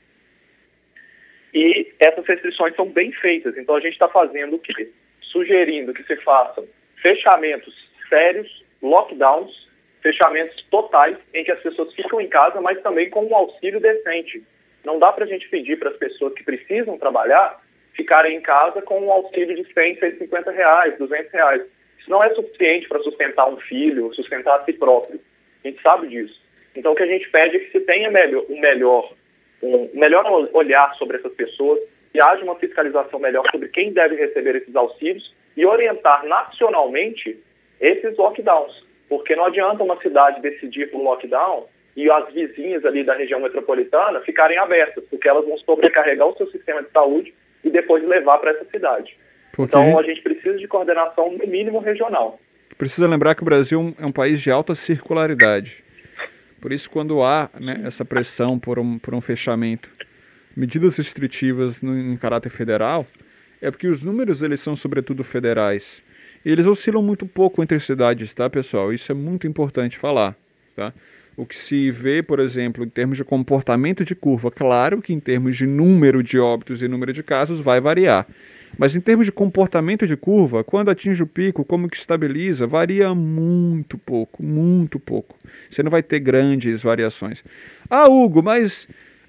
e 1.54 1.94
essas 1.98 2.26
restrições 2.26 2.74
são 2.74 2.86
bem 2.86 3.12
feitas. 3.12 3.56
Então 3.56 3.74
a 3.74 3.80
gente 3.80 3.92
está 3.92 4.08
fazendo 4.08 4.56
o 4.56 4.58
quê? 4.58 4.92
Sugerindo 5.22 5.94
que 5.94 6.02
se 6.02 6.16
façam 6.16 6.66
fechamentos 7.00 7.74
sérios, 8.10 8.64
lockdowns, 8.82 9.65
fechamentos 10.02 10.62
totais, 10.70 11.16
em 11.34 11.44
que 11.44 11.50
as 11.50 11.60
pessoas 11.60 11.92
ficam 11.94 12.20
em 12.20 12.28
casa, 12.28 12.60
mas 12.60 12.80
também 12.82 13.10
com 13.10 13.24
um 13.24 13.34
auxílio 13.34 13.80
decente. 13.80 14.42
Não 14.84 14.98
dá 14.98 15.12
para 15.12 15.24
a 15.24 15.28
gente 15.28 15.48
pedir 15.48 15.78
para 15.78 15.90
as 15.90 15.96
pessoas 15.96 16.32
que 16.34 16.44
precisam 16.44 16.98
trabalhar 16.98 17.60
ficarem 17.96 18.36
em 18.36 18.40
casa 18.40 18.82
com 18.82 19.00
um 19.00 19.10
auxílio 19.10 19.56
de 19.56 19.72
100, 19.72 19.98
150 19.98 20.50
reais, 20.50 20.98
200 20.98 21.32
reais. 21.32 21.62
Isso 21.98 22.10
não 22.10 22.22
é 22.22 22.32
suficiente 22.34 22.86
para 22.88 23.02
sustentar 23.02 23.48
um 23.48 23.56
filho, 23.56 24.14
sustentar 24.14 24.60
a 24.60 24.64
si 24.64 24.74
próprio. 24.74 25.18
A 25.64 25.68
gente 25.68 25.82
sabe 25.82 26.08
disso. 26.08 26.40
Então, 26.76 26.92
o 26.92 26.94
que 26.94 27.02
a 27.02 27.06
gente 27.06 27.28
pede 27.30 27.56
é 27.56 27.60
que 27.60 27.72
se 27.72 27.80
tenha 27.80 28.10
melhor, 28.10 28.44
um 28.50 28.60
melhor, 28.60 29.12
um 29.62 29.90
melhor 29.94 30.50
olhar 30.52 30.94
sobre 30.96 31.16
essas 31.16 31.32
pessoas, 31.32 31.80
que 32.12 32.20
haja 32.20 32.44
uma 32.44 32.56
fiscalização 32.56 33.18
melhor 33.18 33.44
sobre 33.50 33.68
quem 33.68 33.92
deve 33.92 34.14
receber 34.16 34.56
esses 34.56 34.76
auxílios 34.76 35.34
e 35.56 35.64
orientar 35.64 36.24
nacionalmente 36.26 37.42
esses 37.80 38.16
lockdowns. 38.16 38.85
Porque 39.08 39.36
não 39.36 39.46
adianta 39.46 39.82
uma 39.82 40.00
cidade 40.00 40.40
decidir 40.40 40.90
por 40.90 41.00
um 41.00 41.04
lockdown 41.04 41.66
e 41.96 42.10
as 42.10 42.32
vizinhas 42.32 42.84
ali 42.84 43.04
da 43.04 43.14
região 43.14 43.40
metropolitana 43.40 44.20
ficarem 44.20 44.58
abertas, 44.58 45.04
porque 45.08 45.28
elas 45.28 45.44
vão 45.44 45.56
sobrecarregar 45.58 46.26
o 46.26 46.36
seu 46.36 46.46
sistema 46.50 46.82
de 46.82 46.90
saúde 46.90 47.32
e 47.64 47.70
depois 47.70 48.06
levar 48.06 48.38
para 48.38 48.50
essa 48.50 48.64
cidade. 48.70 49.16
Porque 49.52 49.70
então 49.70 49.98
a 49.98 50.02
gente... 50.02 50.10
a 50.10 50.14
gente 50.14 50.22
precisa 50.22 50.58
de 50.58 50.68
coordenação 50.68 51.32
no 51.32 51.46
mínimo 51.46 51.78
regional. 51.78 52.38
Precisa 52.76 53.08
lembrar 53.08 53.34
que 53.34 53.42
o 53.42 53.46
Brasil 53.46 53.94
é 53.98 54.04
um 54.04 54.12
país 54.12 54.40
de 54.40 54.50
alta 54.50 54.74
circularidade. 54.74 55.82
Por 56.60 56.72
isso, 56.72 56.90
quando 56.90 57.22
há 57.22 57.48
né, 57.58 57.82
essa 57.84 58.04
pressão 58.04 58.58
por 58.58 58.78
um, 58.78 58.98
por 58.98 59.14
um 59.14 59.20
fechamento, 59.20 59.90
medidas 60.54 60.96
restritivas 60.96 61.80
no, 61.80 61.96
em 61.96 62.16
caráter 62.16 62.50
federal, 62.50 63.06
é 63.60 63.70
porque 63.70 63.86
os 63.86 64.02
números 64.02 64.42
eles 64.42 64.60
são 64.60 64.76
sobretudo 64.76 65.24
federais. 65.24 66.02
Eles 66.46 66.64
oscilam 66.64 67.02
muito 67.02 67.26
pouco 67.26 67.60
entre 67.60 67.80
cidades, 67.80 68.32
tá, 68.32 68.48
pessoal? 68.48 68.92
Isso 68.92 69.10
é 69.10 69.14
muito 69.16 69.48
importante 69.48 69.98
falar, 69.98 70.36
tá? 70.76 70.92
O 71.36 71.44
que 71.44 71.58
se 71.58 71.90
vê, 71.90 72.22
por 72.22 72.38
exemplo, 72.38 72.84
em 72.84 72.88
termos 72.88 73.16
de 73.16 73.24
comportamento 73.24 74.04
de 74.04 74.14
curva, 74.14 74.48
claro 74.48 75.02
que 75.02 75.12
em 75.12 75.18
termos 75.18 75.56
de 75.56 75.66
número 75.66 76.22
de 76.22 76.38
óbitos 76.38 76.82
e 76.82 76.88
número 76.88 77.12
de 77.12 77.24
casos 77.24 77.58
vai 77.58 77.80
variar. 77.80 78.28
Mas 78.78 78.94
em 78.94 79.00
termos 79.00 79.26
de 79.26 79.32
comportamento 79.32 80.06
de 80.06 80.16
curva, 80.16 80.62
quando 80.62 80.88
atinge 80.88 81.20
o 81.20 81.26
pico, 81.26 81.64
como 81.64 81.88
que 81.88 81.96
estabiliza, 81.96 82.64
varia 82.64 83.12
muito 83.12 83.98
pouco, 83.98 84.40
muito 84.40 85.00
pouco. 85.00 85.36
Você 85.68 85.82
não 85.82 85.90
vai 85.90 86.02
ter 86.02 86.20
grandes 86.20 86.80
variações. 86.80 87.42
Ah, 87.90 88.08
Hugo, 88.08 88.40
mas 88.40 88.86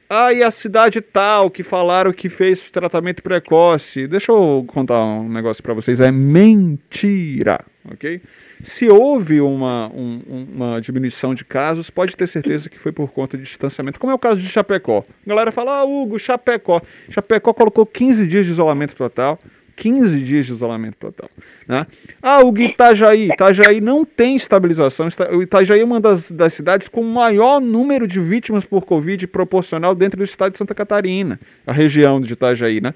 ah, 0.10 0.32
e 0.32 0.42
a 0.42 0.50
cidade 0.50 1.02
tal 1.02 1.52
que 1.52 1.64
falaram 1.64 2.14
que 2.14 2.30
fez 2.30 2.72
tratamento 2.72 3.22
precoce. 3.22 4.08
Deixa 4.08 4.32
eu 4.32 4.64
contar 4.68 5.04
um 5.04 5.28
negócio 5.28 5.62
para 5.62 5.74
vocês. 5.74 6.00
É 6.00 6.12
mentira, 6.12 7.60
ok? 7.92 8.22
Se 8.64 8.90
houve 8.90 9.42
uma, 9.42 9.92
um, 9.94 10.48
uma 10.54 10.82
diminuição 10.82 11.36
de 11.36 11.44
casos, 11.44 11.90
pode 11.90 12.16
ter 12.16 12.26
certeza 12.26 12.70
que 12.70 12.80
foi 12.80 12.92
por 12.92 13.12
conta 13.12 13.38
de 13.38 13.44
distanciamento, 13.44 14.00
como 14.00 14.12
é 14.12 14.16
o 14.16 14.20
caso 14.20 14.42
de 14.42 14.48
Chapecó. 14.48 15.06
A 15.26 15.30
galera 15.30 15.52
fala, 15.52 15.80
ah, 15.80 15.86
Hugo, 15.86 16.18
Chapecó. 16.18 16.82
Chapecó 17.10 17.54
colocou 17.54 17.86
15 17.86 18.26
dias 18.28 18.46
de 18.46 18.54
isolamento 18.54 18.96
total. 18.96 19.38
15 19.78 20.20
dias 20.20 20.48
de 20.48 20.54
isolamento 20.54 20.98
total. 20.98 21.30
Né? 21.68 21.86
Ah, 22.22 22.44
o 22.44 22.58
Itajaí. 22.58 23.30
Itajaí 23.30 23.80
não 23.80 24.04
tem 24.04 24.36
estabilização. 24.36 25.08
O 25.32 25.44
Itajaí 25.44 25.80
é 25.80 25.86
uma 25.86 26.02
das, 26.02 26.32
das 26.32 26.54
cidades 26.54 26.88
com 26.88 27.04
maior 27.04 27.62
número 27.62 28.08
de 28.08 28.20
vítimas 28.20 28.66
por 28.66 28.84
Covid 28.86 29.28
proporcional 29.28 29.94
dentro 29.94 30.18
do 30.18 30.24
estado 30.24 30.52
de 30.52 30.58
Santa 30.58 30.74
Catarina, 30.74 31.40
a 31.66 31.72
região 31.72 32.20
de 32.20 32.34
Itajaí. 32.34 32.82
Né? 32.82 32.92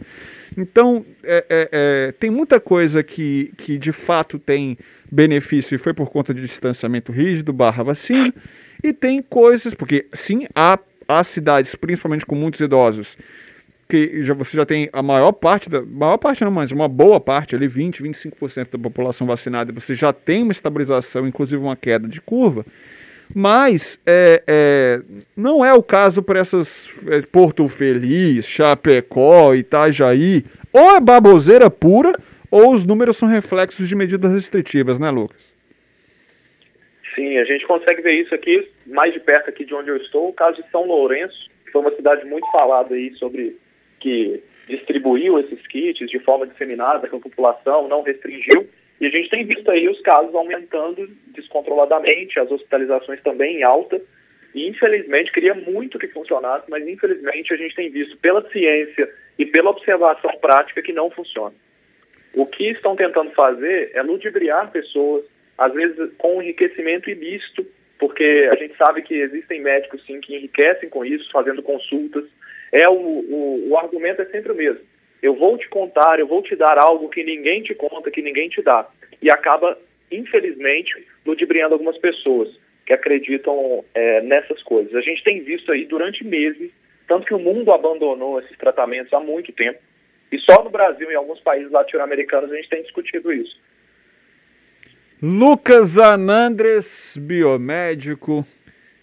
Então, 0.57 1.05
é, 1.23 1.45
é, 1.49 1.69
é, 1.71 2.11
tem 2.13 2.31
muita 2.31 2.59
coisa 2.59 3.03
que, 3.03 3.53
que 3.57 3.77
de 3.77 3.91
fato 3.91 4.39
tem 4.39 4.75
benefício 5.09 5.75
e 5.75 5.77
foi 5.77 5.93
por 5.93 6.09
conta 6.09 6.33
de 6.33 6.41
distanciamento 6.41 7.11
rígido 7.11 7.53
barra 7.53 7.83
vacina. 7.83 8.33
E 8.83 8.91
tem 8.91 9.21
coisas, 9.21 9.75
porque 9.75 10.07
sim, 10.11 10.47
há, 10.55 10.79
há 11.07 11.23
cidades, 11.23 11.75
principalmente 11.75 12.25
com 12.25 12.33
muitos 12.33 12.59
idosos, 12.59 13.15
que 13.91 14.23
já, 14.23 14.33
você 14.33 14.55
já 14.55 14.65
tem 14.65 14.89
a 14.93 15.03
maior 15.03 15.33
parte 15.33 15.69
da. 15.69 15.81
Maior 15.81 16.17
parte 16.17 16.45
não, 16.45 16.51
mas 16.51 16.71
uma 16.71 16.87
boa 16.87 17.19
parte, 17.19 17.57
ali, 17.57 17.67
20, 17.67 18.01
25% 18.01 18.71
da 18.71 18.79
população 18.79 19.27
vacinada, 19.27 19.73
você 19.73 19.93
já 19.93 20.13
tem 20.13 20.43
uma 20.43 20.53
estabilização, 20.53 21.27
inclusive 21.27 21.61
uma 21.61 21.75
queda 21.75 22.07
de 22.07 22.21
curva. 22.21 22.65
Mas 23.35 23.99
é, 24.05 24.43
é, 24.47 25.01
não 25.35 25.63
é 25.63 25.73
o 25.73 25.83
caso 25.83 26.23
para 26.23 26.39
essas 26.39 26.89
é, 27.07 27.21
Porto 27.21 27.67
Feliz, 27.67 28.45
Chapecó, 28.45 29.53
Itajaí. 29.53 30.45
Ou 30.71 30.95
é 30.95 31.01
baboseira 31.01 31.69
pura, 31.69 32.17
ou 32.49 32.73
os 32.73 32.85
números 32.85 33.17
são 33.17 33.27
reflexos 33.27 33.89
de 33.89 33.95
medidas 33.95 34.31
restritivas, 34.31 34.99
né, 34.99 35.09
Lucas? 35.09 35.51
Sim, 37.13 37.37
a 37.37 37.43
gente 37.43 37.67
consegue 37.67 38.01
ver 38.01 38.13
isso 38.13 38.33
aqui, 38.33 38.69
mais 38.87 39.13
de 39.13 39.19
perto 39.19 39.49
aqui 39.49 39.65
de 39.65 39.73
onde 39.73 39.89
eu 39.89 39.97
estou, 39.97 40.29
o 40.29 40.33
caso 40.33 40.61
de 40.61 40.69
São 40.69 40.85
Lourenço, 40.85 41.49
que 41.65 41.71
foi 41.71 41.81
uma 41.81 41.93
cidade 41.93 42.25
muito 42.25 42.49
falada 42.51 42.95
aí 42.95 43.13
sobre 43.15 43.57
que 44.01 44.43
distribuiu 44.67 45.39
esses 45.39 45.65
kits 45.67 46.09
de 46.09 46.19
forma 46.19 46.47
disseminada 46.47 47.07
com 47.07 47.17
a 47.17 47.21
população, 47.21 47.87
não 47.87 48.01
restringiu. 48.01 48.67
E 48.99 49.07
a 49.07 49.09
gente 49.09 49.29
tem 49.29 49.45
visto 49.45 49.69
aí 49.71 49.87
os 49.87 49.99
casos 50.01 50.33
aumentando 50.35 51.07
descontroladamente, 51.27 52.39
as 52.39 52.51
hospitalizações 52.51 53.21
também 53.21 53.57
em 53.57 53.63
alta. 53.63 54.01
E 54.53 54.67
infelizmente, 54.67 55.31
queria 55.31 55.53
muito 55.53 55.97
que 55.97 56.07
funcionasse, 56.07 56.69
mas 56.69 56.87
infelizmente 56.87 57.53
a 57.53 57.57
gente 57.57 57.75
tem 57.75 57.89
visto 57.89 58.17
pela 58.17 58.47
ciência 58.49 59.09
e 59.39 59.45
pela 59.45 59.71
observação 59.71 60.31
prática 60.39 60.81
que 60.81 60.93
não 60.93 61.09
funciona. 61.09 61.55
O 62.33 62.45
que 62.45 62.69
estão 62.69 62.95
tentando 62.95 63.31
fazer 63.31 63.91
é 63.93 64.01
ludibriar 64.01 64.71
pessoas, 64.71 65.25
às 65.57 65.73
vezes 65.73 66.11
com 66.17 66.41
enriquecimento 66.41 67.09
ilícito, 67.09 67.65
porque 67.97 68.49
a 68.51 68.55
gente 68.55 68.75
sabe 68.77 69.01
que 69.01 69.15
existem 69.15 69.61
médicos 69.61 70.03
sim 70.05 70.19
que 70.19 70.35
enriquecem 70.35 70.89
com 70.89 71.05
isso, 71.05 71.29
fazendo 71.31 71.61
consultas. 71.61 72.25
É 72.71 72.87
o, 72.87 72.93
o, 72.93 73.69
o 73.69 73.77
argumento 73.77 74.21
é 74.21 74.25
sempre 74.25 74.51
o 74.51 74.55
mesmo 74.55 74.91
eu 75.21 75.35
vou 75.35 75.57
te 75.57 75.69
contar, 75.69 76.19
eu 76.19 76.27
vou 76.27 76.41
te 76.41 76.55
dar 76.55 76.77
algo 76.77 77.09
que 77.09 77.23
ninguém 77.23 77.61
te 77.61 77.75
conta, 77.75 78.09
que 78.09 78.21
ninguém 78.21 78.49
te 78.49 78.61
dá. 78.61 78.87
E 79.21 79.29
acaba, 79.29 79.77
infelizmente, 80.11 81.05
ludibriando 81.25 81.75
algumas 81.75 81.97
pessoas 81.97 82.49
que 82.85 82.91
acreditam 82.91 83.85
é, 83.93 84.21
nessas 84.21 84.63
coisas. 84.63 84.95
A 84.95 85.01
gente 85.01 85.23
tem 85.23 85.43
visto 85.43 85.71
aí 85.71 85.85
durante 85.85 86.25
meses, 86.25 86.71
tanto 87.07 87.27
que 87.27 87.33
o 87.33 87.39
mundo 87.39 87.71
abandonou 87.71 88.39
esses 88.39 88.57
tratamentos 88.57 89.13
há 89.13 89.19
muito 89.19 89.51
tempo, 89.51 89.79
e 90.31 90.39
só 90.39 90.63
no 90.63 90.69
Brasil 90.69 91.11
e 91.11 91.13
em 91.13 91.17
alguns 91.17 91.39
países 91.41 91.71
latino-americanos 91.71 92.51
a 92.51 92.55
gente 92.55 92.69
tem 92.69 92.81
discutido 92.81 93.31
isso. 93.31 93.59
Lucas 95.21 95.99
Anandres, 95.99 97.15
biomédico, 97.21 98.43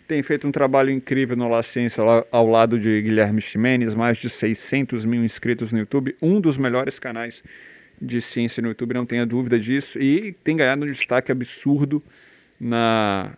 tem 0.09 0.23
feito 0.23 0.49
um 0.49 0.51
trabalho 0.51 0.91
incrível 0.91 1.37
no 1.37 1.47
La 1.47 1.63
Ciência 1.63 2.03
ao 2.33 2.47
lado 2.47 2.79
de 2.81 3.03
Guilherme 3.03 3.43
Ximenes, 3.43 3.95
mais 3.95 4.17
de 4.17 4.31
600 4.31 5.05
mil 5.05 5.23
inscritos 5.23 5.71
no 5.71 5.79
YouTube, 5.79 6.17
um 6.23 6.41
dos 6.41 6.57
melhores 6.57 6.99
canais 6.99 7.43
de 8.01 8.19
ciência 8.19 8.63
no 8.63 8.69
YouTube, 8.69 8.95
não 8.95 9.05
tenha 9.05 9.27
dúvida 9.27 9.59
disso, 9.59 9.99
e 9.99 10.33
tem 10.43 10.57
ganhado 10.57 10.85
um 10.85 10.87
destaque 10.87 11.31
absurdo 11.31 12.03
na, 12.59 13.35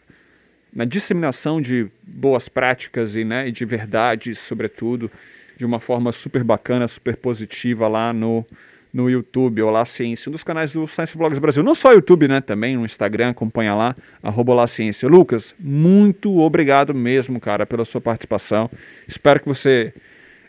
na 0.72 0.84
disseminação 0.84 1.60
de 1.60 1.88
boas 2.04 2.48
práticas 2.48 3.16
e, 3.16 3.24
né, 3.24 3.48
e 3.48 3.52
de 3.52 3.64
verdades, 3.64 4.38
sobretudo, 4.38 5.10
de 5.56 5.66
uma 5.66 5.80
forma 5.80 6.12
super 6.12 6.44
bacana, 6.44 6.86
super 6.86 7.16
positiva 7.16 7.88
lá 7.88 8.12
no 8.12 8.46
no 8.92 9.08
YouTube, 9.08 9.62
Olá 9.62 9.84
Ciência, 9.84 10.28
um 10.28 10.32
dos 10.32 10.42
canais 10.42 10.72
do 10.72 10.86
Science 10.86 11.16
Vlogs 11.16 11.38
Brasil. 11.38 11.62
Não 11.62 11.74
só 11.74 11.92
YouTube, 11.92 12.28
né? 12.28 12.40
Também 12.40 12.76
no 12.76 12.84
Instagram, 12.84 13.30
acompanha 13.30 13.74
lá, 13.74 13.96
arroba 14.22 14.52
Olá 14.52 14.66
Ciência. 14.66 15.08
Lucas, 15.08 15.54
muito 15.58 16.38
obrigado 16.38 16.94
mesmo, 16.94 17.40
cara, 17.40 17.64
pela 17.64 17.84
sua 17.84 18.00
participação. 18.00 18.70
Espero 19.06 19.40
que 19.40 19.48
você 19.48 19.92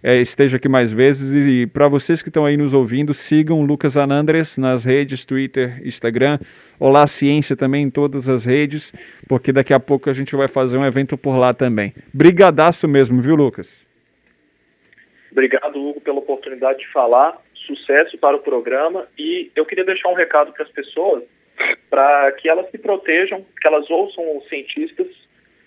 é, 0.04 0.20
esteja 0.20 0.58
aqui 0.58 0.68
mais 0.68 0.92
vezes. 0.92 1.34
E, 1.34 1.62
e 1.62 1.68
para 1.68 1.88
vocês 1.88 2.22
que 2.22 2.30
estão 2.30 2.46
aí 2.46 2.58
nos 2.58 2.74
ouvindo, 2.74 3.14
sigam 3.14 3.60
o 3.60 3.66
Lucas 3.66 3.98
Anandres 3.98 4.58
nas 4.58 4.84
redes, 4.84 5.26
Twitter, 5.26 5.82
Instagram. 5.86 6.39
Olá 6.80 7.06
Ciência 7.06 7.56
também 7.56 7.84
em 7.84 7.89
todas 7.89 8.28
as 8.28 8.44
redes, 8.44 8.92
porque 9.28 9.52
daqui 9.52 9.74
a 9.74 9.80
pouco 9.80 10.10
a 10.10 10.14
gente 10.14 10.36
vai 10.36 10.48
fazer 10.48 10.78
um 10.78 10.86
evento 10.86 11.16
por 11.16 11.38
lá 11.38 11.54
também. 11.54 11.94
Brigadaço 12.12 12.88
mesmo, 12.88 13.22
viu, 13.22 13.36
Lucas? 13.36 13.86
Obrigado, 15.32 15.80
Hugo, 15.80 16.02
pela 16.02 16.20
oportunidade 16.20 16.80
de 16.80 16.88
falar 16.88 17.39
sucesso 17.76 18.18
para 18.18 18.36
o 18.36 18.42
programa 18.42 19.08
e 19.18 19.52
eu 19.56 19.66
queria 19.66 19.84
deixar 19.84 20.10
um 20.10 20.14
recado 20.14 20.52
para 20.54 20.64
as 20.64 20.72
pessoas 20.72 21.24
para 21.90 22.32
que 22.34 22.50
elas 22.50 22.70
se 22.72 22.78
protejam, 22.78 23.46
que 23.60 23.68
elas 23.68 23.90
ouçam 23.90 24.38
os 24.38 24.48
cientistas, 24.48 25.08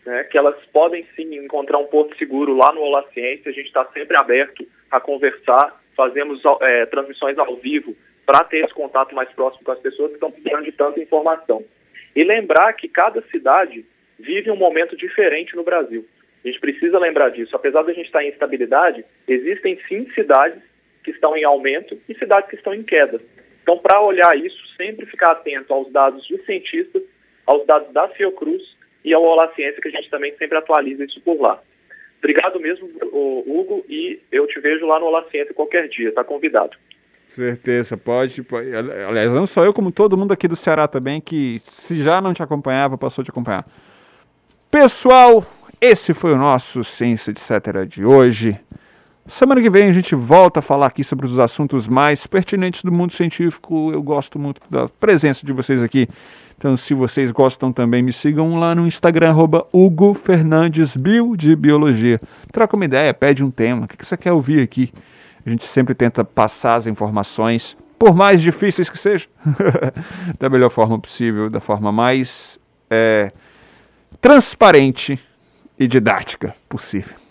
né, 0.04 0.24
que 0.24 0.36
elas 0.36 0.56
podem 0.72 1.06
sim 1.14 1.34
encontrar 1.36 1.78
um 1.78 1.86
porto 1.86 2.16
seguro 2.16 2.54
lá 2.54 2.72
no 2.72 2.80
Olá 2.80 3.04
Ciência. 3.12 3.50
A 3.50 3.54
gente 3.54 3.66
está 3.66 3.84
sempre 3.92 4.16
aberto 4.16 4.66
a 4.90 5.00
conversar, 5.00 5.80
fazemos 5.96 6.42
é, 6.62 6.86
transmissões 6.86 7.38
ao 7.38 7.56
vivo 7.56 7.96
para 8.26 8.42
ter 8.44 8.64
esse 8.64 8.74
contato 8.74 9.14
mais 9.14 9.28
próximo 9.30 9.64
com 9.64 9.72
as 9.72 9.78
pessoas 9.78 10.08
que 10.08 10.14
estão 10.14 10.30
precisando 10.30 10.64
de 10.64 10.72
tanta 10.72 11.00
informação. 11.00 11.64
E 12.16 12.24
lembrar 12.24 12.72
que 12.72 12.88
cada 12.88 13.22
cidade 13.30 13.84
vive 14.18 14.50
um 14.50 14.56
momento 14.56 14.96
diferente 14.96 15.54
no 15.54 15.62
Brasil. 15.62 16.06
A 16.44 16.48
gente 16.48 16.60
precisa 16.60 16.98
lembrar 16.98 17.30
disso. 17.30 17.56
Apesar 17.56 17.82
da 17.82 17.92
gente 17.92 18.06
estar 18.06 18.22
em 18.22 18.28
estabilidade, 18.28 19.04
existem 19.26 19.78
sim 19.88 20.08
cidades 20.14 20.62
que 21.04 21.10
estão 21.10 21.36
em 21.36 21.44
aumento 21.44 21.96
e 22.08 22.14
cidades 22.14 22.48
que 22.48 22.56
estão 22.56 22.74
em 22.74 22.82
queda. 22.82 23.20
Então, 23.62 23.78
para 23.78 24.00
olhar 24.00 24.36
isso, 24.36 24.58
sempre 24.76 25.06
ficar 25.06 25.32
atento 25.32 25.72
aos 25.72 25.90
dados 25.92 26.26
dos 26.26 26.44
cientistas, 26.44 27.02
aos 27.46 27.64
dados 27.66 27.92
da 27.92 28.08
Fiocruz 28.08 28.62
e 29.04 29.12
ao 29.12 29.22
Olá 29.22 29.52
Ciência, 29.54 29.80
que 29.80 29.88
a 29.88 29.90
gente 29.90 30.10
também 30.10 30.34
sempre 30.36 30.58
atualiza 30.58 31.04
isso 31.04 31.20
por 31.20 31.40
lá. 31.40 31.62
Obrigado 32.18 32.58
mesmo, 32.58 32.90
Hugo, 33.12 33.84
e 33.88 34.18
eu 34.32 34.46
te 34.46 34.58
vejo 34.58 34.86
lá 34.86 34.98
no 34.98 35.06
Olá 35.06 35.24
Ciência 35.30 35.52
qualquer 35.52 35.88
dia, 35.88 36.08
está 36.08 36.24
convidado. 36.24 36.76
Certeza, 37.28 37.96
pode, 37.96 38.42
pode. 38.42 38.74
Aliás, 38.74 39.30
não 39.32 39.46
só 39.46 39.64
eu, 39.64 39.72
como 39.72 39.90
todo 39.90 40.16
mundo 40.16 40.32
aqui 40.32 40.46
do 40.46 40.56
Ceará 40.56 40.86
também, 40.86 41.20
que 41.20 41.58
se 41.60 42.02
já 42.02 42.20
não 42.20 42.32
te 42.32 42.42
acompanhava, 42.42 42.96
passou 42.96 43.22
a 43.22 43.24
te 43.24 43.30
acompanhar. 43.30 43.66
Pessoal, 44.70 45.44
esse 45.80 46.14
foi 46.14 46.32
o 46.32 46.36
nosso 46.36 46.84
Ciência 46.84 47.30
Etc. 47.30 47.86
de 47.88 48.04
hoje. 48.04 48.58
Semana 49.26 49.62
que 49.62 49.70
vem 49.70 49.88
a 49.88 49.92
gente 49.92 50.14
volta 50.14 50.60
a 50.60 50.62
falar 50.62 50.86
aqui 50.86 51.02
sobre 51.02 51.24
os 51.24 51.38
assuntos 51.38 51.88
mais 51.88 52.26
pertinentes 52.26 52.84
do 52.84 52.92
mundo 52.92 53.14
científico. 53.14 53.90
Eu 53.90 54.02
gosto 54.02 54.38
muito 54.38 54.60
da 54.68 54.86
presença 54.86 55.46
de 55.46 55.52
vocês 55.52 55.82
aqui. 55.82 56.06
Então, 56.58 56.76
se 56.76 56.92
vocês 56.92 57.30
gostam 57.30 57.72
também, 57.72 58.02
me 58.02 58.12
sigam 58.12 58.56
lá 58.56 58.74
no 58.74 58.86
Instagram, 58.86 59.30
arroba 59.30 59.66
Hugo 59.72 60.12
Fernandes 60.12 60.94
Bio 60.94 61.34
de 61.38 61.56
Biologia. 61.56 62.20
Troca 62.52 62.76
uma 62.76 62.84
ideia, 62.84 63.14
pede 63.14 63.42
um 63.42 63.50
tema. 63.50 63.86
O 63.86 63.88
que 63.88 64.04
você 64.04 64.14
quer 64.14 64.32
ouvir 64.32 64.60
aqui? 64.60 64.92
A 65.44 65.48
gente 65.48 65.64
sempre 65.64 65.94
tenta 65.94 66.22
passar 66.22 66.76
as 66.76 66.86
informações, 66.86 67.76
por 67.98 68.14
mais 68.14 68.42
difíceis 68.42 68.90
que 68.90 68.98
sejam, 68.98 69.30
da 70.38 70.50
melhor 70.50 70.68
forma 70.68 70.98
possível, 70.98 71.48
da 71.48 71.60
forma 71.60 71.90
mais 71.90 72.58
é, 72.90 73.32
transparente 74.20 75.18
e 75.78 75.86
didática 75.86 76.54
possível. 76.68 77.23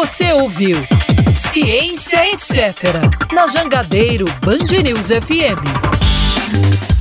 Você 0.00 0.32
ouviu 0.32 0.76
Ciência 1.32 2.24
Etc. 2.32 2.54
na 3.32 3.48
Jangadeiro 3.48 4.26
Band 4.44 4.80
News 4.84 5.08
FM. 5.08 6.97